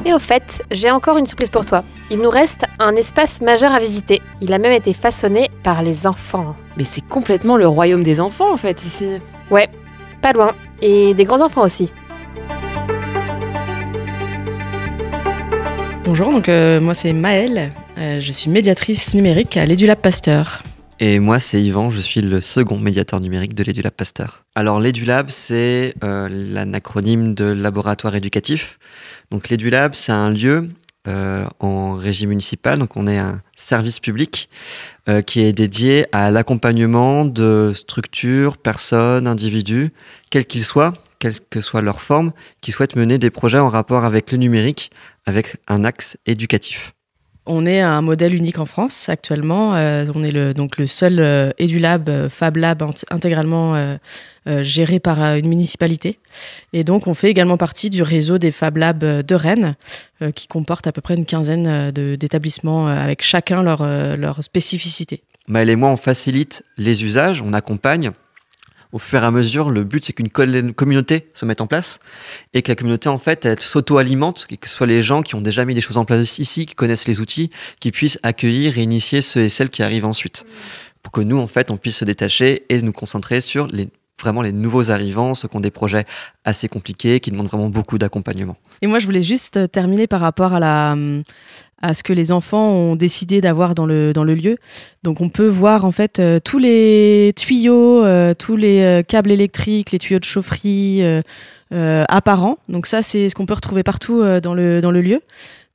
Et 0.05 0.15
au 0.15 0.19
fait, 0.19 0.63
j'ai 0.71 0.91
encore 0.91 1.19
une 1.19 1.27
surprise 1.27 1.51
pour 1.51 1.67
toi. 1.67 1.83
Il 2.11 2.21
nous 2.21 2.31
reste 2.31 2.65
un 2.79 2.95
espace 2.95 3.43
majeur 3.43 3.73
à 3.73 3.79
visiter. 3.79 4.21
Il 4.41 4.53
a 4.53 4.59
même 4.59 4.73
été 4.73 4.93
façonné 4.93 5.51
par 5.63 5.83
les 5.83 6.07
enfants. 6.07 6.57
Mais 6.77 6.85
c'est 6.85 7.07
complètement 7.07 7.57
le 7.57 7.67
royaume 7.67 8.03
des 8.03 8.21
enfants 8.21 8.53
en 8.53 8.57
fait 8.57 8.85
ici. 8.85 9.19
Ouais, 9.51 9.69
pas 10.23 10.33
loin. 10.33 10.55
Et 10.81 11.15
des 11.15 11.25
grands 11.25 11.43
enfants 11.43 11.63
aussi. 11.63 11.93
Bonjour, 16.05 16.33
donc 16.33 16.49
euh, 16.49 16.81
moi 16.81 16.95
c'est 16.95 17.13
Maëlle. 17.13 17.73
Euh, 17.99 18.21
je 18.21 18.33
suis 18.33 18.51
médiatrice 18.51 19.15
numérique 19.15 19.57
à 19.57 19.67
l'Edulab 19.67 19.99
Pasteur. 19.99 20.63
Et 21.03 21.19
moi, 21.19 21.41
c'est 21.41 21.63
Yvan, 21.63 21.91
je 21.91 21.99
suis 21.99 22.21
le 22.21 22.43
second 22.43 22.79
médiateur 22.79 23.21
numérique 23.21 23.55
de 23.55 23.65
l'EduLab 23.65 23.95
Pasteur. 23.95 24.45
Alors, 24.55 24.81
l'EduLab, 24.81 25.31
c'est 25.31 25.95
euh, 26.05 26.29
l'anacronyme 26.31 27.35
de 27.35 27.47
laboratoire 27.47 28.15
éducatif. 28.15 28.79
Donc, 29.31 29.49
l'EduLab, 29.49 29.95
c'est 29.95 30.13
un 30.13 30.31
lieu 30.31 30.69
en 31.61 31.95
régie 31.95 32.27
municipale. 32.27 32.79
Donc 32.79 32.97
on 32.97 33.07
est 33.07 33.19
un 33.19 33.41
service 33.57 34.01
public 34.01 34.49
qui 35.27 35.41
est 35.41 35.53
dédié 35.53 36.07
à 36.13 36.31
l'accompagnement 36.31 37.25
de 37.25 37.73
structures, 37.75 38.59
personnes, 38.59 39.27
individus, 39.27 39.93
quels 40.31 40.45
qu'ils 40.45 40.63
soient, 40.63 40.95
quelle 41.19 41.35
que 41.51 41.61
soit 41.61 41.81
leur 41.81 42.01
forme, 42.01 42.33
qui 42.61 42.71
souhaitent 42.71 42.97
mener 42.97 43.19
des 43.19 43.31
projets 43.31 43.59
en 43.59 43.71
rapport 43.71 44.05
avec 44.05 44.31
le 44.31 44.39
numérique, 44.39 44.93
avec 45.27 45.57
un 45.69 45.85
axe 45.85 46.17
éducatif. 46.27 46.93
On 47.53 47.67
est 47.67 47.81
un 47.81 48.01
modèle 48.01 48.33
unique 48.33 48.61
en 48.61 48.65
France 48.65 49.09
actuellement. 49.09 49.75
Euh, 49.75 50.05
on 50.15 50.23
est 50.23 50.31
le, 50.31 50.55
donc 50.55 50.79
le 50.79 50.87
seul 50.87 51.19
euh, 51.19 51.51
EduLab, 51.59 52.09
euh, 52.09 52.31
Fab 52.31 52.57
Lab 52.57 52.89
intégralement 53.11 53.99
géré 54.47 55.01
par 55.01 55.21
une 55.35 55.49
municipalité. 55.49 56.19
Et 56.73 56.85
donc 56.85 57.09
on 57.09 57.15
fait 57.15 57.29
également 57.29 57.57
partie 57.57 57.91
du 57.91 58.03
réseau 58.03 58.39
des 58.39 58.53
Fab 58.53 58.77
Labs 58.77 58.99
de 58.99 59.35
Rennes, 59.35 59.75
qui 60.35 60.49
comporte 60.49 60.87
à 60.87 60.93
peu 60.93 61.01
près 61.01 61.15
une 61.15 61.27
quinzaine 61.27 61.91
d'établissements 61.91 62.87
avec 62.89 63.23
chacun 63.23 63.63
leur, 63.63 63.85
leur 64.17 64.43
spécificité. 64.43 65.23
Maëlle 65.47 65.71
et 65.71 65.77
moi, 65.77 65.91
on 65.91 65.97
facilite 65.97 66.65
les 66.79 67.05
usages, 67.05 67.43
on 67.43 67.53
accompagne 67.53 68.13
au 68.93 68.99
fur 68.99 69.23
et 69.23 69.27
à 69.27 69.31
mesure, 69.31 69.71
le 69.71 69.85
but 69.85 70.05
c'est 70.05 70.13
qu'une 70.13 70.31
communauté 70.31 71.29
se 71.35 71.45
mette 71.45 71.61
en 71.61 71.67
place 71.67 72.01
et 72.55 72.63
que 72.63 72.71
la 72.71 72.77
communauté 72.77 73.09
en 73.09 73.19
fait 73.19 73.61
s'auto-alimente, 73.61 74.47
que 74.47 74.69
ce 74.69 74.75
soit 74.75 74.87
les 74.87 75.03
gens 75.03 75.23
qui 75.23 75.35
ont 75.35 75.41
déjà 75.41 75.65
mis 75.65 75.75
des 75.75 75.81
choses 75.81 75.99
en 75.99 76.05
place 76.05 76.39
ici, 76.39 76.67
qui 76.67 76.75
connaissent 76.75 77.07
les 77.07 77.21
outils, 77.21 77.51
qui 77.81 77.91
puissent 77.93 78.19
accueillir 78.23 78.79
et 78.79 78.83
initier 78.83 79.21
ceux 79.21 79.41
et 79.41 79.49
celles 79.49 79.71
qui 79.71 79.83
arrivent 79.83 80.07
ensuite. 80.07 80.47
Pour 81.03 81.13
que 81.13 81.21
nous 81.21 81.39
en 81.39 81.47
fait 81.47 81.71
on 81.71 81.77
puisse 81.77 81.97
se 81.97 82.05
détacher 82.05 82.65
et 82.69 82.83
nous 82.83 82.93
concentrer 82.93 83.41
sur 83.41 83.67
les 83.69 83.89
vraiment 84.21 84.43
les 84.43 84.53
nouveaux 84.53 84.91
arrivants, 84.91 85.35
ceux 85.35 85.49
qui 85.49 85.57
ont 85.57 85.61
des 85.61 85.71
projets 85.71 86.05
assez 86.45 86.69
compliqués, 86.69 87.21
qui 87.21 87.31
demandent 87.31 87.49
vraiment 87.49 87.69
beaucoup 87.69 87.99
d'accompagnement. 87.99 88.57
Et 88.83 88.87
moi, 88.87 88.99
je 88.99 89.07
voulais 89.07 89.23
juste 89.23 89.71
terminer 89.73 90.07
par 90.07 90.21
rapport 90.21 90.55
à 90.55 90.61
la, 90.61 90.95
à 91.81 91.95
ce 91.95 92.03
que 92.03 92.13
les 92.13 92.31
enfants 92.31 92.71
ont 92.71 92.97
décidé 92.97 93.41
d'avoir 93.41 93.75
dans 93.75 93.87
le, 93.87 94.13
dans 94.13 94.25
le 94.25 94.35
lieu. 94.35 94.59
Donc 95.03 95.21
on 95.21 95.29
peut 95.29 95.49
voir 95.49 95.85
en 95.85 95.93
fait 95.93 96.19
euh, 96.19 96.39
tous 96.39 96.59
les 96.59 97.33
tuyaux, 97.37 98.05
euh, 98.05 98.35
tous 98.35 98.57
les 98.57 98.81
euh, 98.81 99.03
câbles 99.03 99.31
électriques, 99.31 99.91
les 99.91 99.99
tuyaux 99.99 100.19
de 100.19 100.25
chaufferie 100.25 101.03
apparents. 101.73 102.59
Donc 102.69 102.87
ça 102.87 103.03
c'est 103.03 103.29
ce 103.29 103.35
qu'on 103.35 103.47
peut 103.47 103.55
retrouver 103.55 103.83
partout 103.83 104.23
dans, 104.43 104.55
le, 104.55 104.81
dans 104.81 104.91
le 104.91 105.01
lieu. 105.01 105.21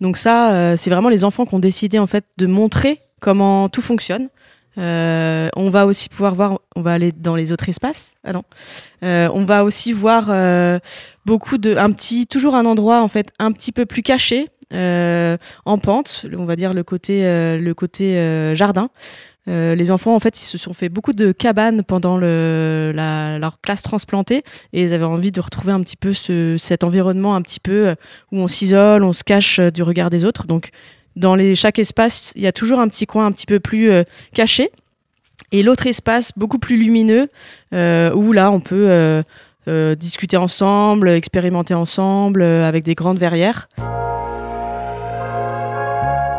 Donc 0.01 0.17
ça 0.17 0.75
c'est 0.77 0.89
vraiment 0.89 1.09
les 1.09 1.23
enfants 1.23 1.45
qui 1.45 1.55
ont 1.55 1.59
décidé 1.59 1.99
en 1.99 2.07
fait 2.07 2.25
de 2.37 2.47
montrer 2.47 2.99
comment 3.21 3.69
tout 3.69 3.81
fonctionne. 3.81 4.27
on 4.77 5.69
va 5.71 5.85
aussi 5.85 6.09
pouvoir 6.09 6.35
voir, 6.35 6.59
on 6.75 6.81
va 6.81 6.91
aller 6.91 7.13
dans 7.13 7.37
les 7.37 7.53
autres 7.53 7.69
espaces. 7.69 8.15
Ah 8.25 8.33
non. 8.33 8.43
on 9.01 9.45
va 9.45 9.63
aussi 9.63 9.93
voir 9.93 10.29
beaucoup 11.25 11.57
de, 11.57 11.77
un 11.77 11.91
petit, 11.91 12.27
toujours 12.27 12.55
un 12.55 12.65
endroit 12.65 13.01
en 13.01 13.07
fait 13.07 13.31
un 13.39 13.53
petit 13.53 13.71
peu 13.71 13.85
plus 13.85 14.03
caché 14.03 14.41
euh, 14.41 14.47
en 14.71 15.77
pente, 15.77 16.25
on 16.37 16.45
va 16.45 16.55
dire 16.55 16.73
le 16.73 16.83
côté, 16.83 17.25
euh, 17.25 17.57
le 17.57 17.73
côté 17.73 18.17
euh, 18.17 18.55
jardin. 18.55 18.89
les 19.47 19.91
enfants, 19.91 20.15
en 20.15 20.19
fait, 20.19 20.39
ils 20.39 20.45
se 20.45 20.57
sont 20.57 20.73
fait 20.73 20.89
beaucoup 20.89 21.13
de 21.13 21.31
cabanes 21.31 21.83
pendant 21.83 22.17
le, 22.17 22.91
leur 22.93 23.61
classe 23.61 23.83
transplantée 23.83 24.43
et 24.73 24.83
ils 24.83 24.93
avaient 24.93 25.05
envie 25.05 25.31
de 25.31 25.41
retrouver 25.41 25.71
un 25.71 25.81
petit 25.81 25.97
peu 25.97 26.13
ce, 26.13 26.55
cet 26.57 26.83
environnement 26.83 27.35
un 27.35 27.41
petit 27.41 27.59
peu 27.59 27.95
où 28.31 28.39
on 28.39 28.47
s'isole, 28.47 29.03
on 29.03 29.13
se 29.13 29.23
cache 29.23 29.59
du 29.59 29.83
regard 29.83 30.09
des 30.09 30.25
autres. 30.25 30.47
Donc, 30.47 30.69
dans 31.15 31.35
les, 31.35 31.55
chaque 31.55 31.79
espace, 31.79 32.33
il 32.35 32.41
y 32.41 32.47
a 32.47 32.51
toujours 32.51 32.79
un 32.79 32.87
petit 32.87 33.05
coin 33.05 33.27
un 33.27 33.31
petit 33.31 33.45
peu 33.45 33.59
plus 33.59 33.91
caché 34.33 34.71
et 35.51 35.61
l'autre 35.61 35.85
espace 35.87 36.31
beaucoup 36.35 36.59
plus 36.59 36.77
lumineux 36.77 37.29
où 37.71 38.33
là, 38.33 38.51
on 38.51 38.59
peut 38.59 39.23
discuter 39.67 40.37
ensemble, 40.37 41.09
expérimenter 41.09 41.75
ensemble 41.75 42.41
avec 42.41 42.83
des 42.83 42.95
grandes 42.95 43.19
verrières. 43.19 43.69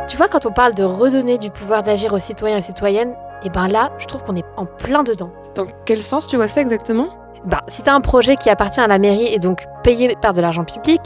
Tu 0.07 0.17
vois, 0.17 0.29
quand 0.29 0.47
on 0.47 0.53
parle 0.53 0.75
de 0.75 0.85
redonner 0.85 1.37
du 1.37 1.51
pouvoir 1.51 1.83
d'agir 1.83 2.13
aux 2.13 2.21
citoyens 2.21 2.59
et 2.59 2.63
citoyennes, 2.63 3.11
et 3.43 3.47
eh 3.47 3.51
ben 3.51 3.67
là, 3.67 3.91
je 3.99 4.07
trouve 4.07 4.23
qu'on 4.23 4.37
est 4.37 4.45
en 4.57 4.65
plein 4.65 5.03
dedans. 5.03 5.31
Dans 5.57 5.67
quel 5.85 6.01
sens 6.01 6.29
tu 6.29 6.37
vois 6.37 6.47
ça 6.47 6.61
exactement? 6.61 7.09
Ben, 7.45 7.59
si 7.67 7.83
t'as 7.83 7.93
un 7.93 8.01
projet 8.01 8.37
qui 8.37 8.49
appartient 8.49 8.81
à 8.81 8.87
la 8.87 8.99
mairie 8.99 9.27
et 9.27 9.41
donc 9.41 9.65
payé 9.83 10.17
par 10.23 10.33
de 10.33 10.41
l'argent 10.41 10.65
public, 10.65 11.01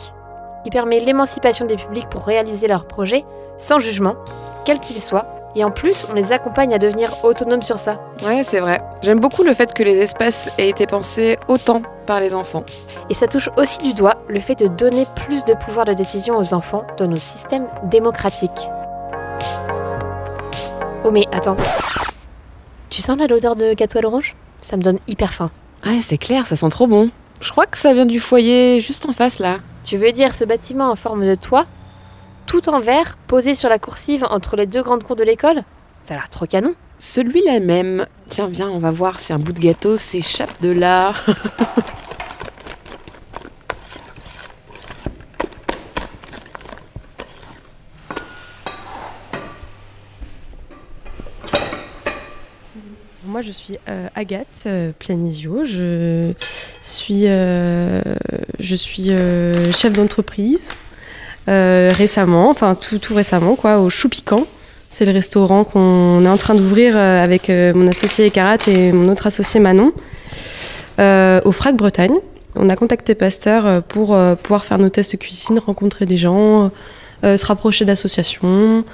qui 0.65 0.71
permet 0.71 1.01
l'émancipation 1.01 1.65
des 1.65 1.77
publics 1.77 2.09
pour 2.11 2.25
réaliser 2.25 2.69
leurs 2.69 2.87
projets, 2.87 3.25
sans 3.57 3.79
jugement, 3.79 4.17
quel 4.67 4.79
qu'il 4.81 5.01
soit, 5.01 5.27
et 5.57 5.65
en 5.65 5.71
plus, 5.71 6.07
on 6.11 6.15
les 6.15 6.33
accompagne 6.33 6.73
à 6.75 6.79
devenir 6.79 7.25
autonomes 7.25 7.63
sur 7.63 7.79
ça. 7.79 7.99
Ouais, 8.25 8.43
c'est 8.45 8.61
vrai. 8.61 8.81
J'aime 9.03 9.19
beaucoup 9.19 9.43
le 9.43 9.55
fait 9.55 9.73
que 9.73 9.83
les 9.83 9.99
espaces 9.99 10.51
aient 10.59 10.69
été 10.69 10.87
pensés 10.87 11.39
autant 11.49 11.83
par 12.07 12.21
les 12.21 12.35
enfants. 12.35 12.65
Et 13.09 13.15
ça 13.15 13.27
touche 13.27 13.49
aussi 13.57 13.79
du 13.79 13.95
doigt 13.95 14.17
le 14.29 14.39
fait 14.41 14.55
de 14.55 14.69
donner 14.69 15.07
plus 15.17 15.45
de 15.45 15.55
pouvoir 15.55 15.87
de 15.87 15.95
décision 15.95 16.37
aux 16.37 16.55
enfants 16.55 16.85
dans 16.99 17.09
nos 17.09 17.17
systèmes 17.17 17.67
démocratiques. 17.85 18.69
Oh 21.11 21.13
mais 21.13 21.27
attends. 21.33 21.57
Tu 22.89 23.03
sens 23.03 23.19
là 23.19 23.27
l'odeur 23.27 23.57
de 23.57 23.75
gâteau 23.75 23.99
à 23.99 24.01
l'orange 24.01 24.37
Ça 24.61 24.77
me 24.77 24.83
donne 24.83 25.01
hyper 25.09 25.33
faim. 25.33 25.51
Ouais, 25.85 26.01
c'est 26.01 26.19
clair, 26.19 26.47
ça 26.47 26.55
sent 26.55 26.69
trop 26.71 26.87
bon. 26.87 27.11
Je 27.41 27.51
crois 27.51 27.67
que 27.67 27.79
ça 27.79 27.93
vient 27.95 28.07
du 28.07 28.21
foyer 28.21 28.81
juste 28.81 29.07
en 29.07 29.13
face 29.13 29.41
là. 29.41 29.59
Tu 29.83 29.97
veux 29.97 30.13
dire 30.13 30.37
ce 30.37 30.45
bâtiment 30.45 30.89
en 30.89 30.95
forme 30.95 31.27
de 31.27 31.35
toit 31.35 31.67
Tout 32.47 32.69
en 32.69 32.79
verre, 32.79 33.19
posé 33.27 33.57
sur 33.57 33.69
la 33.69 33.81
coursive 33.81 34.25
entre 34.31 34.55
les 34.55 34.67
deux 34.67 34.85
grandes 34.85 35.03
cours 35.03 35.17
de 35.17 35.25
l'école? 35.25 35.65
Ça 36.03 36.15
a 36.15 36.17
l'air 36.17 36.29
trop 36.29 36.47
canon. 36.47 36.77
Celui-là 37.01 37.59
même. 37.59 38.07
Tiens, 38.29 38.47
viens, 38.47 38.69
on 38.69 38.79
va 38.79 38.93
voir 38.93 39.19
si 39.19 39.33
un 39.33 39.41
bout 39.41 39.53
de 39.53 39.59
gâteau 39.59 39.97
s'échappe 39.97 40.63
de 40.63 40.71
là. 40.71 41.15
Moi, 53.31 53.43
je 53.43 53.53
suis 53.53 53.79
euh, 53.89 54.09
Agathe 54.17 54.65
euh, 54.67 54.91
Pianisio. 54.99 55.63
Je 55.65 56.33
suis, 56.83 57.29
euh, 57.29 58.03
je 58.59 58.75
suis 58.75 59.11
chef 59.73 59.93
d'entreprise 59.93 60.71
récemment, 61.47 62.51
enfin 62.51 62.75
tout, 62.75 62.99
tout 62.99 63.15
récemment, 63.15 63.55
quoi, 63.55 63.79
au 63.79 63.89
Chou 63.89 64.09
Piquant. 64.09 64.47
C'est 64.89 65.05
le 65.05 65.13
restaurant 65.13 65.63
qu'on 65.63 66.25
est 66.25 66.29
en 66.29 66.37
train 66.37 66.57
d'ouvrir 66.57 66.97
avec 66.97 67.49
mon 67.49 67.87
associé 67.87 68.31
Karat 68.31 68.67
et 68.67 68.91
mon 68.91 69.09
autre 69.09 69.29
associé 69.29 69.61
Manon 69.61 69.93
au 70.99 71.53
Frac 71.53 71.77
Bretagne. 71.77 72.15
On 72.57 72.69
a 72.69 72.75
contacté 72.75 73.15
Pasteur 73.15 73.83
pour 73.85 74.19
pouvoir 74.43 74.65
faire 74.65 74.79
nos 74.79 74.89
tests 74.89 75.17
cuisine, 75.19 75.59
rencontrer 75.61 76.07
des 76.07 76.17
gens, 76.17 76.71
se 77.23 77.47
rapprocher 77.47 77.85
d'associations. 77.85 78.85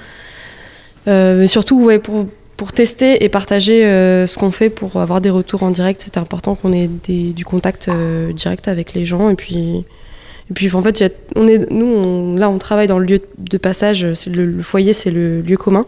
mais 1.05 1.47
surtout, 1.47 1.83
ouais, 1.83 1.99
pour, 1.99 2.25
pour 2.57 2.73
tester 2.73 3.23
et 3.23 3.29
partager 3.29 3.85
euh, 3.85 4.25
ce 4.25 4.37
qu'on 4.37 4.51
fait 4.51 4.71
pour 4.71 4.99
avoir 4.99 5.21
des 5.21 5.29
retours 5.29 5.61
en 5.61 5.69
direct, 5.69 6.01
c'était 6.01 6.17
important 6.17 6.55
qu'on 6.55 6.73
ait 6.73 6.89
du 7.07 7.45
contact 7.45 7.87
euh, 7.87 8.33
direct 8.33 8.67
avec 8.67 8.93
les 8.93 9.05
gens. 9.05 9.29
Et 9.29 9.35
puis, 9.35 9.85
en 10.73 10.81
fait, 10.81 11.13
on 11.35 11.47
est, 11.47 11.69
nous, 11.69 12.35
là, 12.35 12.49
on 12.49 12.57
travaille 12.57 12.87
dans 12.87 12.97
le 12.97 13.05
lieu 13.05 13.21
de 13.37 13.57
passage. 13.57 14.05
Le, 14.25 14.63
foyer, 14.63 14.93
c'est 14.93 15.11
le 15.11 15.41
lieu 15.41 15.55
commun. 15.55 15.85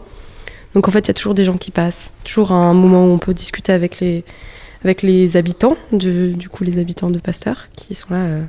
Donc 0.74 0.86
en 0.86 0.92
fait, 0.92 1.00
il 1.00 1.08
y 1.08 1.10
a 1.10 1.14
toujours 1.14 1.34
des 1.34 1.42
gens 1.42 1.56
qui 1.56 1.72
passent, 1.72 2.12
toujours 2.22 2.52
un 2.52 2.72
moment 2.74 3.04
où 3.04 3.08
on 3.08 3.18
peut 3.18 3.34
discuter 3.34 3.72
avec 3.72 3.98
les, 3.98 5.36
habitants, 5.36 5.76
du 5.90 6.48
coup 6.48 6.62
les 6.62 6.78
habitants 6.78 7.10
de 7.10 7.18
Pasteur, 7.18 7.66
qui 7.74 7.96
sont 7.96 8.14
là 8.14 8.20
euh, 8.20 8.42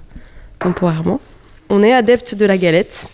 temporairement. 0.60 1.20
On 1.70 1.82
est 1.82 1.94
adepte 1.94 2.36
de 2.36 2.46
la 2.46 2.58
galette. 2.60 3.10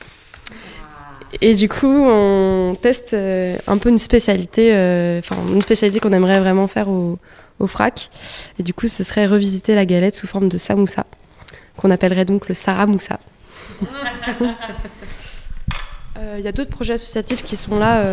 Et 1.42 1.56
du 1.56 1.68
coup, 1.70 1.88
on 1.88 2.78
teste 2.82 3.14
euh, 3.14 3.58
un 3.68 3.78
peu 3.78 3.90
une 3.90 3.98
spécialité, 3.98 4.74
euh, 4.74 5.20
enfin 5.20 5.36
une 5.50 5.62
spécialité 5.62 6.00
qu'on 6.00 6.14
aimerait 6.14 6.40
vraiment 6.40 6.68
faire 6.68 6.90
au, 6.90 7.20
FRAC. 7.66 8.10
Et 8.60 8.64
du 8.64 8.74
coup, 8.74 8.88
ce 8.88 9.04
serait 9.04 9.26
revisiter 9.26 9.74
la 9.76 9.86
galette 9.86 10.16
sous 10.16 10.28
forme 10.28 10.48
de 10.48 10.58
samoussa, 10.58 11.06
qu'on 11.76 11.90
appellerait 11.90 12.26
donc 12.26 12.48
le 12.48 12.54
saramoussa. 12.54 13.20
Il 16.20 16.24
euh, 16.24 16.40
y 16.40 16.48
a 16.48 16.52
d'autres 16.52 16.72
projets 16.72 16.94
associatifs 16.94 17.44
qui 17.44 17.56
sont 17.56 17.78
là, 17.78 18.04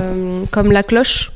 comme 0.51 0.73
La 0.73 0.83
Cloche, 0.83 1.33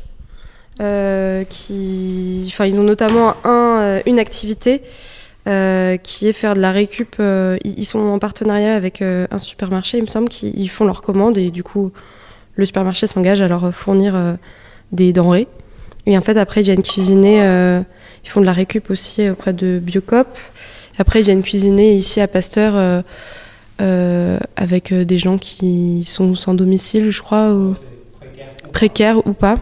qui, 0.78 2.44
enfin, 2.46 2.66
ils 2.66 2.78
ont 2.78 2.82
notamment 2.82 3.36
un, 3.44 4.02
une 4.04 4.18
activité 4.18 4.82
euh, 5.48 5.96
qui 5.96 6.28
est 6.28 6.34
faire 6.34 6.54
de 6.54 6.61
la 6.61 6.72
récup. 6.72 7.16
Euh, 7.20 7.56
ils 7.64 7.87
sont 7.87 8.00
en 8.00 8.18
partenariat 8.18 8.74
avec 8.74 9.00
euh, 9.00 9.26
un 9.30 9.38
supermarché, 9.38 9.96
il 9.96 10.02
me 10.02 10.08
semble, 10.08 10.28
qui 10.28 10.68
font 10.68 10.84
leurs 10.84 11.00
commandes 11.00 11.38
et 11.38 11.50
du 11.50 11.62
coup, 11.62 11.90
le 12.56 12.66
supermarché 12.66 13.06
s'engage 13.06 13.40
à 13.40 13.48
leur 13.48 13.74
fournir 13.74 14.37
des 14.92 15.14
denrées. 15.14 15.46
Et 16.04 16.18
en 16.18 16.20
fait, 16.20 16.37
après, 16.37 16.61
ils 16.61 16.64
viennent 16.64 16.82
cuisiner. 16.82 17.38
ils 18.24 18.28
font 18.28 18.40
de 18.40 18.46
la 18.46 18.52
récup 18.52 18.90
aussi 18.90 19.30
auprès 19.30 19.54
de 19.54 19.78
Biocop. 19.78 20.26
Après, 20.98 21.20
ils 21.20 21.24
viennent 21.24 21.42
cuisiner 21.42 21.94
ici 21.94 22.20
à 22.20 22.28
Pasteur 22.28 23.04
avec 23.78 24.92
des 24.92 25.18
gens 25.18 25.38
qui 25.38 26.04
sont 26.06 26.34
sans 26.34 26.52
domicile, 26.52 27.11
je 27.11 27.22
crois, 27.22 27.56
précaires 28.72 29.26
ou 29.26 29.32
pas. 29.32 29.56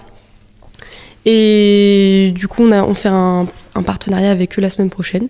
Et 1.27 2.33
du 2.35 2.49
coup, 2.49 2.65
on, 2.65 2.73
a, 2.73 2.95
fait 2.95 3.09
un 3.09 3.47
partenariat 3.85 4.31
avec 4.31 4.59
eux 4.59 4.63
la 4.63 4.71
semaine 4.71 4.91
prochaine. 4.91 5.29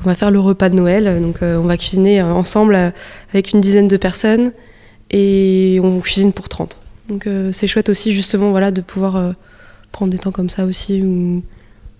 On 0.00 0.04
va 0.04 0.14
faire 0.14 0.30
le 0.30 0.40
repas 0.40 0.68
de 0.68 0.74
Noël, 0.74 1.20
donc 1.20 1.42
euh, 1.42 1.56
on 1.56 1.64
va 1.64 1.76
cuisiner 1.76 2.20
euh, 2.20 2.26
ensemble 2.26 2.74
euh, 2.74 2.90
avec 3.30 3.52
une 3.52 3.60
dizaine 3.60 3.88
de 3.88 3.96
personnes 3.96 4.52
et 5.10 5.78
on 5.82 6.00
cuisine 6.00 6.32
pour 6.32 6.48
30. 6.48 6.78
Donc 7.08 7.28
c'est 7.50 7.66
chouette 7.66 7.88
aussi 7.88 8.14
justement 8.14 8.52
voilà, 8.52 8.70
de 8.70 8.80
pouvoir 8.80 9.34
prendre 9.90 10.10
des 10.10 10.18
temps 10.18 10.30
comme 10.30 10.48
ça 10.48 10.64
aussi 10.64 11.02
où 11.02 11.42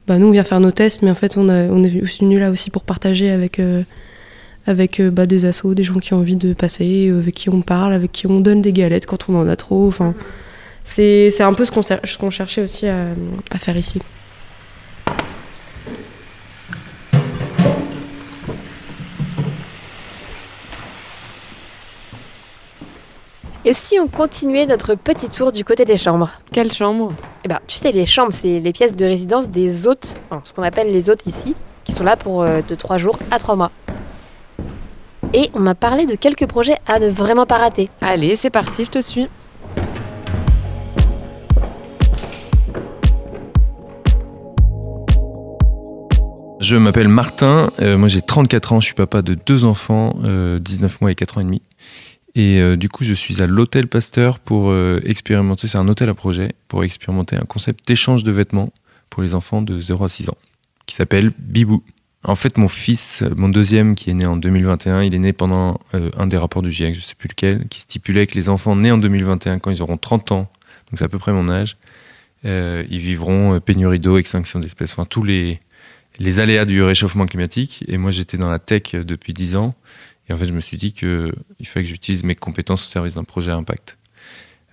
bah, 0.06 0.18
nous 0.18 0.28
on 0.28 0.30
vient 0.30 0.44
faire 0.44 0.60
nos 0.60 0.70
tests 0.70 1.02
mais 1.02 1.10
en 1.10 1.14
fait 1.14 1.36
on, 1.36 1.48
est 1.50 1.88
venu 1.88 2.38
là 2.38 2.50
aussi 2.50 2.70
pour 2.70 2.84
partager 2.84 3.30
avec 3.30 3.60
bah, 5.02 5.26
des 5.26 5.44
assos, 5.44 5.74
des 5.74 5.82
gens 5.82 5.98
qui 5.98 6.14
ont 6.14 6.18
envie 6.18 6.36
de 6.36 6.54
passer, 6.54 7.10
avec 7.10 7.34
qui 7.34 7.50
on 7.50 7.60
parle, 7.60 7.92
avec 7.92 8.12
qui 8.12 8.26
on 8.26 8.40
donne 8.40 8.62
des 8.62 8.72
galettes 8.72 9.04
quand 9.04 9.28
on 9.28 9.36
en 9.36 9.46
a 9.46 9.56
trop. 9.56 9.92
C'est 10.84 11.42
un 11.42 11.52
peu 11.52 11.66
ce 11.66 12.16
qu'on 12.16 12.30
cherchait 12.30 12.62
aussi 12.62 12.86
à 12.86 13.58
faire 13.58 13.76
ici. 13.76 14.00
Et 23.64 23.74
si 23.74 24.00
on 24.00 24.08
continuait 24.08 24.66
notre 24.66 24.96
petit 24.96 25.28
tour 25.30 25.52
du 25.52 25.64
côté 25.64 25.84
des 25.84 25.96
chambres 25.96 26.30
Quelles 26.52 26.72
chambres 26.72 27.12
Eh 27.44 27.48
ben, 27.48 27.60
tu 27.68 27.76
sais, 27.78 27.92
les 27.92 28.06
chambres, 28.06 28.32
c'est 28.32 28.58
les 28.58 28.72
pièces 28.72 28.96
de 28.96 29.04
résidence 29.04 29.50
des 29.50 29.86
hôtes, 29.86 30.16
ce 30.42 30.52
qu'on 30.52 30.64
appelle 30.64 30.90
les 30.90 31.10
hôtes 31.10 31.26
ici, 31.26 31.54
qui 31.84 31.92
sont 31.92 32.02
là 32.02 32.16
pour 32.16 32.42
euh, 32.42 32.60
de 32.66 32.74
3 32.74 32.98
jours 32.98 33.16
à 33.30 33.38
3 33.38 33.54
mois. 33.54 33.70
Et 35.32 35.48
on 35.54 35.60
m'a 35.60 35.76
parlé 35.76 36.06
de 36.06 36.16
quelques 36.16 36.46
projets 36.46 36.74
à 36.88 36.98
ne 36.98 37.08
vraiment 37.08 37.46
pas 37.46 37.58
rater. 37.58 37.88
Allez, 38.00 38.34
c'est 38.34 38.50
parti, 38.50 38.84
je 38.84 38.90
te 38.90 39.00
suis. 39.00 39.28
Je 46.58 46.76
m'appelle 46.76 47.08
Martin, 47.08 47.70
euh, 47.80 47.96
moi 47.96 48.08
j'ai 48.08 48.22
34 48.22 48.72
ans, 48.72 48.80
je 48.80 48.86
suis 48.86 48.94
papa 48.94 49.22
de 49.22 49.34
deux 49.34 49.64
enfants, 49.64 50.14
19 50.16 50.24
euh, 50.24 50.96
mois 51.00 51.12
et 51.12 51.14
4 51.14 51.38
ans 51.38 51.40
et 51.42 51.44
demi. 51.44 51.62
Et 52.34 52.60
euh, 52.60 52.76
du 52.76 52.88
coup, 52.88 53.04
je 53.04 53.14
suis 53.14 53.42
à 53.42 53.46
l'hôtel 53.46 53.86
Pasteur 53.88 54.38
pour 54.38 54.74
expérimenter, 55.04 55.66
c'est 55.66 55.78
un 55.78 55.88
hôtel 55.88 56.08
à 56.08 56.14
projet, 56.14 56.54
pour 56.68 56.84
expérimenter 56.84 57.36
un 57.36 57.44
concept 57.44 57.86
d'échange 57.86 58.24
de 58.24 58.32
vêtements 58.32 58.70
pour 59.10 59.22
les 59.22 59.34
enfants 59.34 59.62
de 59.62 59.76
0 59.76 60.04
à 60.04 60.08
6 60.08 60.30
ans, 60.30 60.38
qui 60.86 60.94
s'appelle 60.94 61.32
Bibou. 61.38 61.82
En 62.24 62.36
fait, 62.36 62.56
mon 62.56 62.68
fils, 62.68 63.24
mon 63.36 63.48
deuxième, 63.48 63.96
qui 63.96 64.10
est 64.10 64.14
né 64.14 64.26
en 64.26 64.36
2021, 64.36 65.02
il 65.02 65.14
est 65.14 65.18
né 65.18 65.32
pendant 65.32 65.80
euh, 65.94 66.10
un 66.16 66.28
des 66.28 66.36
rapports 66.36 66.62
du 66.62 66.70
GIEC, 66.70 66.94
je 66.94 67.00
ne 67.00 67.04
sais 67.04 67.14
plus 67.16 67.28
lequel, 67.28 67.66
qui 67.68 67.80
stipulait 67.80 68.28
que 68.28 68.34
les 68.34 68.48
enfants 68.48 68.76
nés 68.76 68.92
en 68.92 68.98
2021, 68.98 69.58
quand 69.58 69.72
ils 69.72 69.82
auront 69.82 69.96
30 69.96 70.32
ans, 70.32 70.38
donc 70.38 70.98
c'est 70.98 71.04
à 71.04 71.08
peu 71.08 71.18
près 71.18 71.32
mon 71.32 71.48
âge, 71.48 71.76
euh, 72.44 72.84
ils 72.90 73.00
vivront 73.00 73.54
euh, 73.54 73.60
pénurie 73.60 73.98
d'eau, 73.98 74.18
extinction 74.18 74.60
d'espèces, 74.60 74.92
enfin 74.92 75.04
tous 75.04 75.24
les, 75.24 75.58
les 76.20 76.38
aléas 76.38 76.64
du 76.64 76.82
réchauffement 76.82 77.26
climatique. 77.26 77.84
Et 77.88 77.98
moi, 77.98 78.12
j'étais 78.12 78.38
dans 78.38 78.50
la 78.50 78.60
tech 78.60 78.94
depuis 78.94 79.32
10 79.32 79.56
ans. 79.56 79.74
Et 80.28 80.32
en 80.32 80.36
fait, 80.36 80.46
je 80.46 80.52
me 80.52 80.60
suis 80.60 80.76
dit 80.76 80.92
qu'il 80.92 81.32
fallait 81.64 81.84
que 81.84 81.90
j'utilise 81.90 82.24
mes 82.24 82.34
compétences 82.34 82.86
au 82.86 82.90
service 82.90 83.14
d'un 83.16 83.24
projet 83.24 83.50
à 83.50 83.56
impact. 83.56 83.98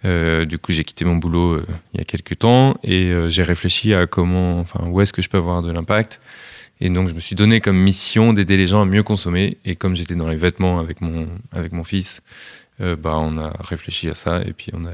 du 0.03 0.57
coup, 0.59 0.71
j'ai 0.71 0.83
quitté 0.83 1.05
mon 1.05 1.15
boulot 1.15 1.62
il 1.93 1.99
y 1.99 2.01
a 2.01 2.05
quelques 2.05 2.39
temps 2.39 2.77
et 2.83 3.12
j'ai 3.27 3.43
réfléchi 3.43 3.93
à 3.93 4.07
comment, 4.07 4.59
enfin, 4.59 4.85
où 4.88 5.01
est-ce 5.01 5.12
que 5.12 5.21
je 5.21 5.29
peux 5.29 5.38
avoir 5.38 5.62
de 5.62 5.71
l'impact. 5.71 6.21
Et 6.81 6.89
donc, 6.89 7.09
je 7.09 7.13
me 7.13 7.19
suis 7.19 7.35
donné 7.35 7.59
comme 7.59 7.77
mission 7.77 8.31
d'aider 8.33 8.55
les 8.55 8.67
gens 8.67 8.81
à 8.81 8.85
mieux 8.85 9.03
consommer. 9.03 9.57
Et 9.65 9.75
comme 9.75 9.95
j'étais 9.95 10.15
dans 10.15 10.27
les 10.27 10.38
vêtements 10.38 10.79
avec 10.79 11.01
mon, 11.01 11.27
avec 11.51 11.73
mon 11.73 11.83
fils, 11.83 12.21
euh, 12.81 12.95
bah, 12.95 13.15
on 13.17 13.38
a 13.38 13.53
réfléchi 13.59 14.09
à 14.09 14.15
ça. 14.15 14.41
Et 14.45 14.53
puis, 14.53 14.71
on 14.73 14.85
a, 14.85 14.91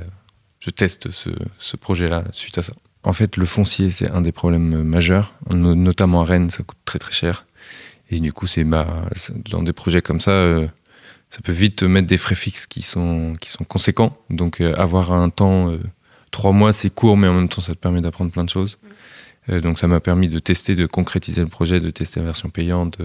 je 0.59 0.69
teste 0.71 1.11
ce, 1.11 1.29
ce 1.59 1.77
projet-là 1.77 2.23
suite 2.31 2.57
à 2.57 2.63
ça. 2.63 2.73
En 3.03 3.13
fait, 3.13 3.37
le 3.37 3.45
foncier, 3.45 3.91
c'est 3.91 4.09
un 4.09 4.21
des 4.21 4.31
problèmes 4.31 4.81
majeurs. 4.81 5.33
Notamment 5.53 6.21
à 6.21 6.25
Rennes, 6.25 6.49
ça 6.49 6.63
coûte 6.63 6.79
très 6.85 6.97
très 6.97 7.11
cher. 7.11 7.45
Et 8.11 8.19
du 8.19 8.31
coup, 8.33 8.47
c'est 8.47 8.63
bah, 8.63 9.05
dans 9.49 9.63
des 9.63 9.73
projets 9.73 10.01
comme 10.01 10.19
ça, 10.19 10.31
euh, 10.31 10.67
ça 11.29 11.39
peut 11.43 11.51
vite 11.51 11.83
mettre 11.83 12.07
des 12.07 12.17
frais 12.17 12.35
fixes 12.35 12.67
qui 12.67 12.81
sont, 12.81 13.33
qui 13.39 13.49
sont 13.49 13.63
conséquents. 13.63 14.13
Donc, 14.29 14.61
euh, 14.61 14.73
avoir 14.75 15.11
un 15.11 15.29
temps, 15.29 15.75
trois 16.31 16.51
mois, 16.51 16.73
c'est 16.73 16.89
court, 16.89 17.17
mais 17.17 17.27
en 17.27 17.33
même 17.33 17.49
temps, 17.49 17.61
ça 17.61 17.73
te 17.73 17.79
permet 17.79 18.01
d'apprendre 18.01 18.31
plein 18.31 18.43
de 18.43 18.49
choses. 18.49 18.77
Euh, 19.49 19.61
donc 19.61 19.79
ça 19.79 19.87
m'a 19.87 19.99
permis 19.99 20.27
de 20.27 20.39
tester, 20.39 20.75
de 20.75 20.85
concrétiser 20.85 21.41
le 21.41 21.47
projet, 21.47 21.79
de 21.79 21.89
tester 21.89 22.19
la 22.19 22.27
version 22.27 22.49
payante, 22.49 22.99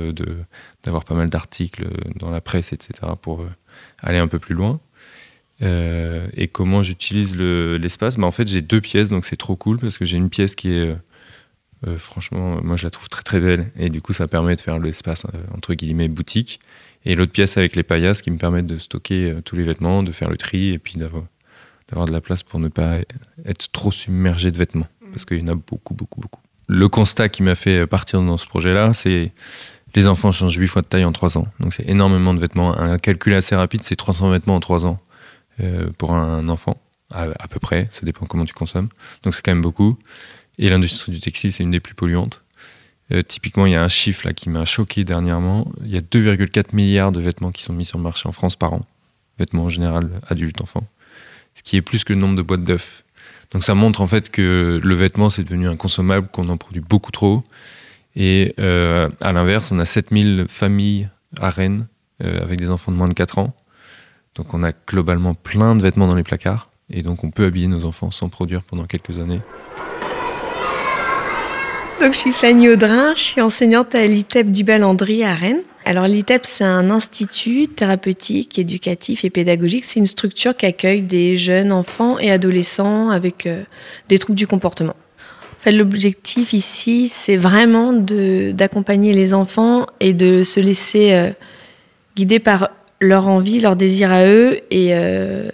d'avoir 0.85 1.05
pas 1.05 1.15
mal 1.15 1.29
d'articles 1.29 1.89
dans 2.17 2.31
la 2.31 2.41
presse, 2.41 2.73
etc. 2.73 3.13
pour 3.21 3.43
euh, 3.43 3.51
aller 3.99 4.19
un 4.19 4.29
peu 4.29 4.39
plus 4.39 4.55
loin. 4.55 4.81
Euh, 5.63 6.27
et 6.35 6.49
comment 6.49 6.83
j'utilise 6.83 7.37
l'espace? 7.37 8.17
Bah, 8.17 8.27
En 8.27 8.31
fait, 8.31 8.49
j'ai 8.49 8.63
deux 8.63 8.81
pièces, 8.81 9.11
donc 9.11 9.27
c'est 9.27 9.37
trop 9.37 9.57
cool 9.57 9.79
parce 9.79 9.99
que 9.99 10.05
j'ai 10.05 10.17
une 10.17 10.31
pièce 10.31 10.55
qui 10.55 10.73
est, 10.73 10.97
franchement, 11.97 12.61
moi 12.63 12.77
je 12.77 12.85
la 12.85 12.91
trouve 12.91 13.09
très 13.09 13.23
très 13.23 13.41
belle. 13.41 13.71
Et 13.77 13.91
du 13.91 14.01
coup, 14.01 14.13
ça 14.13 14.29
permet 14.29 14.57
de 14.57 14.61
faire 14.61 14.79
l'espace, 14.79 15.27
entre 15.55 15.75
guillemets, 15.75 16.09
boutique. 16.09 16.61
Et 17.05 17.15
l'autre 17.15 17.33
pièce 17.33 17.57
avec 17.57 17.77
les 17.77 17.83
paillasses 17.83 18.21
qui 18.23 18.31
me 18.31 18.37
permettent 18.37 18.67
de 18.67 18.77
stocker 18.77 19.37
tous 19.45 19.57
les 19.57 19.63
vêtements, 19.63 20.03
de 20.03 20.13
faire 20.13 20.29
le 20.29 20.37
tri 20.37 20.71
et 20.71 20.79
puis 20.79 20.97
d'avoir 20.97 22.07
de 22.07 22.13
la 22.13 22.21
place 22.21 22.43
pour 22.43 22.61
ne 22.61 22.69
pas 22.69 22.99
être 23.47 23.73
trop 23.73 23.91
submergé 23.91 24.51
de 24.51 24.59
vêtements 24.59 24.89
parce 25.11 25.25
qu'il 25.25 25.39
y 25.39 25.43
en 25.43 25.49
a 25.49 25.55
beaucoup, 25.55 25.95
beaucoup, 25.95 26.21
beaucoup. 26.21 26.41
Le 26.69 26.89
constat 26.89 27.29
qui 27.29 27.43
m'a 27.43 27.55
fait 27.55 27.87
partir 27.87 28.23
dans 28.23 28.37
ce 28.37 28.47
projet-là, 28.47 28.93
c'est 28.95 29.33
les 29.95 30.07
enfants 30.07 30.31
changent 30.31 30.57
8 30.57 30.69
fois 30.69 30.83
de 30.83 30.87
taille 30.87 31.05
en 31.05 31.13
3 31.13 31.37
ans. 31.37 31.49
Donc 31.59 31.75
c'est 31.75 31.89
énormément 31.89 32.33
de 32.33 32.39
vêtements. 32.39 32.79
Un 32.79 32.99
calcul 32.99 33.35
assez 33.35 33.57
rapide, 33.57 33.83
c'est 33.83 33.97
300 33.97 34.31
vêtements 34.31 34.57
en 34.57 34.61
3 34.61 34.87
ans 34.87 34.99
euh, 35.61 35.91
pour 35.99 36.15
un 36.15 36.49
enfant, 36.49 36.81
à, 37.11 37.49
peu 37.49 37.59
près. 37.59 37.89
Ça 37.91 38.07
dépend 38.07 38.27
comment 38.27 38.45
tu 38.45 38.55
consommes. 38.55 38.89
Donc 39.25 39.35
c'est 39.35 39.43
quand 39.45 39.51
même 39.51 39.63
beaucoup. 39.63 39.99
Et 40.61 40.71
l'industrie 40.71 41.11
du 41.11 41.19
textile, 41.19 41.53
c'est 41.53 41.65
une 41.65 41.73
des 41.73 41.81
plus 41.81 41.95
polluantes. 41.95 42.45
Euh, 43.11 43.23
typiquement, 43.23 43.67
il 43.67 43.73
y 43.73 43.75
a 43.75 43.83
un 43.83 43.89
chiffre 43.89 44.25
là 44.25 44.33
qui 44.33 44.49
m'a 44.49 44.65
choqué 44.65 45.03
dernièrement. 45.03 45.69
Il 45.83 45.91
y 45.91 45.97
a 45.97 46.01
2,4 46.01 46.77
milliards 46.77 47.11
de 47.11 47.21
vêtements 47.21 47.51
qui 47.51 47.65
sont 47.65 47.73
mis 47.73 47.85
sur 47.85 47.99
le 47.99 48.05
marché 48.05 48.29
en 48.29 48.33
France 48.33 48.55
par 48.55 48.73
an. 48.73 48.85
Vêtements 49.41 49.65
en 49.65 49.69
général, 49.69 50.21
adultes, 50.29 50.61
enfants. 50.61 50.87
Ce 51.57 51.65
qui 51.65 51.77
est 51.77 51.83
plus 51.83 52.05
que 52.05 52.13
le 52.13 52.21
nombre 52.21 52.37
de 52.37 52.43
boîtes 52.43 52.63
d'œufs 52.63 53.03
donc 53.51 53.65
ça 53.65 53.75
montre 53.75 54.01
en 54.01 54.07
fait 54.07 54.31
que 54.31 54.81
le 54.83 54.95
vêtement 54.95 55.31
c'est 55.31 55.45
devenu 55.45 55.69
inconsommable, 55.69 56.29
qu'on 56.29 56.49
en 56.49 56.57
produit 56.57 56.83
beaucoup 56.83 57.11
trop. 57.11 57.43
Et 58.17 58.55
euh, 58.59 59.09
à 59.21 59.33
l'inverse, 59.33 59.71
on 59.73 59.79
a 59.79 59.85
7000 59.85 60.47
familles 60.49 61.09
à 61.41 61.51
Rennes 61.51 61.87
euh, 62.23 62.43
avec 62.43 62.59
des 62.61 62.71
enfants 62.71 62.93
de 62.93 62.97
moins 62.97 63.09
de 63.09 63.15
4 63.15 63.39
ans. 63.39 63.55
Donc 64.37 64.55
on 64.55 64.63
a 64.63 64.73
globalement 64.73 65.35
plein 65.35 65.75
de 65.75 65.83
vêtements 65.83 66.09
dans 66.09 66.17
les 66.17 66.23
placards. 66.23 66.71
Et 66.91 67.03
donc 67.03 67.25
on 67.25 67.31
peut 67.31 67.45
habiller 67.45 67.69
nos 67.69 67.85
enfants 67.85 68.11
sans 68.11 68.29
produire 68.29 68.63
pendant 68.63 68.85
quelques 68.85 69.19
années. 69.19 69.41
Donc 72.01 72.15
je 72.15 72.19
suis 72.19 72.33
Fanny 72.33 72.71
Audrin, 72.71 73.15
je 73.15 73.21
suis 73.21 73.41
enseignante 73.43 73.95
à 73.95 74.07
l'ITEP 74.07 74.51
du 74.51 74.65
Balandry 74.65 75.23
à 75.23 75.35
Rennes. 75.35 75.61
Alors 75.85 76.07
l'ITEP, 76.07 76.47
c'est 76.47 76.65
un 76.65 76.91
institut 76.91 77.69
thérapeutique, 77.69 78.59
éducatif 78.59 79.23
et 79.27 79.29
pédagogique. 79.29 79.85
C'est 79.85 80.01
une 80.01 80.07
structure 80.07 80.57
qui 80.57 80.65
accueille 80.65 81.03
des 81.03 81.37
jeunes 81.37 81.73
enfants 81.73 82.19
et 82.19 82.31
adolescents 82.31 83.11
avec 83.11 83.47
euh, 83.47 83.65
des 84.09 84.19
troubles 84.19 84.39
du 84.39 84.47
comportement. 84.47 84.97
En 85.59 85.63
fait, 85.63 85.73
l'objectif 85.73 86.55
ici, 86.55 87.09
c'est 87.09 87.37
vraiment 87.37 87.93
d'accompagner 87.93 89.13
les 89.13 89.35
enfants 89.35 89.85
et 90.01 90.15
de 90.15 90.43
se 90.43 90.59
laisser 90.59 91.13
euh, 91.13 91.31
guider 92.17 92.39
par 92.39 92.71
leur 93.03 93.29
envie, 93.29 93.61
leur 93.61 93.77
désir 93.77 94.11
à 94.11 94.25
eux 94.25 94.61
et 94.71 94.95
euh, 94.95 95.51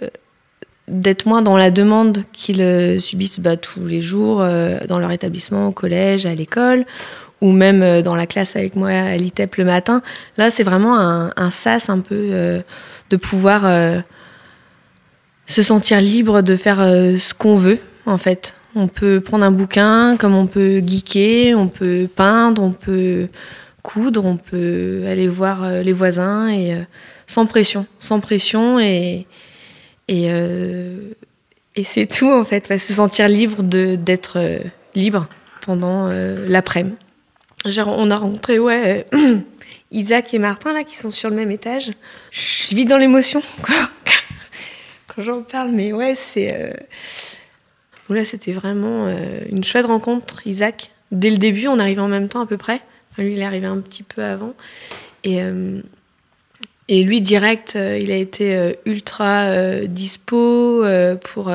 d'être 0.87 1.25
moins 1.25 1.41
dans 1.41 1.57
la 1.57 1.71
demande 1.71 2.23
qu'ils 2.33 3.01
subissent 3.01 3.39
bah, 3.39 3.57
tous 3.57 3.85
les 3.85 4.01
jours 4.01 4.37
dans 4.37 4.99
leur 4.99 5.11
établissement, 5.11 5.67
au 5.67 5.71
collège, 5.71 6.25
à 6.25 6.33
l'école 6.33 6.85
ou 7.41 7.51
même 7.51 7.81
euh, 7.81 8.01
dans 8.01 8.15
la 8.15 8.25
classe 8.25 8.55
avec 8.55 8.75
moi 8.75 8.89
à 8.89 9.17
l'ITEP 9.17 9.55
le 9.57 9.65
matin. 9.65 10.01
Là, 10.37 10.49
c'est 10.49 10.63
vraiment 10.63 10.97
un, 10.97 11.51
sas 11.51 11.89
un 11.89 11.99
peu 11.99 12.29
euh, 12.31 12.61
de 13.09 13.17
pouvoir 13.17 13.65
euh, 13.65 13.99
se 15.45 15.61
sentir 15.61 16.01
libre 16.01 16.41
de 16.41 16.55
faire 16.55 16.77
ce 16.77 17.33
qu'on 17.33 17.55
veut, 17.55 17.79
en 18.05 18.17
fait. 18.17 18.55
On 18.75 18.87
peut 18.87 19.21
prendre 19.21 19.45
un 19.45 19.51
bouquin, 19.51 20.17
comme 20.17 20.35
on 20.35 20.45
peut 20.45 20.81
geeker, 20.85 21.55
on 21.57 21.67
peut 21.67 22.07
peindre, 22.13 22.61
on 22.61 22.71
peut 22.71 23.27
coudre, 23.81 24.25
on 24.25 24.35
peut 24.35 25.03
aller 25.07 25.27
voir 25.27 25.67
les 25.81 25.93
voisins 25.93 26.49
et 26.49 26.75
sans 27.27 27.45
pression, 27.45 27.85
sans 27.99 28.19
pression 28.19 28.77
et 28.79 29.25
et, 30.07 30.27
et 31.75 31.83
c'est 31.83 32.05
tout 32.05 32.31
en 32.31 32.45
fait, 32.45 32.67
se 32.77 32.93
sentir 32.93 33.27
libre 33.27 33.63
d'être 33.63 34.39
libre 34.95 35.27
pendant 35.61 36.09
l'après-midi 36.09 36.95
on 37.85 38.11
a 38.11 38.15
rencontré, 38.15 38.59
ouais, 38.59 39.05
Isaac 39.91 40.33
et 40.33 40.39
Martin, 40.39 40.73
là, 40.73 40.83
qui 40.83 40.97
sont 40.97 41.09
sur 41.09 41.29
le 41.29 41.35
même 41.35 41.51
étage. 41.51 41.91
Je 42.31 42.75
vis 42.75 42.85
dans 42.85 42.97
l'émotion, 42.97 43.41
quoi, 43.61 43.75
quand 45.07 45.21
j'en 45.21 45.41
parle, 45.41 45.71
mais 45.71 45.93
ouais, 45.93 46.15
c'est. 46.15 46.53
Euh... 46.53 46.73
Là, 48.09 48.23
c'était 48.23 48.53
vraiment 48.53 49.07
euh, 49.07 49.41
une 49.49 49.65
chouette 49.65 49.85
rencontre, 49.85 50.41
Isaac. 50.47 50.91
Dès 51.11 51.29
le 51.29 51.37
début, 51.37 51.67
on 51.67 51.77
arrivait 51.77 52.01
en 52.01 52.07
même 52.07 52.29
temps 52.29 52.39
à 52.39 52.45
peu 52.45 52.55
près. 52.55 52.81
Lui, 53.17 53.33
il 53.33 53.39
est 53.39 53.45
arrivé 53.45 53.67
un 53.67 53.79
petit 53.79 54.03
peu 54.03 54.23
avant. 54.23 54.53
Et, 55.25 55.41
euh, 55.41 55.81
et 56.89 57.03
lui, 57.03 57.21
direct, 57.21 57.75
euh, 57.75 57.99
il 58.01 58.11
a 58.11 58.15
été 58.15 58.75
ultra 58.85 59.81
dispo 59.87 60.85
pour 61.23 61.51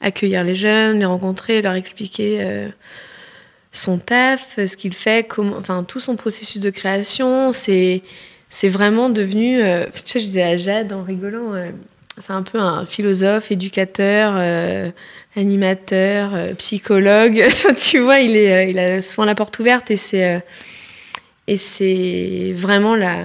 accueillir 0.00 0.44
les 0.44 0.54
jeunes, 0.54 0.98
les 1.00 1.04
rencontrer, 1.04 1.62
leur 1.62 1.74
expliquer 1.74 2.70
son 3.72 3.98
taf, 3.98 4.54
ce 4.56 4.76
qu'il 4.76 4.94
fait, 4.94 5.26
enfin 5.38 5.82
tout 5.82 6.00
son 6.00 6.16
processus 6.16 6.60
de 6.60 6.70
création, 6.70 7.50
c'est 7.50 8.02
c'est 8.54 8.68
vraiment 8.68 9.10
devenu. 9.10 9.60
Euh, 9.60 9.86
tu 9.86 10.00
sais, 10.04 10.20
je 10.20 10.26
disais 10.26 10.42
à 10.44 10.56
Jade 10.56 10.92
en 10.92 11.02
rigolant, 11.02 11.54
euh, 11.54 11.70
c'est 12.20 12.32
un 12.32 12.44
peu 12.44 12.60
un 12.60 12.86
philosophe, 12.86 13.50
éducateur, 13.50 14.40
animateur, 15.34 16.54
psychologue. 16.58 17.44
tu 17.76 17.98
vois, 17.98 18.20
il, 18.20 18.36
est, 18.36 18.70
il 18.70 18.78
a 18.78 19.02
souvent 19.02 19.24
la 19.24 19.34
porte 19.34 19.58
ouverte 19.58 19.90
et 19.90 19.96
c'est 19.96 20.44
et 21.48 21.56
c'est 21.56 22.52
vraiment 22.54 22.94
la, 22.94 23.24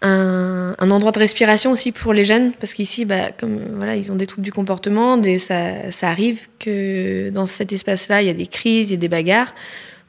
un, 0.00 0.90
endroit 0.90 1.12
de 1.12 1.18
respiration 1.18 1.72
aussi 1.72 1.92
pour 1.92 2.12
les 2.12 2.24
jeunes, 2.24 2.52
parce 2.52 2.74
qu'ici, 2.74 3.04
bah, 3.04 3.32
comme 3.38 3.58
voilà, 3.76 3.96
ils 3.96 4.12
ont 4.12 4.14
des 4.14 4.26
troubles 4.26 4.44
du 4.44 4.52
comportement, 4.52 5.20
ça, 5.38 5.90
ça, 5.90 6.08
arrive 6.08 6.48
que 6.58 7.30
dans 7.30 7.46
cet 7.46 7.72
espace-là, 7.72 8.22
il 8.22 8.28
y 8.28 8.30
a 8.30 8.34
des 8.34 8.46
crises, 8.46 8.90
il 8.90 8.92
y 8.92 8.96
a 8.96 8.98
des 8.98 9.08
bagarres. 9.08 9.54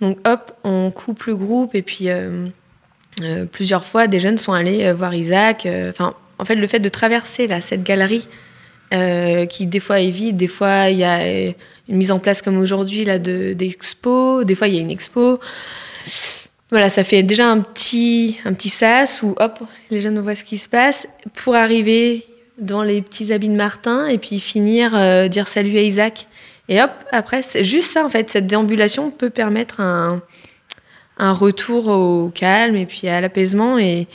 Donc 0.02 0.18
hop, 0.28 0.54
on 0.64 0.92
coupe 0.92 1.24
le 1.24 1.36
groupe 1.36 1.76
et 1.76 1.82
puis 1.82 2.10
euh, 2.10 2.48
euh, 3.22 3.46
plusieurs 3.46 3.86
fois, 3.86 4.08
des 4.08 4.20
jeunes 4.20 4.38
sont 4.38 4.54
allés 4.54 4.86
euh, 4.86 4.94
voir 4.94 5.14
Isaac. 5.14 5.68
Enfin, 5.90 6.14
en 6.38 6.46
fait, 6.46 6.56
le 6.56 6.68
fait 6.68 6.80
de 6.80 6.90
traverser 6.90 7.48
là, 7.48 7.62
cette 7.62 7.84
galerie 7.84 8.28
qui 9.50 9.68
des 9.68 9.80
fois 9.80 10.00
est 10.00 10.10
vide, 10.10 10.36
des 10.36 10.48
fois 10.48 10.90
il 10.90 10.98
y 10.98 11.04
a 11.04 11.24
une 11.24 11.56
mise 11.90 12.12
en 12.12 12.18
place 12.18 12.42
comme 12.42 12.58
aujourd'hui 12.58 13.06
là 13.06 13.20
de 13.20 13.54
d'expo, 13.54 14.44
des 14.44 14.56
fois 14.56 14.68
il 14.68 14.74
y 14.74 14.78
a 14.80 14.82
une 14.82 14.90
expo. 14.90 15.40
Voilà, 16.72 16.89
ça 16.89 17.03
fait 17.03 17.24
déjà 17.24 17.49
un 17.49 17.61
petit, 17.61 18.38
un 18.45 18.53
petit 18.53 18.70
sas 18.70 19.24
où 19.24 19.36
hop, 19.39 19.59
les 19.89 20.01
jeunes 20.01 20.20
voient 20.20 20.36
ce 20.36 20.43
qui 20.43 20.57
se 20.57 20.70
passe 20.70 21.07
pour 21.34 21.55
arriver 21.55 22.28
dans 22.59 22.84
les 22.84 23.01
petits 23.01 23.34
habits 23.34 23.49
de 23.49 23.55
Martin 23.55 24.07
et 24.07 24.17
puis 24.17 24.39
finir 24.39 24.91
euh, 24.95 25.28
dire 25.28 25.47
salut 25.47 25.78
à 25.78 25.82
Isaac. 25.82 26.28
Et 26.67 26.82
hop, 26.82 26.91
après, 27.11 27.41
c'est 27.41 27.63
juste 27.63 27.91
ça 27.91 28.05
en 28.05 28.09
fait, 28.09 28.30
cette 28.30 28.45
déambulation 28.45 29.09
peut 29.09 29.32
permettre 29.32 29.82
un, 29.82 30.22
un 31.17 31.34
retour 31.34 31.88
au 31.88 32.30
calme 32.30 32.76
et 32.76 32.86
puis 32.86 33.07
à 33.07 33.22
l'apaisement. 33.22 33.78
Et 33.78 34.07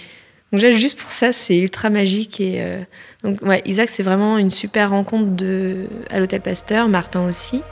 donc, 0.53 0.61
juste 0.61 0.99
pour 0.99 1.11
ça, 1.11 1.33
c'est 1.33 1.57
ultra 1.57 1.91
magique. 1.91 2.41
Et 2.41 2.57
euh, 2.59 2.81
donc, 3.23 3.39
Isaac, 3.67 3.91
c'est 3.91 4.03
vraiment 4.03 4.39
une 4.39 4.51
super 4.51 4.91
rencontre 4.91 5.37
de, 5.37 5.87
à 6.11 6.19
l'Hôtel 6.19 6.41
Pasteur, 6.41 6.89
Martin 6.89 7.27
aussi. 7.27 7.63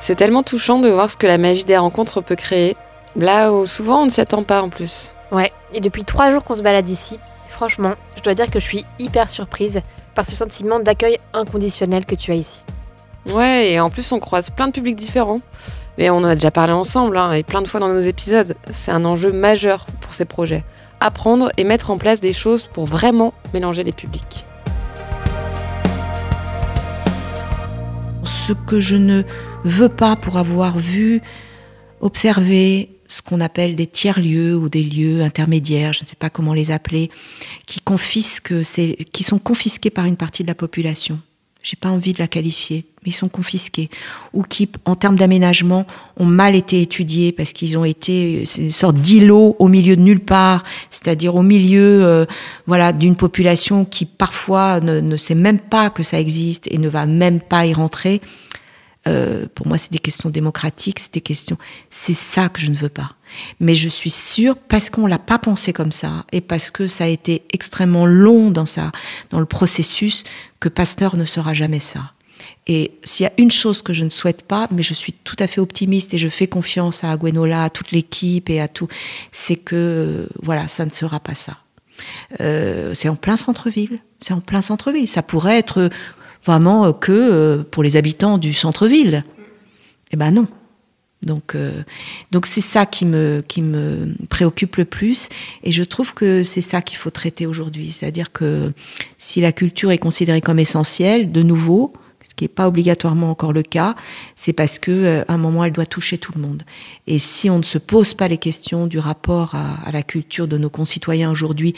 C'est 0.00 0.14
tellement 0.14 0.42
touchant 0.42 0.78
de 0.78 0.88
voir 0.88 1.10
ce 1.10 1.16
que 1.16 1.26
la 1.26 1.36
magie 1.36 1.64
des 1.64 1.76
rencontres 1.76 2.22
peut 2.22 2.36
créer, 2.36 2.76
là 3.16 3.52
où 3.52 3.66
souvent 3.66 4.02
on 4.02 4.06
ne 4.06 4.10
s'y 4.10 4.20
attend 4.20 4.42
pas 4.42 4.62
en 4.62 4.70
plus. 4.70 5.14
Ouais, 5.30 5.52
et 5.74 5.80
depuis 5.80 6.04
trois 6.04 6.30
jours 6.30 6.42
qu'on 6.42 6.56
se 6.56 6.62
balade 6.62 6.88
ici, 6.88 7.18
franchement, 7.48 7.92
je 8.16 8.22
dois 8.22 8.34
dire 8.34 8.50
que 8.50 8.58
je 8.58 8.64
suis 8.64 8.84
hyper 8.98 9.28
surprise 9.28 9.82
par 10.14 10.24
ce 10.24 10.34
sentiment 10.34 10.80
d'accueil 10.80 11.18
inconditionnel 11.34 12.06
que 12.06 12.14
tu 12.14 12.32
as 12.32 12.36
ici. 12.36 12.64
Ouais, 13.26 13.72
et 13.72 13.80
en 13.80 13.90
plus 13.90 14.10
on 14.12 14.18
croise 14.18 14.48
plein 14.48 14.68
de 14.68 14.72
publics 14.72 14.96
différents. 14.96 15.40
Mais 15.98 16.08
on 16.08 16.18
en 16.18 16.24
a 16.24 16.34
déjà 16.34 16.50
parlé 16.50 16.72
ensemble, 16.72 17.18
hein, 17.18 17.32
et 17.32 17.42
plein 17.42 17.60
de 17.60 17.68
fois 17.68 17.78
dans 17.78 17.88
nos 17.88 18.00
épisodes. 18.00 18.56
C'est 18.72 18.90
un 18.90 19.04
enjeu 19.04 19.32
majeur 19.32 19.84
pour 20.00 20.14
ces 20.14 20.24
projets. 20.24 20.64
Apprendre 21.00 21.50
et 21.58 21.64
mettre 21.64 21.90
en 21.90 21.98
place 21.98 22.20
des 22.20 22.32
choses 22.32 22.64
pour 22.64 22.86
vraiment 22.86 23.34
mélanger 23.52 23.84
les 23.84 23.92
publics. 23.92 24.46
Ce 28.24 28.54
que 28.66 28.80
je 28.80 28.96
ne 28.96 29.24
veut 29.64 29.88
pas 29.88 30.16
pour 30.16 30.36
avoir 30.36 30.78
vu, 30.78 31.20
observé 32.00 32.90
ce 33.06 33.22
qu'on 33.22 33.40
appelle 33.40 33.74
des 33.74 33.86
tiers-lieux 33.86 34.56
ou 34.56 34.68
des 34.68 34.84
lieux 34.84 35.20
intermédiaires, 35.22 35.92
je 35.92 36.02
ne 36.02 36.06
sais 36.06 36.16
pas 36.16 36.30
comment 36.30 36.54
les 36.54 36.70
appeler, 36.70 37.10
qui 37.66 37.80
confisquent, 37.80 38.62
qui 39.12 39.22
sont 39.24 39.38
confisqués 39.38 39.90
par 39.90 40.06
une 40.06 40.16
partie 40.16 40.42
de 40.44 40.48
la 40.48 40.54
population. 40.54 41.18
J'ai 41.62 41.76
pas 41.76 41.90
envie 41.90 42.14
de 42.14 42.18
la 42.20 42.28
qualifier, 42.28 42.86
mais 43.02 43.10
ils 43.10 43.14
sont 43.14 43.28
confisqués 43.28 43.90
ou 44.32 44.42
qui, 44.42 44.70
en 44.86 44.94
termes 44.94 45.16
d'aménagement, 45.16 45.86
ont 46.16 46.24
mal 46.24 46.54
été 46.54 46.80
étudiés 46.80 47.32
parce 47.32 47.52
qu'ils 47.52 47.76
ont 47.76 47.84
été 47.84 48.44
une 48.56 48.70
sorte 48.70 48.96
d'îlot 48.96 49.56
au 49.58 49.68
milieu 49.68 49.94
de 49.94 50.00
nulle 50.00 50.20
part, 50.20 50.62
c'est-à-dire 50.88 51.34
au 51.34 51.42
milieu, 51.42 52.02
euh, 52.02 52.24
voilà, 52.66 52.94
d'une 52.94 53.16
population 53.16 53.84
qui 53.84 54.06
parfois 54.06 54.80
ne 54.80 55.16
sait 55.18 55.34
même 55.34 55.58
pas 55.58 55.90
que 55.90 56.02
ça 56.02 56.18
existe 56.18 56.66
et 56.70 56.78
ne 56.78 56.88
va 56.88 57.04
même 57.04 57.42
pas 57.42 57.66
y 57.66 57.74
rentrer. 57.74 58.22
Euh, 59.08 59.46
pour 59.54 59.66
moi, 59.66 59.78
c'est 59.78 59.92
des 59.92 59.98
questions 59.98 60.30
démocratiques, 60.30 60.98
c'est 60.98 61.14
des 61.14 61.20
questions. 61.20 61.56
C'est 61.88 62.14
ça 62.14 62.48
que 62.48 62.60
je 62.60 62.66
ne 62.66 62.76
veux 62.76 62.88
pas. 62.88 63.14
Mais 63.58 63.74
je 63.74 63.88
suis 63.88 64.10
sûre, 64.10 64.56
parce 64.56 64.90
qu'on 64.90 65.06
l'a 65.06 65.18
pas 65.18 65.38
pensé 65.38 65.72
comme 65.72 65.92
ça, 65.92 66.24
et 66.32 66.40
parce 66.40 66.70
que 66.70 66.86
ça 66.86 67.04
a 67.04 67.08
été 67.08 67.42
extrêmement 67.50 68.06
long 68.06 68.50
dans 68.50 68.66
ça, 68.66 68.92
dans 69.30 69.40
le 69.40 69.46
processus, 69.46 70.24
que 70.58 70.68
Pasteur 70.68 71.16
ne 71.16 71.24
sera 71.24 71.54
jamais 71.54 71.80
ça. 71.80 72.12
Et 72.66 72.92
s'il 73.04 73.24
y 73.24 73.26
a 73.26 73.32
une 73.38 73.50
chose 73.50 73.82
que 73.82 73.92
je 73.92 74.04
ne 74.04 74.10
souhaite 74.10 74.42
pas, 74.42 74.68
mais 74.70 74.82
je 74.82 74.94
suis 74.94 75.12
tout 75.12 75.36
à 75.38 75.46
fait 75.46 75.60
optimiste 75.60 76.14
et 76.14 76.18
je 76.18 76.28
fais 76.28 76.46
confiance 76.46 77.04
à 77.04 77.16
Gwenola, 77.16 77.64
à 77.64 77.70
toute 77.70 77.90
l'équipe 77.90 78.50
et 78.50 78.60
à 78.60 78.68
tout, 78.68 78.88
c'est 79.32 79.56
que 79.56 80.28
voilà, 80.42 80.68
ça 80.68 80.84
ne 80.84 80.90
sera 80.90 81.20
pas 81.20 81.34
ça. 81.34 81.58
Euh, 82.40 82.94
c'est 82.94 83.08
en 83.08 83.16
plein 83.16 83.36
centre-ville. 83.36 83.98
C'est 84.20 84.34
en 84.34 84.40
plein 84.40 84.62
centre-ville. 84.62 85.08
Ça 85.08 85.22
pourrait 85.22 85.58
être 85.58 85.90
vraiment 86.44 86.86
euh, 86.86 86.92
que 86.92 87.12
euh, 87.12 87.62
pour 87.62 87.82
les 87.82 87.96
habitants 87.96 88.38
du 88.38 88.52
centre-ville. 88.52 89.24
Eh 90.12 90.16
ben 90.16 90.32
non. 90.32 90.46
Donc, 91.22 91.54
euh, 91.54 91.82
donc 92.30 92.46
c'est 92.46 92.62
ça 92.62 92.86
qui 92.86 93.04
me, 93.04 93.42
qui 93.46 93.60
me 93.60 94.14
préoccupe 94.30 94.76
le 94.76 94.86
plus, 94.86 95.28
et 95.62 95.70
je 95.70 95.82
trouve 95.82 96.14
que 96.14 96.42
c'est 96.42 96.62
ça 96.62 96.80
qu'il 96.80 96.96
faut 96.96 97.10
traiter 97.10 97.46
aujourd'hui. 97.46 97.92
C'est-à-dire 97.92 98.32
que 98.32 98.72
si 99.18 99.42
la 99.42 99.52
culture 99.52 99.90
est 99.90 99.98
considérée 99.98 100.40
comme 100.40 100.58
essentielle, 100.58 101.30
de 101.30 101.42
nouveau, 101.42 101.92
ce 102.26 102.34
qui 102.34 102.44
n'est 102.44 102.48
pas 102.48 102.68
obligatoirement 102.68 103.30
encore 103.30 103.52
le 103.52 103.62
cas, 103.62 103.96
c'est 104.34 104.54
parce 104.54 104.78
que 104.78 105.22
à 105.28 105.34
un 105.34 105.36
moment 105.36 105.62
elle 105.62 105.72
doit 105.72 105.84
toucher 105.84 106.16
tout 106.16 106.32
le 106.34 106.40
monde. 106.40 106.62
Et 107.06 107.18
si 107.18 107.50
on 107.50 107.58
ne 107.58 107.64
se 107.64 107.76
pose 107.76 108.14
pas 108.14 108.28
les 108.28 108.38
questions 108.38 108.86
du 108.86 108.98
rapport 108.98 109.54
à 109.54 109.90
la 109.92 110.02
culture 110.02 110.48
de 110.48 110.56
nos 110.56 110.70
concitoyens 110.70 111.30
aujourd'hui, 111.30 111.74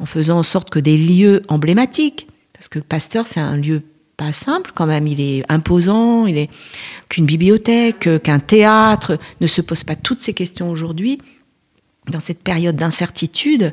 en 0.00 0.06
faisant 0.06 0.38
en 0.38 0.42
sorte 0.42 0.68
que 0.68 0.78
des 0.78 0.98
lieux 0.98 1.44
emblématiques, 1.48 2.26
parce 2.52 2.68
que 2.68 2.78
Pasteur 2.78 3.26
c'est 3.26 3.40
un 3.40 3.56
lieu 3.56 3.80
simple 4.30 4.70
quand 4.74 4.86
même. 4.86 5.08
Il 5.08 5.20
est 5.20 5.42
imposant, 5.48 6.26
il 6.26 6.38
est 6.38 6.50
qu'une 7.08 7.26
bibliothèque, 7.26 8.08
qu'un 8.22 8.38
théâtre 8.38 9.18
ne 9.40 9.48
se 9.48 9.60
pose 9.60 9.82
pas 9.82 9.96
toutes 9.96 10.20
ces 10.20 10.34
questions 10.34 10.70
aujourd'hui. 10.70 11.18
Dans 12.08 12.20
cette 12.20 12.42
période 12.42 12.76
d'incertitude, 12.76 13.72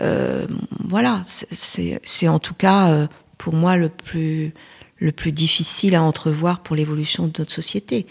euh, 0.00 0.46
voilà, 0.88 1.22
c'est 1.26 2.28
en 2.28 2.38
tout 2.38 2.54
cas 2.54 2.88
euh, 2.88 3.06
pour 3.36 3.52
moi 3.52 3.76
le 3.76 3.90
plus 3.90 4.54
le 4.98 5.12
plus 5.12 5.32
difficile 5.32 5.96
à 5.96 6.02
entrevoir 6.02 6.60
pour 6.60 6.76
l'évolution 6.76 7.26
de 7.26 7.32
notre 7.38 7.52
société. 7.52 8.06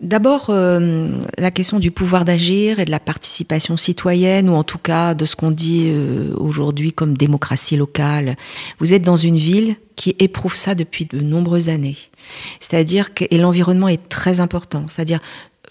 D'abord, 0.00 0.46
euh, 0.48 1.08
la 1.36 1.50
question 1.50 1.78
du 1.78 1.90
pouvoir 1.90 2.24
d'agir 2.24 2.80
et 2.80 2.86
de 2.86 2.90
la 2.90 3.00
participation 3.00 3.76
citoyenne, 3.76 4.48
ou 4.48 4.54
en 4.54 4.64
tout 4.64 4.78
cas 4.78 5.12
de 5.12 5.26
ce 5.26 5.36
qu'on 5.36 5.50
dit 5.50 5.88
euh, 5.88 6.34
aujourd'hui 6.38 6.94
comme 6.94 7.18
démocratie 7.18 7.76
locale. 7.76 8.36
Vous 8.78 8.94
êtes 8.94 9.02
dans 9.02 9.16
une 9.16 9.36
ville 9.36 9.76
qui 9.96 10.16
éprouve 10.18 10.54
ça 10.54 10.74
depuis 10.74 11.04
de 11.04 11.20
nombreuses 11.20 11.68
années. 11.68 11.98
C'est-à-dire 12.60 13.12
que 13.12 13.26
et 13.30 13.36
l'environnement 13.36 13.88
est 13.88 14.08
très 14.08 14.40
important. 14.40 14.86
C'est-à-dire 14.88 15.20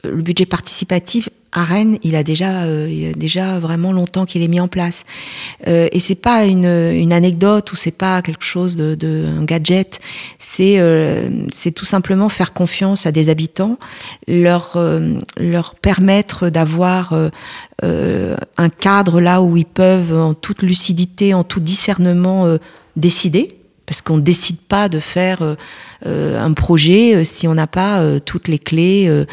le 0.04 0.22
budget 0.22 0.46
participatif 0.46 1.30
à 1.52 1.64
Rennes, 1.64 1.98
il 2.04 2.16
a 2.16 2.24
déjà, 2.24 2.64
euh, 2.64 2.88
il 2.90 3.10
a 3.10 3.14
déjà 3.14 3.58
vraiment 3.60 3.92
longtemps 3.92 4.26
qu'il 4.26 4.44
est 4.44 4.48
mis 4.48 4.60
en 4.60 4.68
place. 4.68 5.04
Euh, 5.68 5.88
et 5.92 6.00
c'est 6.00 6.16
pas 6.16 6.46
une, 6.46 6.66
une, 6.66 7.12
anecdote 7.12 7.72
ou 7.72 7.76
c'est 7.76 7.92
pas 7.92 8.22
quelque 8.22 8.44
chose 8.44 8.76
de, 8.76 8.96
de 8.96 9.26
gadget. 9.42 10.00
C'est 10.38 10.80
euh, 10.80 11.48
c'est 11.52 11.72
tout 11.72 11.86
simplement 11.86 12.30
faire 12.30 12.54
confiance 12.54 13.06
à 13.06 13.12
des 13.12 13.30
habitants, 13.30 13.80
leur 14.28 14.74
euh, 14.76 15.18
leur 15.38 15.76
permettre 15.76 16.50
d'avoir 16.50 17.14
un 17.82 18.70
cadre 18.70 19.22
là 19.22 19.42
où 19.42 19.58
ils 19.58 19.66
peuvent 19.66 20.18
en 20.18 20.34
toute 20.34 20.62
lucidité, 20.62 21.34
en 21.34 21.44
tout 21.44 21.62
discernement 21.62 22.58
décider 22.96 23.48
parce 23.90 24.04
qu'on 24.04 24.18
ne 24.18 24.22
décide 24.22 24.60
pas 24.60 24.88
de 24.88 25.00
faire 25.00 25.42
euh, 25.42 25.56
euh, 26.06 26.40
un 26.40 26.54
projet 26.54 27.16
euh, 27.16 27.24
si 27.24 27.48
on 27.48 27.56
n'a 27.56 27.66
pas 27.66 28.00
toutes 28.24 28.48
les 28.48 28.60
clés 28.60 29.26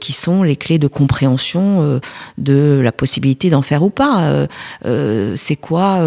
qui 0.00 0.12
sont 0.12 0.44
les 0.44 0.54
clés 0.54 0.78
de 0.78 0.86
compréhension 0.86 2.00
de 2.38 2.80
la 2.82 2.92
possibilité 2.92 3.50
d'en 3.50 3.62
faire 3.62 3.82
ou 3.82 3.90
pas. 3.90 4.46
c'est 5.34 5.56
quoi 5.56 6.00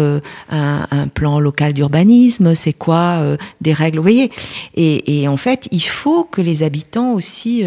un, 0.50 1.08
plan 1.14 1.38
local 1.40 1.74
d'urbanisme? 1.74 2.54
C'est 2.54 2.72
quoi 2.72 3.36
des 3.60 3.72
règles? 3.72 3.98
Vous 3.98 4.02
voyez? 4.02 4.30
Et, 4.76 5.28
en 5.28 5.36
fait, 5.36 5.68
il 5.70 5.82
faut 5.82 6.24
que 6.24 6.40
les 6.40 6.62
habitants 6.62 7.12
aussi 7.12 7.64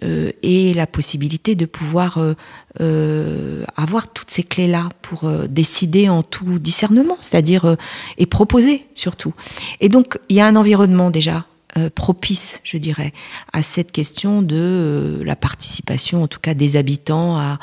et 0.00 0.74
la 0.74 0.86
possibilité 0.86 1.54
de 1.54 1.66
pouvoir 1.66 2.18
euh, 2.18 2.34
euh, 2.80 3.64
avoir 3.76 4.12
toutes 4.12 4.30
ces 4.30 4.42
clés-là 4.42 4.88
pour 5.02 5.30
décider 5.48 6.08
en 6.08 6.22
tout 6.22 6.58
discernement, 6.58 7.18
c'est-à-dire 7.20 7.76
et 8.18 8.26
proposer 8.26 8.86
surtout. 8.94 9.34
Et 9.80 9.88
donc 9.88 10.18
il 10.28 10.36
y 10.36 10.40
a 10.40 10.46
un 10.46 10.56
environnement 10.56 11.10
déjà 11.10 11.46
propice, 11.94 12.60
je 12.64 12.76
dirais, 12.76 13.14
à 13.54 13.62
cette 13.62 13.92
question 13.92 14.42
de 14.42 15.22
la 15.24 15.36
participation, 15.36 16.22
en 16.22 16.28
tout 16.28 16.40
cas 16.40 16.52
des 16.52 16.76
habitants 16.76 17.38
à, 17.38 17.58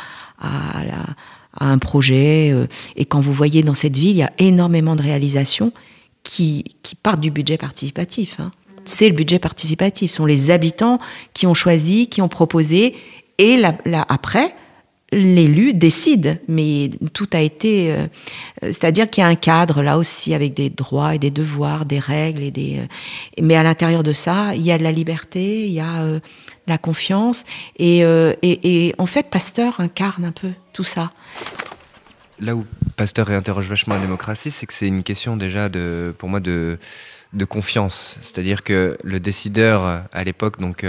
un 1.59 1.77
projet. 1.77 2.55
et 2.95 3.05
quand 3.05 3.19
vous 3.19 3.33
voyez 3.33 3.61
dans 3.61 3.73
cette 3.73 3.97
ville, 3.97 4.11
il 4.11 4.17
y 4.17 4.23
a 4.23 4.31
énormément 4.37 4.95
de 4.95 5.01
réalisations 5.01 5.73
qui, 6.23 6.63
qui 6.81 6.95
partent 6.95 7.19
du 7.19 7.31
budget 7.31 7.57
participatif. 7.57 8.39
Hein 8.39 8.51
c'est 8.89 9.07
le 9.07 9.15
budget 9.15 9.39
participatif. 9.39 10.11
Ce 10.11 10.17
sont 10.17 10.25
les 10.25 10.51
habitants 10.51 10.97
qui 11.33 11.47
ont 11.47 11.53
choisi, 11.53 12.07
qui 12.07 12.21
ont 12.21 12.27
proposé, 12.27 12.95
et 13.37 13.57
là, 13.57 14.05
après, 14.09 14.53
l'élu 15.11 15.73
décide, 15.73 16.39
mais 16.47 16.91
tout 17.13 17.29
a 17.33 17.39
été, 17.39 17.91
euh, 17.91 18.07
c'est-à-dire 18.61 19.09
qu'il 19.09 19.21
y 19.21 19.25
a 19.25 19.29
un 19.29 19.35
cadre 19.35 19.81
là 19.81 19.97
aussi 19.97 20.33
avec 20.33 20.53
des 20.53 20.69
droits 20.69 21.15
et 21.15 21.19
des 21.19 21.31
devoirs, 21.31 21.85
des 21.85 21.99
règles 21.99 22.43
et 22.43 22.51
des, 22.51 22.79
euh, 22.79 23.41
mais 23.41 23.55
à 23.55 23.63
l'intérieur 23.63 24.03
de 24.03 24.13
ça, 24.13 24.53
il 24.55 24.61
y 24.61 24.71
a 24.71 24.77
de 24.77 24.83
la 24.83 24.91
liberté, 24.91 25.65
il 25.65 25.71
y 25.71 25.79
a 25.79 26.01
euh, 26.01 26.19
la 26.67 26.77
confiance 26.77 27.45
et, 27.77 28.01
et, 28.43 28.93
en 28.99 29.05
fait, 29.07 29.31
Pasteur 29.31 29.79
incarne 29.79 30.25
un 30.25 30.31
peu 30.31 30.49
tout 30.71 30.83
ça. 30.83 31.11
Là 32.39 32.55
où 32.55 32.65
Pasteur 32.95 33.25
réinterroge 33.25 33.67
vachement 33.67 33.95
la 33.95 34.01
démocratie, 34.01 34.51
c'est 34.51 34.67
que 34.67 34.73
c'est 34.73 34.87
une 34.87 35.01
question 35.01 35.35
déjà 35.35 35.69
pour 36.19 36.29
moi, 36.29 36.39
de, 36.39 36.77
de 37.33 37.45
confiance. 37.45 38.17
C'est-à-dire 38.21 38.63
que 38.63 38.97
le 39.03 39.19
décideur 39.19 40.03
à 40.11 40.23
l'époque, 40.23 40.59
donc 40.59 40.83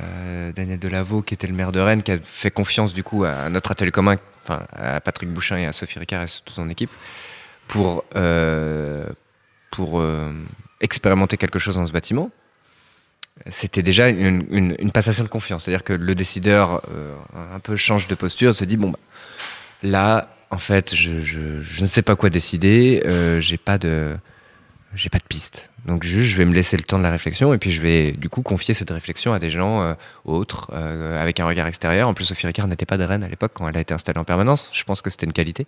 euh, 0.00 0.52
Daniel 0.52 0.78
Delaveau, 0.78 1.20
qui 1.22 1.34
était 1.34 1.46
le 1.46 1.52
maire 1.52 1.70
de 1.70 1.80
Rennes, 1.80 2.02
qui 2.02 2.12
a 2.12 2.18
fait 2.18 2.50
confiance 2.50 2.94
du 2.94 3.02
coup 3.02 3.24
à 3.24 3.50
notre 3.50 3.72
atelier 3.72 3.90
commun, 3.90 4.16
enfin 4.42 4.64
à 4.72 5.00
Patrick 5.00 5.30
Bouchin 5.30 5.58
et 5.58 5.66
à 5.66 5.72
Sophie 5.72 5.98
Ricard 5.98 6.22
et 6.22 6.26
toute 6.26 6.54
son 6.54 6.70
équipe, 6.70 6.90
pour, 7.68 8.04
euh, 8.16 9.06
pour 9.70 10.00
euh, 10.00 10.32
expérimenter 10.80 11.36
quelque 11.36 11.58
chose 11.58 11.74
dans 11.74 11.86
ce 11.86 11.92
bâtiment. 11.92 12.30
C'était 13.50 13.82
déjà 13.82 14.08
une, 14.08 14.90
passation 14.92 15.24
de 15.24 15.28
confiance. 15.28 15.64
C'est-à-dire 15.64 15.84
que 15.84 15.92
le 15.92 16.14
décideur 16.14 16.82
un 17.54 17.58
peu 17.60 17.76
change 17.76 18.06
de 18.06 18.14
posture, 18.14 18.54
se 18.54 18.64
dit 18.64 18.76
bon, 18.76 18.90
bah, 18.90 18.98
là, 19.82 20.28
en 20.50 20.58
fait, 20.58 20.94
je, 20.94 21.20
je, 21.20 21.80
ne 21.80 21.86
sais 21.86 22.02
pas 22.02 22.14
quoi 22.14 22.30
décider, 22.30 23.02
j'ai 23.40 23.56
pas 23.56 23.78
de 23.78 24.16
j'ai 24.94 25.08
pas 25.08 25.18
de 25.18 25.24
piste. 25.24 25.70
Donc 25.86 26.04
juste, 26.04 26.30
je 26.30 26.36
vais 26.36 26.44
me 26.44 26.52
laisser 26.52 26.76
le 26.76 26.82
temps 26.82 26.98
de 26.98 27.02
la 27.02 27.10
réflexion 27.10 27.52
et 27.54 27.58
puis 27.58 27.70
je 27.70 27.82
vais 27.82 28.12
du 28.12 28.28
coup 28.28 28.42
confier 28.42 28.74
cette 28.74 28.90
réflexion 28.90 29.32
à 29.32 29.38
des 29.38 29.50
gens 29.50 29.82
euh, 29.82 29.94
autres, 30.24 30.70
euh, 30.72 31.20
avec 31.20 31.40
un 31.40 31.46
regard 31.46 31.66
extérieur. 31.66 32.08
En 32.08 32.14
plus, 32.14 32.24
Sophie 32.24 32.46
Ricard 32.46 32.68
n'était 32.68 32.86
pas 32.86 32.98
de 32.98 33.04
Rennes 33.04 33.24
à 33.24 33.28
l'époque 33.28 33.52
quand 33.54 33.68
elle 33.68 33.76
a 33.76 33.80
été 33.80 33.94
installée 33.94 34.20
en 34.20 34.24
permanence. 34.24 34.70
Je 34.72 34.84
pense 34.84 35.02
que 35.02 35.10
c'était 35.10 35.26
une 35.26 35.32
qualité. 35.32 35.66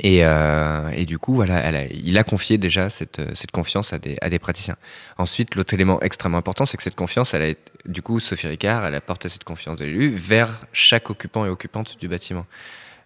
Et, 0.00 0.24
euh, 0.24 1.04
du 1.04 1.18
coup, 1.18 1.34
voilà, 1.34 1.86
il 1.86 2.18
a 2.18 2.24
confié 2.24 2.58
déjà 2.58 2.90
cette, 2.90 3.20
confiance 3.52 3.92
à 3.92 3.98
des, 3.98 4.16
à 4.22 4.30
des, 4.30 4.40
praticiens. 4.40 4.76
Ensuite, 5.18 5.54
l'autre 5.54 5.74
élément 5.74 6.00
extrêmement 6.00 6.38
important, 6.38 6.64
c'est 6.64 6.76
que 6.76 6.82
cette 6.82 6.96
confiance, 6.96 7.32
elle 7.34 7.42
a, 7.42 7.54
du 7.84 8.02
coup, 8.02 8.18
Sophie 8.18 8.48
Ricard, 8.48 8.84
elle 8.86 8.94
a 8.94 9.00
porté 9.00 9.28
cette 9.28 9.44
confiance 9.44 9.78
de 9.78 9.84
l'élu 9.84 10.10
vers 10.10 10.66
chaque 10.72 11.10
occupant 11.10 11.46
et 11.46 11.48
occupante 11.48 11.98
du 12.00 12.08
bâtiment. 12.08 12.46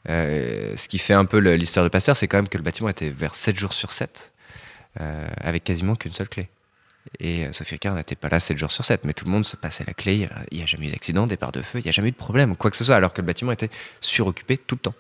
ce 0.06 0.88
qui 0.88 0.98
fait 0.98 1.14
un 1.14 1.26
peu 1.26 1.38
l'histoire 1.38 1.84
de 1.84 1.90
Pasteur, 1.90 2.16
c'est 2.16 2.28
quand 2.28 2.38
même 2.38 2.48
que 2.48 2.56
le 2.56 2.64
bâtiment 2.64 2.88
était 2.88 3.10
vers 3.10 3.34
7 3.34 3.58
jours 3.58 3.74
sur 3.74 3.92
7. 3.92 4.30
Euh, 5.00 5.28
avec 5.40 5.62
quasiment 5.62 5.94
qu'une 5.94 6.12
seule 6.12 6.28
clé. 6.28 6.48
Et 7.20 7.46
euh, 7.46 7.52
Sophie 7.52 7.74
Ricard 7.74 7.94
n'était 7.94 8.16
pas 8.16 8.28
là 8.28 8.40
7 8.40 8.56
jours 8.56 8.72
sur 8.72 8.84
7, 8.84 9.04
mais 9.04 9.12
tout 9.12 9.26
le 9.26 9.30
monde 9.30 9.46
se 9.46 9.54
passait 9.54 9.84
la 9.86 9.94
clé. 9.94 10.26
Il 10.50 10.58
n'y 10.58 10.64
a, 10.64 10.66
jamais 10.66 10.88
eu 10.88 10.90
d'accident, 10.90 11.28
départ 11.28 11.52
de 11.52 11.62
feu, 11.62 11.78
il 11.78 11.84
n'y 11.84 11.88
a 11.88 11.92
jamais 11.92 12.08
eu 12.08 12.12
de 12.12 12.16
problème, 12.16 12.56
quoi 12.56 12.70
que 12.72 12.76
ce 12.76 12.82
soit, 12.82 12.96
alors 12.96 13.12
que 13.12 13.20
le 13.20 13.26
bâtiment 13.26 13.52
était 13.52 13.70
suroccupé 14.00 14.58
tout 14.58 14.74
le 14.74 14.80
temps. 14.80 14.94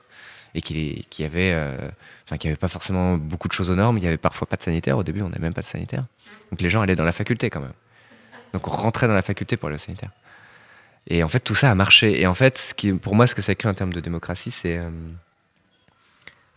Et 0.54 0.62
qu'il 0.62 1.04
y 1.18 1.24
avait, 1.24 1.52
euh, 1.52 1.90
avait 2.30 2.56
pas 2.56 2.68
forcément 2.68 3.16
beaucoup 3.16 3.48
de 3.48 3.52
choses 3.52 3.70
aux 3.70 3.74
normes, 3.74 3.98
il 3.98 4.02
n'y 4.02 4.06
avait 4.06 4.18
parfois 4.18 4.46
pas 4.46 4.56
de 4.56 4.62
sanitaire. 4.62 4.96
Au 4.98 5.02
début, 5.02 5.20
on 5.22 5.30
n'avait 5.30 5.42
même 5.42 5.54
pas 5.54 5.62
de 5.62 5.66
sanitaire. 5.66 6.04
Donc 6.52 6.60
les 6.60 6.70
gens 6.70 6.80
allaient 6.80 6.96
dans 6.96 7.04
la 7.04 7.12
faculté 7.12 7.50
quand 7.50 7.60
même. 7.60 7.74
Donc 8.52 8.68
on 8.68 8.70
rentrait 8.70 9.08
dans 9.08 9.14
la 9.14 9.22
faculté 9.22 9.56
pour 9.56 9.66
aller 9.66 9.76
au 9.76 9.78
sanitaire. 9.78 10.10
Et 11.08 11.24
en 11.24 11.28
fait, 11.28 11.40
tout 11.40 11.56
ça 11.56 11.72
a 11.72 11.74
marché. 11.74 12.20
Et 12.20 12.26
en 12.28 12.34
fait, 12.34 12.56
ce 12.56 12.72
qui, 12.72 12.92
pour 12.92 13.16
moi, 13.16 13.26
ce 13.26 13.34
que 13.34 13.42
ça 13.42 13.54
crée 13.56 13.68
en 13.68 13.74
termes 13.74 13.92
de 13.92 14.00
démocratie, 14.00 14.52
c'est 14.52 14.80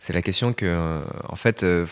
c'est 0.02 0.12
la 0.12 0.20
question 0.20 0.52
que, 0.52 0.66
euh, 0.66 1.00
en 1.28 1.36
fait, 1.36 1.62
euh, 1.62 1.86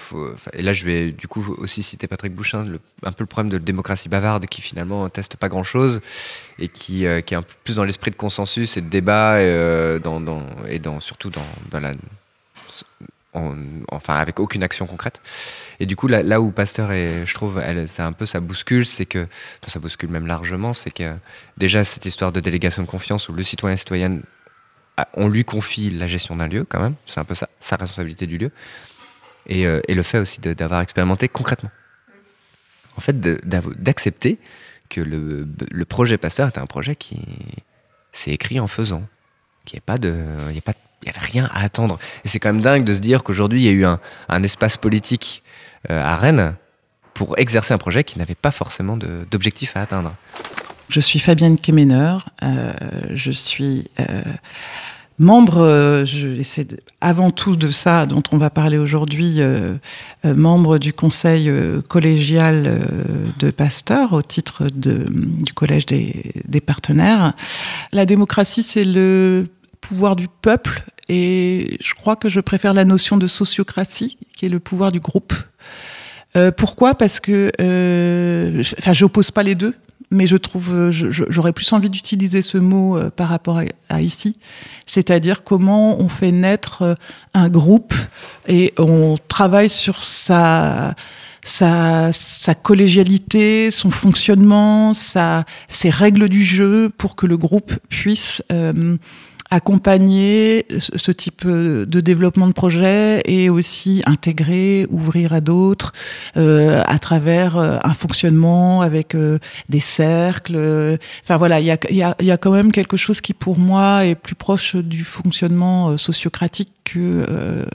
et 0.52 0.62
là 0.62 0.72
je 0.72 0.84
vais 0.84 1.12
du 1.12 1.28
coup 1.28 1.54
aussi 1.58 1.80
citer 1.84 2.08
Patrick 2.08 2.34
Bouchin, 2.34 2.66
un 3.04 3.12
peu 3.12 3.22
le 3.22 3.28
problème 3.28 3.52
de 3.52 3.56
la 3.56 3.62
démocratie 3.62 4.08
bavarde 4.08 4.46
qui 4.46 4.62
finalement 4.62 5.08
teste 5.08 5.36
pas 5.36 5.48
grand 5.48 5.62
chose 5.62 6.00
et 6.58 6.66
qui, 6.66 7.06
euh, 7.06 7.20
qui 7.20 7.34
est 7.34 7.36
un 7.36 7.42
peu 7.42 7.54
plus 7.62 7.76
dans 7.76 7.84
l'esprit 7.84 8.10
de 8.10 8.16
consensus 8.16 8.76
et 8.76 8.80
de 8.80 8.88
débat 8.88 9.40
et, 9.40 10.00
et 10.68 10.80
surtout 10.98 11.30
dans, 11.30 11.46
enfin, 13.92 14.14
avec 14.16 14.40
aucune 14.40 14.64
action 14.64 14.86
concrète. 14.86 15.20
Et 15.78 15.86
du 15.86 15.94
coup, 15.94 16.08
là, 16.08 16.40
où 16.40 16.50
Pasteur 16.50 16.90
est, 16.90 17.24
je 17.26 17.34
trouve, 17.34 17.62
c'est 17.86 18.02
un 18.02 18.12
peu 18.12 18.26
ça 18.26 18.40
bouscule, 18.40 18.86
c'est 18.86 19.06
que, 19.06 19.28
ça 19.68 19.78
bouscule 19.78 20.10
même 20.10 20.26
largement, 20.26 20.74
c'est 20.74 20.90
que 20.90 21.14
déjà 21.58 21.84
cette 21.84 22.06
histoire 22.06 22.32
de 22.32 22.40
délégation 22.40 22.82
de 22.82 22.88
confiance 22.88 23.28
où 23.28 23.32
le 23.32 23.44
citoyen 23.44 23.76
citoyenne 23.76 24.22
ah, 24.22 24.39
on 25.14 25.28
lui 25.28 25.44
confie 25.44 25.90
la 25.90 26.06
gestion 26.06 26.36
d'un 26.36 26.48
lieu 26.48 26.64
quand 26.68 26.80
même, 26.80 26.94
c'est 27.06 27.20
un 27.20 27.24
peu 27.24 27.34
ça, 27.34 27.48
sa 27.60 27.76
responsabilité 27.76 28.26
du 28.26 28.38
lieu, 28.38 28.50
et, 29.46 29.66
euh, 29.66 29.80
le 29.88 30.02
fait 30.02 30.18
aussi 30.18 30.40
d'avoir 30.40 30.80
expérimenté 30.80 31.28
concrètement. 31.28 31.70
En 32.96 33.00
fait, 33.00 33.18
d'accepter 33.20 34.38
que 34.88 35.00
le, 35.00 35.84
projet 35.84 36.18
Pasteur 36.18 36.48
était 36.48 36.58
un 36.58 36.66
projet 36.66 36.96
qui 36.96 37.20
s'est 38.12 38.32
écrit 38.32 38.60
en 38.60 38.66
faisant, 38.66 39.02
qu'il 39.64 39.76
n'y 39.76 39.80
pas 39.80 39.98
de, 39.98 40.14
pas, 40.64 40.72
avait 41.06 41.18
rien 41.18 41.48
à 41.52 41.62
attendre. 41.62 41.98
Et 42.24 42.28
c'est 42.28 42.38
quand 42.38 42.52
même 42.52 42.62
dingue 42.62 42.84
de 42.84 42.92
se 42.92 42.98
dire 42.98 43.22
qu'aujourd'hui 43.22 43.62
il 43.62 43.64
y 43.64 43.68
a 43.68 43.72
eu 43.72 43.84
un, 44.28 44.42
espace 44.42 44.76
politique 44.76 45.42
euh, 45.90 46.02
à 46.02 46.16
Rennes 46.16 46.54
pour 47.14 47.38
exercer 47.38 47.72
un 47.72 47.78
projet 47.78 48.04
qui 48.04 48.18
n'avait 48.18 48.34
pas 48.34 48.50
forcément 48.50 48.96
d'objectif 48.96 49.76
à 49.76 49.82
atteindre. 49.82 50.14
Je 50.90 51.00
suis 51.00 51.18
Fabienne 51.20 51.58
Kemener, 51.58 52.18
euh, 52.42 52.72
je 53.14 53.30
suis 53.32 53.88
membre, 55.20 55.58
euh, 55.58 56.04
je, 56.04 56.42
c'est 56.42 56.82
avant 57.00 57.30
tout 57.30 57.54
de 57.54 57.68
ça 57.70 58.06
dont 58.06 58.22
on 58.32 58.38
va 58.38 58.50
parler 58.50 58.78
aujourd'hui, 58.78 59.36
euh, 59.38 59.76
euh, 60.24 60.34
membre 60.34 60.78
du 60.78 60.92
conseil 60.92 61.52
collégial 61.88 62.80
de 63.38 63.50
Pasteur 63.50 64.14
au 64.14 64.22
titre 64.22 64.66
de, 64.74 65.06
du 65.10 65.52
collège 65.52 65.86
des, 65.86 66.32
des 66.48 66.60
partenaires. 66.60 67.34
La 67.92 68.06
démocratie, 68.06 68.62
c'est 68.62 68.84
le 68.84 69.46
pouvoir 69.80 70.16
du 70.16 70.26
peuple 70.42 70.82
et 71.08 71.76
je 71.80 71.94
crois 71.94 72.16
que 72.16 72.28
je 72.28 72.40
préfère 72.40 72.74
la 72.74 72.84
notion 72.84 73.16
de 73.16 73.26
sociocratie, 73.26 74.16
qui 74.36 74.46
est 74.46 74.48
le 74.48 74.60
pouvoir 74.60 74.90
du 74.90 75.00
groupe. 75.00 75.34
pourquoi? 76.56 76.94
Parce 76.94 77.20
que, 77.20 77.50
enfin, 78.78 78.92
j'oppose 78.92 79.30
pas 79.30 79.42
les 79.42 79.54
deux 79.54 79.74
mais 80.10 80.26
je 80.26 80.36
trouve, 80.36 80.72
euh, 80.72 80.90
j'aurais 80.92 81.52
plus 81.52 81.72
envie 81.72 81.90
d'utiliser 81.90 82.42
ce 82.42 82.58
mot 82.58 82.96
euh, 82.96 83.10
par 83.10 83.28
rapport 83.28 83.60
à, 83.88 84.02
ici, 84.02 84.36
c'est-à-dire 84.86 85.44
comment 85.44 86.00
on 86.00 86.08
fait 86.08 86.32
naître 86.32 86.82
euh, 86.82 86.94
un 87.34 87.48
groupe 87.48 87.94
et 88.48 88.74
on 88.78 89.16
travaille 89.28 89.70
sur 89.70 90.02
sa 90.02 90.94
sa, 91.42 92.12
sa 92.12 92.54
collégialité, 92.54 93.70
son 93.70 93.90
fonctionnement, 93.90 94.92
sa, 94.92 95.46
ses 95.68 95.88
règles 95.88 96.28
du 96.28 96.44
jeu 96.44 96.90
pour 96.98 97.16
que 97.16 97.24
le 97.24 97.38
groupe 97.38 97.72
puisse 97.88 98.42
accompagner 99.50 100.64
ce 100.78 101.10
type 101.10 101.42
euh, 101.44 101.84
de 101.84 102.00
développement 102.00 102.46
de 102.46 102.52
projet 102.52 103.20
et 103.24 103.50
aussi 103.50 104.00
intégrer, 104.06 104.86
ouvrir 104.90 105.32
à 105.32 105.40
d'autres 105.40 105.92
euh, 106.36 106.82
à 106.86 106.98
travers 107.00 107.56
euh, 107.56 107.78
un 107.82 107.92
fonctionnement 107.92 108.80
avec 108.80 109.16
des 109.68 109.80
cercles. 109.80 110.98
Enfin 111.24 111.36
voilà, 111.36 111.58
il 111.60 111.66
y 111.66 111.70
a, 111.70 111.78
y, 111.90 112.02
a, 112.02 112.14
y 112.20 112.30
a, 112.30 112.36
quand 112.36 112.52
même 112.52 112.70
quelque 112.70 112.96
chose 112.96 113.20
qui 113.20 113.34
pour 113.34 113.58
moi 113.58 114.06
est 114.06 114.14
plus 114.14 114.36
proche 114.36 114.76
du 114.76 115.02
fonctionnement 115.02 115.96
sociocratique 115.98 116.72
que 116.84 117.66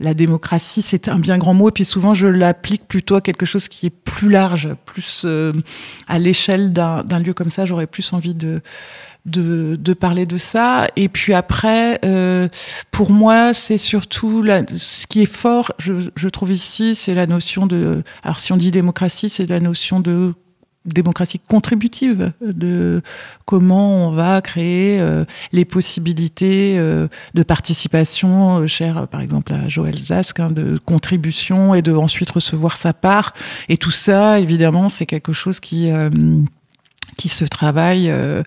la 0.00 0.14
démocratie. 0.14 0.82
C'est 0.82 1.08
un 1.08 1.18
bien 1.18 1.38
grand 1.38 1.54
mot 1.54 1.68
et 1.68 1.72
puis 1.72 1.84
souvent 1.84 2.14
je 2.14 2.26
l'applique 2.26 2.86
plutôt 2.86 3.14
à 3.14 3.20
quelque 3.20 3.46
chose 3.46 3.68
qui 3.68 3.86
est 3.86 3.90
plus 3.90 4.28
large, 4.28 4.70
plus 4.84 5.26
à 6.08 6.18
l'échelle 6.18 6.72
d'un 6.72 7.18
lieu 7.18 7.34
comme 7.34 7.50
ça. 7.50 7.64
J'aurais 7.64 7.86
plus 7.86 8.12
envie 8.12 8.34
de 8.34 8.60
de, 9.26 9.76
de, 9.76 9.94
parler 9.94 10.26
de 10.26 10.36
ça. 10.36 10.88
Et 10.96 11.08
puis 11.08 11.32
après, 11.32 11.98
euh, 12.04 12.48
pour 12.90 13.10
moi, 13.10 13.54
c'est 13.54 13.78
surtout 13.78 14.42
la, 14.42 14.62
ce 14.74 15.06
qui 15.06 15.22
est 15.22 15.32
fort, 15.32 15.72
je, 15.78 16.10
je 16.16 16.28
trouve 16.28 16.52
ici, 16.52 16.94
c'est 16.94 17.14
la 17.14 17.26
notion 17.26 17.66
de. 17.66 18.02
Alors, 18.22 18.38
si 18.38 18.52
on 18.52 18.56
dit 18.56 18.70
démocratie, 18.70 19.28
c'est 19.28 19.46
la 19.46 19.60
notion 19.60 20.00
de 20.00 20.34
démocratie 20.84 21.38
contributive, 21.38 22.32
de 22.40 23.02
comment 23.44 24.08
on 24.08 24.10
va 24.10 24.40
créer 24.40 25.00
euh, 25.00 25.24
les 25.52 25.64
possibilités 25.64 26.76
euh, 26.78 27.08
de 27.34 27.42
participation, 27.42 28.58
euh, 28.58 28.66
chère 28.66 29.06
par 29.08 29.20
exemple 29.20 29.52
à 29.52 29.68
Joël 29.68 29.98
Zask, 30.02 30.40
hein, 30.40 30.50
de 30.50 30.78
contribution 30.84 31.74
et 31.74 31.82
de 31.82 31.92
ensuite 31.92 32.30
recevoir 32.30 32.76
sa 32.76 32.92
part. 32.92 33.32
Et 33.68 33.76
tout 33.76 33.90
ça, 33.90 34.40
évidemment, 34.40 34.88
c'est 34.88 35.06
quelque 35.06 35.32
chose 35.32 35.60
qui 35.60 35.90
qui 37.16 37.28
se 37.28 37.44
travaille, 37.44 38.10
euh, 38.10 38.42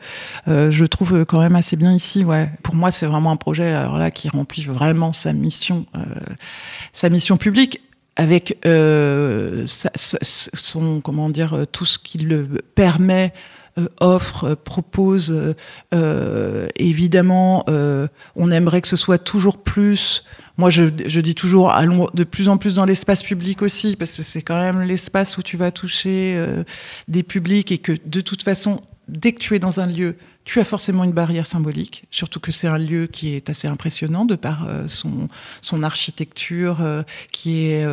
euh, 0.47 0.71
je 0.71 0.85
trouve 0.85 1.25
quand 1.25 1.39
même 1.39 1.55
assez 1.55 1.75
bien 1.75 1.93
ici. 1.93 2.23
Ouais. 2.23 2.49
Pour 2.63 2.75
moi, 2.75 2.91
c'est 2.91 3.05
vraiment 3.05 3.31
un 3.31 3.35
projet 3.35 3.71
alors 3.71 3.97
là 3.97 4.11
qui 4.11 4.29
remplit 4.29 4.63
vraiment 4.63 5.13
sa 5.13 5.33
mission, 5.33 5.85
euh, 5.95 5.99
sa 6.93 7.09
mission 7.09 7.37
publique 7.37 7.81
avec 8.17 8.57
son 9.65 11.01
comment 11.03 11.29
dire 11.29 11.65
tout 11.73 11.85
ce 11.85 11.99
qui 11.99 12.17
le 12.17 12.47
permet 12.73 13.33
offre, 13.99 14.55
propose. 14.55 15.53
évidemment, 16.77 17.65
on 17.67 18.51
aimerait 18.51 18.79
que 18.79 18.87
ce 18.87 18.95
soit 18.95 19.17
toujours 19.17 19.57
plus 19.57 20.23
moi, 20.57 20.69
je, 20.69 20.85
je, 21.05 21.19
dis 21.19 21.35
toujours, 21.35 21.71
allons 21.71 22.07
de 22.13 22.23
plus 22.23 22.47
en 22.47 22.57
plus 22.57 22.75
dans 22.75 22.85
l'espace 22.85 23.23
public 23.23 23.61
aussi, 23.61 23.95
parce 23.95 24.15
que 24.15 24.23
c'est 24.23 24.41
quand 24.41 24.59
même 24.59 24.81
l'espace 24.81 25.37
où 25.37 25.43
tu 25.43 25.57
vas 25.57 25.71
toucher 25.71 26.35
euh, 26.35 26.63
des 27.07 27.23
publics 27.23 27.71
et 27.71 27.77
que 27.77 27.93
de 28.05 28.21
toute 28.21 28.43
façon, 28.43 28.81
dès 29.07 29.33
que 29.33 29.39
tu 29.39 29.55
es 29.55 29.59
dans 29.59 29.79
un 29.79 29.85
lieu, 29.85 30.15
tu 30.45 30.59
as 30.59 30.63
forcément 30.63 31.03
une 31.03 31.11
barrière 31.11 31.47
symbolique, 31.47 32.05
surtout 32.11 32.39
que 32.39 32.51
c'est 32.51 32.67
un 32.67 32.77
lieu 32.77 33.07
qui 33.07 33.35
est 33.35 33.49
assez 33.49 33.67
impressionnant 33.67 34.25
de 34.25 34.35
par 34.35 34.67
euh, 34.67 34.87
son, 34.87 35.27
son 35.61 35.81
architecture 35.81 36.81
euh, 36.81 37.01
qui, 37.31 37.65
est, 37.65 37.85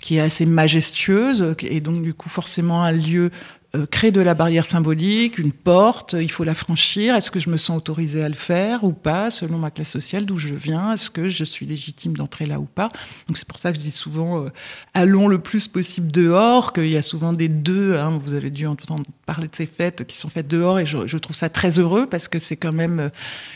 qui 0.00 0.16
est 0.16 0.20
assez 0.20 0.46
majestueuse, 0.46 1.54
et 1.62 1.80
donc 1.80 2.02
du 2.02 2.14
coup 2.14 2.28
forcément 2.28 2.84
un 2.84 2.92
lieu 2.92 3.30
euh, 3.74 3.86
crée 3.86 4.12
de 4.12 4.20
la 4.20 4.34
barrière 4.34 4.64
symbolique, 4.66 5.38
une 5.38 5.52
porte, 5.52 6.14
il 6.20 6.30
faut 6.30 6.44
la 6.44 6.54
franchir. 6.54 7.16
Est-ce 7.16 7.30
que 7.30 7.40
je 7.40 7.50
me 7.50 7.56
sens 7.56 7.76
autorisée 7.76 8.22
à 8.22 8.28
le 8.28 8.34
faire 8.34 8.84
ou 8.84 8.92
pas, 8.92 9.32
selon 9.32 9.58
ma 9.58 9.70
classe 9.70 9.90
sociale, 9.90 10.26
d'où 10.26 10.36
je 10.36 10.54
viens? 10.54 10.92
Est-ce 10.92 11.10
que 11.10 11.28
je 11.28 11.44
suis 11.44 11.66
légitime 11.66 12.16
d'entrer 12.16 12.46
là 12.46 12.60
ou 12.60 12.66
pas? 12.66 12.90
Donc 13.26 13.36
c'est 13.36 13.48
pour 13.48 13.58
ça 13.58 13.72
que 13.72 13.78
je 13.78 13.82
dis 13.82 13.90
souvent, 13.90 14.44
euh, 14.44 14.48
allons 14.92 15.26
le 15.26 15.38
plus 15.38 15.66
possible 15.66 16.12
dehors, 16.12 16.72
qu'il 16.72 16.88
y 16.88 16.96
a 16.96 17.02
souvent 17.02 17.32
des 17.32 17.48
deux. 17.48 17.96
Hein, 17.96 18.20
vous 18.22 18.34
avez 18.34 18.50
dû 18.50 18.66
entendre 18.66 19.04
parler 19.26 19.48
de 19.48 19.56
ces 19.56 19.66
fêtes 19.66 20.06
qui 20.06 20.16
sont 20.16 20.28
faites 20.28 20.48
dehors, 20.48 20.78
et 20.78 20.86
je, 20.86 21.16
trouve 21.18 21.34
ça 21.34 21.48
très 21.48 21.78
heureux 21.78 22.06
parce 22.06 22.28
que 22.28 22.38
c'est 22.38 22.56
quand 22.56 22.72
même 22.72 23.00
euh, 23.00 23.08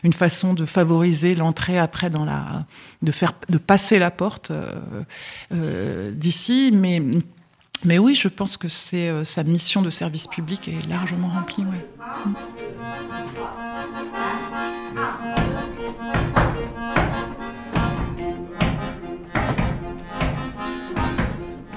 une 0.02 0.12
façon 0.12 0.52
de 0.54 0.66
favoriser 0.66 1.36
l'entrée 1.36 1.78
après 1.78 2.10
dans 2.10 2.24
la, 2.24 2.66
de 3.02 3.12
faire, 3.12 3.34
de 3.48 3.58
passer 3.58 3.98
la 3.98 4.10
porte 4.10 4.50
d'ici, 5.50 6.70
mais 6.72 7.02
mais 7.84 7.98
oui, 7.98 8.14
je 8.14 8.28
pense 8.28 8.56
que 8.56 8.68
c'est 8.68 9.08
euh, 9.08 9.24
sa 9.24 9.44
mission 9.44 9.82
de 9.82 9.90
service 9.90 10.26
public 10.26 10.68
est 10.68 10.88
largement 10.88 11.28
remplie. 11.28 11.64
Ouais. 11.64 11.86
Mm. 12.26 12.34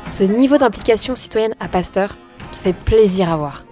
Ce 0.07 0.23
niveau 0.23 0.57
d'implication 0.57 1.15
citoyenne 1.15 1.55
à 1.59 1.69
Pasteur, 1.69 2.17
ça 2.51 2.61
fait 2.61 2.73
plaisir 2.73 3.31
à 3.31 3.37
voir. 3.37 3.65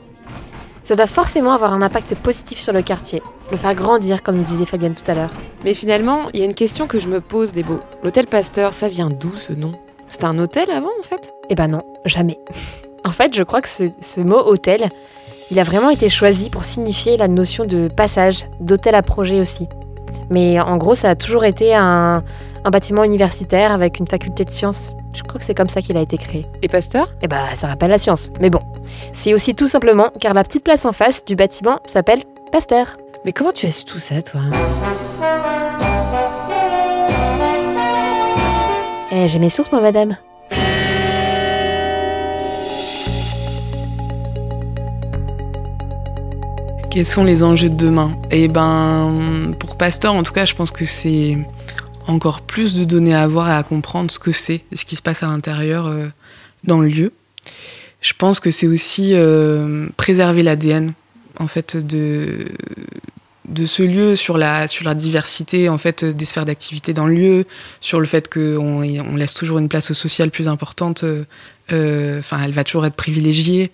Ça 0.84 0.96
doit 0.96 1.06
forcément 1.06 1.52
avoir 1.52 1.74
un 1.74 1.82
impact 1.82 2.16
positif 2.16 2.60
sur 2.60 2.72
le 2.72 2.82
quartier, 2.82 3.22
le 3.52 3.58
faire 3.58 3.76
grandir, 3.76 4.24
comme 4.24 4.38
nous 4.38 4.44
disait 4.44 4.66
Fabienne 4.66 4.96
tout 4.96 5.10
à 5.12 5.16
l'heure. 5.16 5.34
Mais 5.66 5.74
finalement, 5.74 6.30
il 6.34 6.40
y 6.40 6.44
a 6.44 6.46
une 6.46 6.54
question 6.54 6.88
que 6.88 6.98
je 6.98 7.10
me 7.10 7.20
pose, 7.20 7.52
Débo. 7.52 7.82
L'hôtel 8.04 8.26
Pasteur, 8.28 8.74
ça 8.74 8.88
vient 8.88 9.10
d'où 9.10 9.36
ce 9.36 9.52
nom? 9.52 9.74
C'était 10.08 10.26
un 10.26 10.40
hôtel 10.40 10.72
avant, 10.72 10.90
en 11.00 11.04
fait? 11.04 11.34
Eh 11.50 11.56
ben 11.56 11.68
non, 11.68 11.82
jamais. 12.06 12.40
en 13.04 13.12
fait, 13.12 13.34
je 13.36 13.44
crois 13.44 13.62
que 13.62 13.70
ce, 13.70 13.84
ce 14.02 14.22
mot 14.22 14.40
hôtel, 14.40 14.90
il 15.52 15.60
a 15.60 15.64
vraiment 15.64 15.90
été 15.90 16.10
choisi 16.10 16.50
pour 16.50 16.64
signifier 16.64 17.18
la 17.18 17.28
notion 17.28 17.66
de 17.66 17.88
passage, 17.88 18.48
d'hôtel 18.60 18.94
à 18.96 19.02
projet 19.02 19.40
aussi. 19.40 19.68
Mais 20.30 20.60
en 20.60 20.78
gros, 20.78 20.94
ça 20.96 21.10
a 21.10 21.16
toujours 21.16 21.44
été 21.44 21.74
un, 21.74 22.24
un 22.64 22.70
bâtiment 22.70 23.04
universitaire 23.04 23.72
avec 23.72 24.00
une 24.00 24.08
faculté 24.08 24.46
de 24.46 24.52
sciences. 24.52 24.92
Je 25.14 25.24
crois 25.24 25.40
que 25.40 25.46
c'est 25.46 25.56
comme 25.56 25.70
ça 25.70 25.82
qu'il 25.82 25.98
a 25.98 26.02
été 26.02 26.20
créé. 26.20 26.46
Et 26.62 26.68
Pasteur? 26.68 27.10
Eh 27.24 27.28
bah, 27.28 27.46
ça 27.56 27.66
rappelle 27.68 27.90
la 27.90 27.98
science. 27.98 28.32
Mais 28.40 28.52
bon, 28.52 28.60
c'est 29.14 29.34
aussi 29.34 29.56
tout 29.56 29.68
simplement 29.68 30.10
car 30.20 30.36
la 30.36 30.44
petite 30.44 30.64
place 30.64 30.86
en 30.86 30.94
face 30.94 31.26
du 31.26 31.36
bâtiment 31.36 31.80
s'appelle 31.86 32.22
Pasteur. 32.52 32.98
Mais 33.26 33.32
comment 33.32 33.52
tu 33.52 33.66
as 33.66 33.72
su 33.72 33.86
tout 33.86 33.98
ça, 33.98 34.22
toi? 34.22 34.42
Eh, 39.12 39.28
j'ai 39.28 39.40
mes 39.40 39.50
sources, 39.50 39.72
moi, 39.72 39.82
madame. 39.82 40.16
Quels 46.92 47.06
sont 47.06 47.24
les 47.24 47.44
enjeux 47.44 47.70
de 47.70 47.76
demain 47.76 48.12
Eh 48.32 48.48
ben, 48.48 49.54
pour 49.60 49.78
Pasteur, 49.78 50.14
en 50.14 50.24
tout 50.24 50.34
cas, 50.34 50.46
je 50.46 50.56
pense 50.56 50.72
que 50.72 50.86
c'est 50.86 51.38
encore 52.08 52.42
plus 52.42 52.76
de 52.76 52.84
données 52.84 53.14
à 53.14 53.22
avoir 53.22 53.48
et 53.48 53.54
à 53.54 53.62
comprendre 53.62 54.10
ce 54.10 54.18
que 54.18 54.32
c'est, 54.32 54.64
ce 54.74 54.86
qui 54.86 54.96
se 54.96 55.02
passe 55.04 55.22
à 55.22 55.28
l'intérieur 55.28 55.86
euh, 55.86 56.08
dans 56.64 56.80
le 56.82 56.88
lieu. 56.88 57.14
Je 58.02 58.14
pense 58.18 58.40
que 58.40 58.50
c'est 58.50 58.66
aussi 58.68 59.12
euh, 59.14 59.88
préserver 59.98 60.42
l'ADN 60.42 60.94
en 61.40 61.48
fait 61.48 61.78
de 61.78 62.46
ce 63.66 63.84
lieu 63.84 64.16
sur 64.16 64.38
la 64.38 64.68
diversité 64.96 65.70
en 65.70 65.78
fait 65.78 66.04
des 66.04 66.26
sphères 66.26 66.46
d'activité 66.46 66.94
dans 66.94 67.06
le 67.06 67.14
lieu, 67.14 67.46
sur 67.82 68.00
le 68.00 68.08
fait 68.08 68.34
qu'on 68.34 68.82
on 68.84 69.16
laisse 69.16 69.36
toujours 69.36 69.60
une 69.60 69.70
place 69.70 69.92
au 69.92 69.94
social 69.94 70.32
plus 70.32 70.48
importante. 70.48 71.04
euh, 71.04 72.20
Enfin, 72.20 72.40
elle 72.44 72.52
va 72.54 72.64
toujours 72.64 72.88
être 72.88 72.96
privilégiée. 72.96 73.70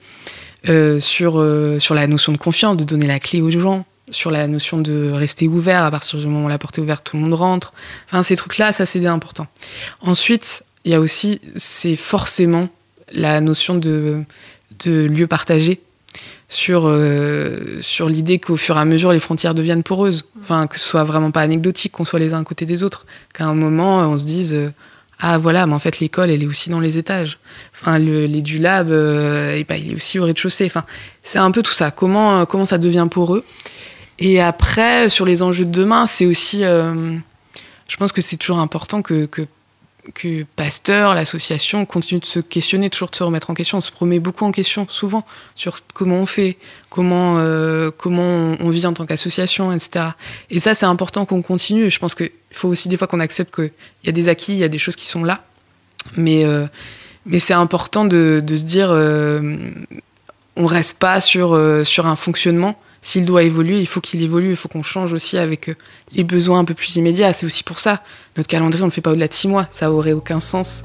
Euh, 0.69 0.99
sur, 0.99 1.39
euh, 1.39 1.79
sur 1.79 1.93
la 1.93 2.07
notion 2.07 2.31
de 2.31 2.37
confiance, 2.37 2.77
de 2.77 2.83
donner 2.83 3.05
la 3.05 3.19
clé 3.19 3.41
aux 3.41 3.51
gens, 3.51 3.85
sur 4.09 4.31
la 4.31 4.47
notion 4.47 4.79
de 4.79 5.11
rester 5.11 5.47
ouvert, 5.47 5.83
à 5.83 5.91
partir 5.91 6.17
du 6.17 6.25
moment 6.25 6.45
où 6.45 6.49
la 6.49 6.57
porte 6.57 6.77
est 6.77 6.81
ouverte, 6.81 7.05
tout 7.05 7.17
le 7.17 7.23
monde 7.23 7.33
rentre. 7.33 7.73
Enfin, 8.07 8.23
ces 8.23 8.35
trucs-là, 8.35 8.71
ça 8.71 8.85
c'est 8.85 9.05
important. 9.05 9.47
Ensuite, 10.01 10.63
il 10.83 10.91
y 10.91 10.95
a 10.95 10.99
aussi, 10.99 11.39
c'est 11.55 11.95
forcément 11.95 12.69
la 13.13 13.41
notion 13.41 13.75
de, 13.75 14.23
de 14.83 15.05
lieu 15.05 15.27
partagé 15.27 15.81
sur, 16.47 16.83
euh, 16.85 17.79
sur 17.81 18.09
l'idée 18.09 18.39
qu'au 18.39 18.55
fur 18.55 18.77
et 18.77 18.79
à 18.79 18.85
mesure, 18.85 19.11
les 19.11 19.19
frontières 19.19 19.53
deviennent 19.53 19.83
poreuses. 19.83 20.25
Enfin, 20.41 20.67
que 20.67 20.79
ce 20.79 20.87
soit 20.87 21.03
vraiment 21.03 21.31
pas 21.31 21.41
anecdotique, 21.41 21.91
qu'on 21.91 22.05
soit 22.05 22.19
les 22.19 22.33
uns 22.33 22.41
à 22.41 22.43
côté 22.43 22.65
des 22.65 22.83
autres. 22.83 23.05
Qu'à 23.33 23.45
un 23.45 23.55
moment, 23.55 23.99
on 24.09 24.17
se 24.17 24.25
dise 24.25 24.71
Ah 25.19 25.37
voilà, 25.37 25.65
mais 25.65 25.73
en 25.73 25.79
fait, 25.79 25.99
l'école, 25.99 26.29
elle 26.29 26.43
est 26.43 26.47
aussi 26.47 26.69
dans 26.69 26.79
les 26.79 26.97
étages. 26.97 27.39
Enfin, 27.73 27.99
le, 27.99 28.25
les 28.25 28.41
du 28.41 28.59
lab, 28.59 28.89
euh, 28.89 29.55
et 29.55 29.63
ben, 29.63 29.75
il 29.75 29.93
est 29.93 29.95
aussi 29.95 30.19
au 30.19 30.25
rez-de-chaussée. 30.25 30.65
Enfin, 30.65 30.83
c'est 31.23 31.39
un 31.39 31.51
peu 31.51 31.63
tout 31.63 31.73
ça. 31.73 31.91
Comment, 31.91 32.41
euh, 32.41 32.45
comment 32.45 32.65
ça 32.65 32.77
devient 32.77 33.07
poreux 33.09 33.45
Et 34.19 34.41
après, 34.41 35.09
sur 35.09 35.25
les 35.25 35.41
enjeux 35.41 35.65
de 35.65 35.71
demain, 35.71 36.05
c'est 36.07 36.25
aussi. 36.25 36.65
euh, 36.65 37.15
je 37.87 37.97
pense 37.97 38.11
que 38.11 38.21
c'est 38.21 38.37
toujours 38.37 38.59
important 38.59 39.01
que 39.01 39.29
que 40.13 40.43
Pasteur, 40.55 41.15
l'association, 41.15 41.85
continue 41.85 42.19
de 42.19 42.25
se 42.25 42.39
questionner, 42.39 42.89
toujours 42.89 43.09
de 43.09 43.15
se 43.15 43.23
remettre 43.23 43.49
en 43.49 43.53
question. 43.53 43.77
On 43.77 43.81
se 43.81 43.91
remet 43.97 44.19
beaucoup 44.19 44.45
en 44.45 44.51
question, 44.51 44.85
souvent, 44.89 45.25
sur 45.55 45.79
comment 45.93 46.17
on 46.17 46.25
fait, 46.25 46.57
comment, 46.89 47.37
euh, 47.39 47.91
comment 47.95 48.55
on, 48.59 48.69
vit 48.69 48.85
en 48.85 48.93
tant 48.93 49.05
qu'association, 49.05 49.71
etc. 49.71 50.05
Et 50.49 50.59
ça, 50.59 50.73
c'est 50.73 50.85
important 50.85 51.25
qu'on 51.25 51.41
continue. 51.41 51.89
Je 51.89 51.99
pense 51.99 52.15
qu'il 52.15 52.31
faut 52.51 52.69
aussi 52.69 52.89
des 52.89 52.97
fois 52.97 53.07
qu'on 53.07 53.19
accepte 53.19 53.53
qu'il 53.55 53.71
y 54.03 54.09
a 54.09 54.11
des 54.11 54.29
acquis, 54.29 54.53
il 54.53 54.59
y 54.59 54.63
a 54.63 54.69
des 54.69 54.77
choses 54.77 54.95
qui 54.95 55.07
sont 55.07 55.23
là. 55.23 55.43
Mais, 56.15 56.45
euh, 56.45 56.67
mais 57.25 57.39
c'est 57.39 57.53
important 57.53 58.05
de, 58.05 58.41
de 58.45 58.55
se 58.55 58.63
dire, 58.63 58.91
euh, 58.91 59.57
on 60.55 60.65
reste 60.65 60.99
pas 60.99 61.19
sur, 61.19 61.53
euh, 61.53 61.83
sur 61.83 62.07
un 62.07 62.15
fonctionnement. 62.15 62.79
S'il 63.05 63.23
doit 63.23 63.43
évoluer, 63.43 63.79
il 63.79 63.85
faut 63.85 64.01
qu'il 64.01 64.23
évolue, 64.23 64.49
il 64.49 64.55
faut 64.55 64.67
qu'on 64.67 64.81
change 64.81 65.13
aussi 65.13 65.37
avec 65.37 65.69
euh, 65.69 65.75
les 66.13 66.23
besoins 66.23 66.57
un 66.57 66.65
peu 66.65 66.73
plus 66.73 66.95
immédiats. 66.95 67.33
C'est 67.33 67.45
aussi 67.45 67.61
pour 67.61 67.77
ça. 67.77 68.01
Notre 68.35 68.49
calendrier, 68.49 68.81
on 68.81 68.87
ne 68.87 68.89
le 68.89 68.95
fait 68.95 69.01
pas 69.01 69.11
au-delà 69.11 69.27
de 69.27 69.33
six 69.33 69.47
mois. 69.47 69.67
Ça 69.69 69.91
aurait 69.91 70.13
aucun 70.13 70.39
sens. 70.39 70.81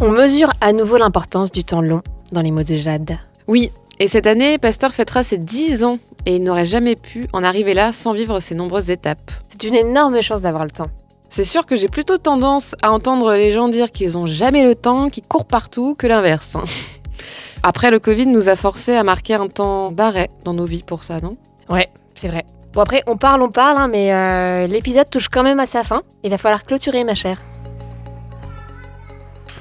On 0.00 0.12
mesure 0.12 0.52
à 0.60 0.72
nouveau 0.72 0.98
l'importance 0.98 1.50
du 1.50 1.64
temps 1.64 1.80
long 1.80 2.02
dans 2.30 2.42
les 2.42 2.52
mots 2.52 2.62
de 2.62 2.76
Jade. 2.76 3.18
Oui, 3.48 3.72
et 3.98 4.06
cette 4.06 4.28
année, 4.28 4.56
Pasteur 4.58 4.94
fêtera 4.94 5.24
ses 5.24 5.38
10 5.38 5.82
ans 5.82 5.98
et 6.26 6.36
il 6.36 6.44
n'aurait 6.44 6.64
jamais 6.64 6.94
pu 6.94 7.26
en 7.32 7.42
arriver 7.42 7.74
là 7.74 7.92
sans 7.92 8.12
vivre 8.12 8.38
ces 8.38 8.54
nombreuses 8.54 8.90
étapes. 8.90 9.32
C'est 9.48 9.64
une 9.64 9.74
énorme 9.74 10.22
chance 10.22 10.42
d'avoir 10.42 10.62
le 10.62 10.70
temps. 10.70 10.92
C'est 11.30 11.44
sûr 11.44 11.66
que 11.66 11.76
j'ai 11.76 11.88
plutôt 11.88 12.18
tendance 12.18 12.74
à 12.82 12.92
entendre 12.92 13.34
les 13.34 13.52
gens 13.52 13.68
dire 13.68 13.92
qu'ils 13.92 14.16
ont 14.16 14.26
jamais 14.26 14.62
le 14.62 14.74
temps, 14.74 15.10
qu'ils 15.10 15.24
courent 15.24 15.46
partout, 15.46 15.94
que 15.94 16.06
l'inverse. 16.06 16.56
Après, 17.62 17.90
le 17.90 17.98
Covid 17.98 18.26
nous 18.26 18.48
a 18.48 18.56
forcés 18.56 18.94
à 18.94 19.02
marquer 19.02 19.34
un 19.34 19.48
temps 19.48 19.90
d'arrêt 19.92 20.30
dans 20.44 20.54
nos 20.54 20.64
vies 20.64 20.82
pour 20.82 21.04
ça, 21.04 21.20
non? 21.20 21.36
Ouais, 21.68 21.88
c'est 22.14 22.28
vrai. 22.28 22.44
Bon 22.72 22.82
après, 22.82 23.02
on 23.06 23.16
parle, 23.16 23.42
on 23.42 23.50
parle, 23.50 23.78
hein, 23.78 23.88
mais 23.88 24.12
euh, 24.12 24.66
l'épisode 24.66 25.10
touche 25.10 25.28
quand 25.28 25.42
même 25.42 25.58
à 25.58 25.66
sa 25.66 25.84
fin. 25.84 26.02
Il 26.22 26.30
va 26.30 26.38
falloir 26.38 26.64
clôturer, 26.64 27.02
ma 27.02 27.14
chère. 27.14 27.42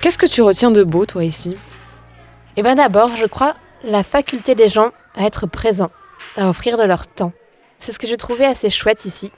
Qu'est-ce 0.02 0.18
que 0.18 0.26
tu 0.26 0.42
retiens 0.42 0.72
de 0.72 0.84
beau, 0.84 1.06
toi, 1.06 1.24
ici? 1.24 1.58
Eh 2.56 2.64
bien 2.64 2.76
d'abord, 2.76 3.16
je 3.16 3.26
crois, 3.26 3.56
la 3.84 4.04
faculté 4.04 4.56
des 4.56 4.70
gens 4.70 4.92
à 5.16 5.26
être 5.26 5.48
présents, 5.48 5.92
à 6.36 6.50
offrir 6.50 6.78
de 6.78 6.84
leur 6.84 7.08
temps. 7.08 7.32
C'est 7.80 7.92
ce 7.92 8.00
que 8.00 8.08
j'ai 8.08 8.18
trouvé 8.18 8.46
assez 8.46 8.70
chouette 8.70 9.06
ici. 9.06 9.32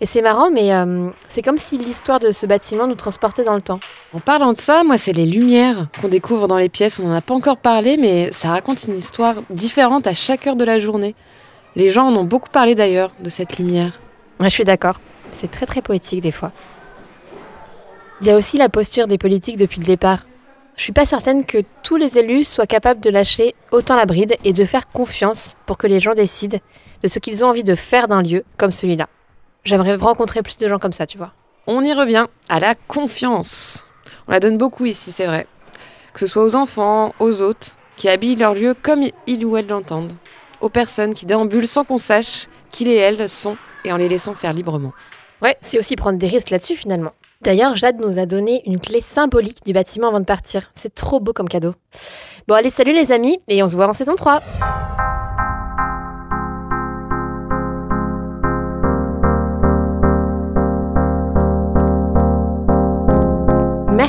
Et 0.00 0.06
c'est 0.06 0.22
marrant, 0.22 0.50
mais 0.50 0.72
euh, 0.72 1.10
c'est 1.28 1.42
comme 1.42 1.58
si 1.58 1.76
l'histoire 1.76 2.20
de 2.20 2.30
ce 2.30 2.46
bâtiment 2.46 2.86
nous 2.86 2.94
transportait 2.94 3.42
dans 3.42 3.56
le 3.56 3.62
temps. 3.62 3.80
En 4.12 4.20
parlant 4.20 4.52
de 4.52 4.58
ça, 4.58 4.84
moi, 4.84 4.96
c'est 4.96 5.12
les 5.12 5.26
lumières 5.26 5.88
qu'on 6.00 6.08
découvre 6.08 6.46
dans 6.46 6.56
les 6.56 6.68
pièces. 6.68 7.00
On 7.00 7.08
n'en 7.08 7.14
a 7.14 7.20
pas 7.20 7.34
encore 7.34 7.56
parlé, 7.56 7.96
mais 7.96 8.30
ça 8.30 8.50
raconte 8.50 8.84
une 8.84 8.96
histoire 8.96 9.42
différente 9.50 10.06
à 10.06 10.14
chaque 10.14 10.46
heure 10.46 10.54
de 10.54 10.64
la 10.64 10.78
journée. 10.78 11.16
Les 11.74 11.90
gens 11.90 12.06
en 12.06 12.14
ont 12.14 12.24
beaucoup 12.24 12.48
parlé 12.48 12.76
d'ailleurs, 12.76 13.10
de 13.20 13.28
cette 13.28 13.58
lumière. 13.58 14.00
Ouais, 14.40 14.48
je 14.48 14.54
suis 14.54 14.64
d'accord. 14.64 15.00
C'est 15.32 15.50
très 15.50 15.66
très 15.66 15.82
poétique 15.82 16.20
des 16.20 16.32
fois. 16.32 16.52
Il 18.20 18.26
y 18.26 18.30
a 18.30 18.36
aussi 18.36 18.56
la 18.56 18.68
posture 18.68 19.08
des 19.08 19.18
politiques 19.18 19.56
depuis 19.56 19.80
le 19.80 19.86
départ. 19.86 20.26
Je 20.76 20.84
suis 20.84 20.92
pas 20.92 21.06
certaine 21.06 21.44
que 21.44 21.58
tous 21.82 21.96
les 21.96 22.18
élus 22.18 22.44
soient 22.44 22.66
capables 22.66 23.00
de 23.00 23.10
lâcher 23.10 23.54
autant 23.72 23.96
la 23.96 24.06
bride 24.06 24.36
et 24.44 24.52
de 24.52 24.64
faire 24.64 24.88
confiance 24.88 25.56
pour 25.66 25.76
que 25.76 25.88
les 25.88 25.98
gens 25.98 26.14
décident 26.14 26.58
de 27.02 27.08
ce 27.08 27.18
qu'ils 27.18 27.44
ont 27.44 27.48
envie 27.48 27.64
de 27.64 27.74
faire 27.74 28.06
d'un 28.06 28.22
lieu 28.22 28.44
comme 28.56 28.70
celui-là. 28.70 29.08
J'aimerais 29.68 29.96
rencontrer 29.96 30.42
plus 30.42 30.56
de 30.56 30.66
gens 30.66 30.78
comme 30.78 30.94
ça, 30.94 31.06
tu 31.06 31.18
vois. 31.18 31.34
On 31.66 31.84
y 31.84 31.92
revient 31.92 32.24
à 32.48 32.58
la 32.58 32.74
confiance. 32.74 33.86
On 34.26 34.32
la 34.32 34.40
donne 34.40 34.56
beaucoup 34.56 34.86
ici, 34.86 35.12
c'est 35.12 35.26
vrai. 35.26 35.46
Que 36.14 36.20
ce 36.20 36.26
soit 36.26 36.42
aux 36.42 36.54
enfants, 36.54 37.12
aux 37.18 37.42
hôtes, 37.42 37.76
qui 37.94 38.08
habillent 38.08 38.36
leur 38.36 38.54
lieu 38.54 38.72
comme 38.72 39.04
ils 39.26 39.44
ou 39.44 39.58
elles 39.58 39.66
l'entendent. 39.66 40.14
Aux 40.62 40.70
personnes 40.70 41.12
qui 41.12 41.26
déambulent 41.26 41.68
sans 41.68 41.84
qu'on 41.84 41.98
sache 41.98 42.46
qu'ils 42.70 42.88
et 42.88 42.94
elles 42.94 43.28
sont 43.28 43.58
et 43.84 43.92
en 43.92 43.98
les 43.98 44.08
laissant 44.08 44.34
faire 44.34 44.54
librement. 44.54 44.94
Ouais, 45.42 45.58
c'est 45.60 45.78
aussi 45.78 45.96
prendre 45.96 46.16
des 46.16 46.28
risques 46.28 46.48
là-dessus 46.48 46.76
finalement. 46.76 47.12
D'ailleurs, 47.42 47.76
Jade 47.76 48.00
nous 48.00 48.18
a 48.18 48.24
donné 48.24 48.62
une 48.64 48.80
clé 48.80 49.02
symbolique 49.02 49.66
du 49.66 49.74
bâtiment 49.74 50.08
avant 50.08 50.20
de 50.20 50.24
partir. 50.24 50.70
C'est 50.74 50.94
trop 50.94 51.20
beau 51.20 51.34
comme 51.34 51.46
cadeau. 51.46 51.74
Bon, 52.48 52.54
allez, 52.54 52.70
salut 52.70 52.94
les 52.94 53.12
amis, 53.12 53.38
et 53.48 53.62
on 53.62 53.68
se 53.68 53.76
voit 53.76 53.86
en 53.86 53.92
saison 53.92 54.16
3. 54.16 54.40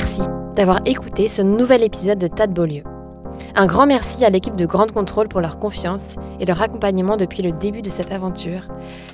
Merci 0.00 0.22
d'avoir 0.56 0.80
écouté 0.86 1.28
ce 1.28 1.42
nouvel 1.42 1.82
épisode 1.82 2.18
de 2.18 2.26
Tas 2.26 2.46
de 2.46 2.54
Beaulieu. 2.54 2.82
Un 3.54 3.66
grand 3.66 3.84
merci 3.84 4.24
à 4.24 4.30
l'équipe 4.30 4.56
de 4.56 4.64
Grande 4.64 4.92
Contrôle 4.92 5.28
pour 5.28 5.42
leur 5.42 5.58
confiance 5.58 6.16
et 6.40 6.46
leur 6.46 6.62
accompagnement 6.62 7.18
depuis 7.18 7.42
le 7.42 7.52
début 7.52 7.82
de 7.82 7.90
cette 7.90 8.10
aventure. 8.10 8.62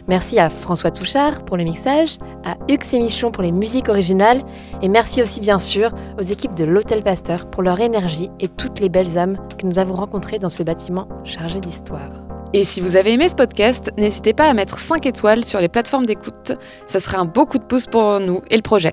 Merci 0.06 0.38
à 0.38 0.48
François 0.48 0.92
Touchard 0.92 1.44
pour 1.44 1.56
le 1.56 1.64
mixage, 1.64 2.18
à 2.44 2.56
Hugues 2.68 2.84
Michon 2.92 3.32
pour 3.32 3.42
les 3.42 3.50
musiques 3.50 3.88
originales 3.88 4.44
et 4.80 4.88
merci 4.88 5.20
aussi 5.22 5.40
bien 5.40 5.58
sûr 5.58 5.90
aux 6.20 6.22
équipes 6.22 6.54
de 6.54 6.64
l'Hôtel 6.64 7.02
Pasteur 7.02 7.50
pour 7.50 7.64
leur 7.64 7.80
énergie 7.80 8.30
et 8.38 8.46
toutes 8.46 8.78
les 8.78 8.88
belles 8.88 9.18
âmes 9.18 9.38
que 9.58 9.66
nous 9.66 9.80
avons 9.80 9.94
rencontrées 9.94 10.38
dans 10.38 10.50
ce 10.50 10.62
bâtiment 10.62 11.08
chargé 11.24 11.58
d'histoire. 11.58 12.10
Et 12.52 12.62
si 12.62 12.80
vous 12.80 12.94
avez 12.94 13.14
aimé 13.14 13.28
ce 13.28 13.34
podcast, 13.34 13.90
n'hésitez 13.98 14.34
pas 14.34 14.44
à 14.44 14.54
mettre 14.54 14.78
5 14.78 15.04
étoiles 15.04 15.44
sur 15.44 15.58
les 15.58 15.68
plateformes 15.68 16.06
d'écoute. 16.06 16.52
Ça 16.86 17.00
serait 17.00 17.18
un 17.18 17.24
beau 17.24 17.44
coup 17.44 17.58
de 17.58 17.64
pouce 17.64 17.86
pour 17.86 18.20
nous 18.20 18.40
et 18.50 18.56
le 18.56 18.62
projet. 18.62 18.92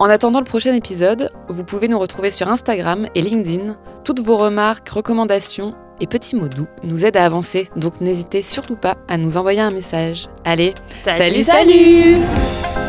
En 0.00 0.08
attendant 0.08 0.38
le 0.38 0.44
prochain 0.44 0.74
épisode, 0.74 1.32
vous 1.48 1.64
pouvez 1.64 1.88
nous 1.88 1.98
retrouver 1.98 2.30
sur 2.30 2.48
Instagram 2.48 3.08
et 3.16 3.20
LinkedIn. 3.20 3.74
Toutes 4.04 4.20
vos 4.20 4.36
remarques, 4.36 4.88
recommandations 4.88 5.74
et 6.00 6.06
petits 6.06 6.36
mots 6.36 6.48
doux 6.48 6.68
nous 6.84 7.04
aident 7.04 7.16
à 7.16 7.24
avancer, 7.24 7.68
donc 7.74 8.00
n'hésitez 8.00 8.42
surtout 8.42 8.76
pas 8.76 8.96
à 9.08 9.16
nous 9.16 9.36
envoyer 9.36 9.60
un 9.60 9.72
message. 9.72 10.28
Allez, 10.44 10.74
salut, 11.02 11.42
salut, 11.42 11.42
salut 11.42 12.87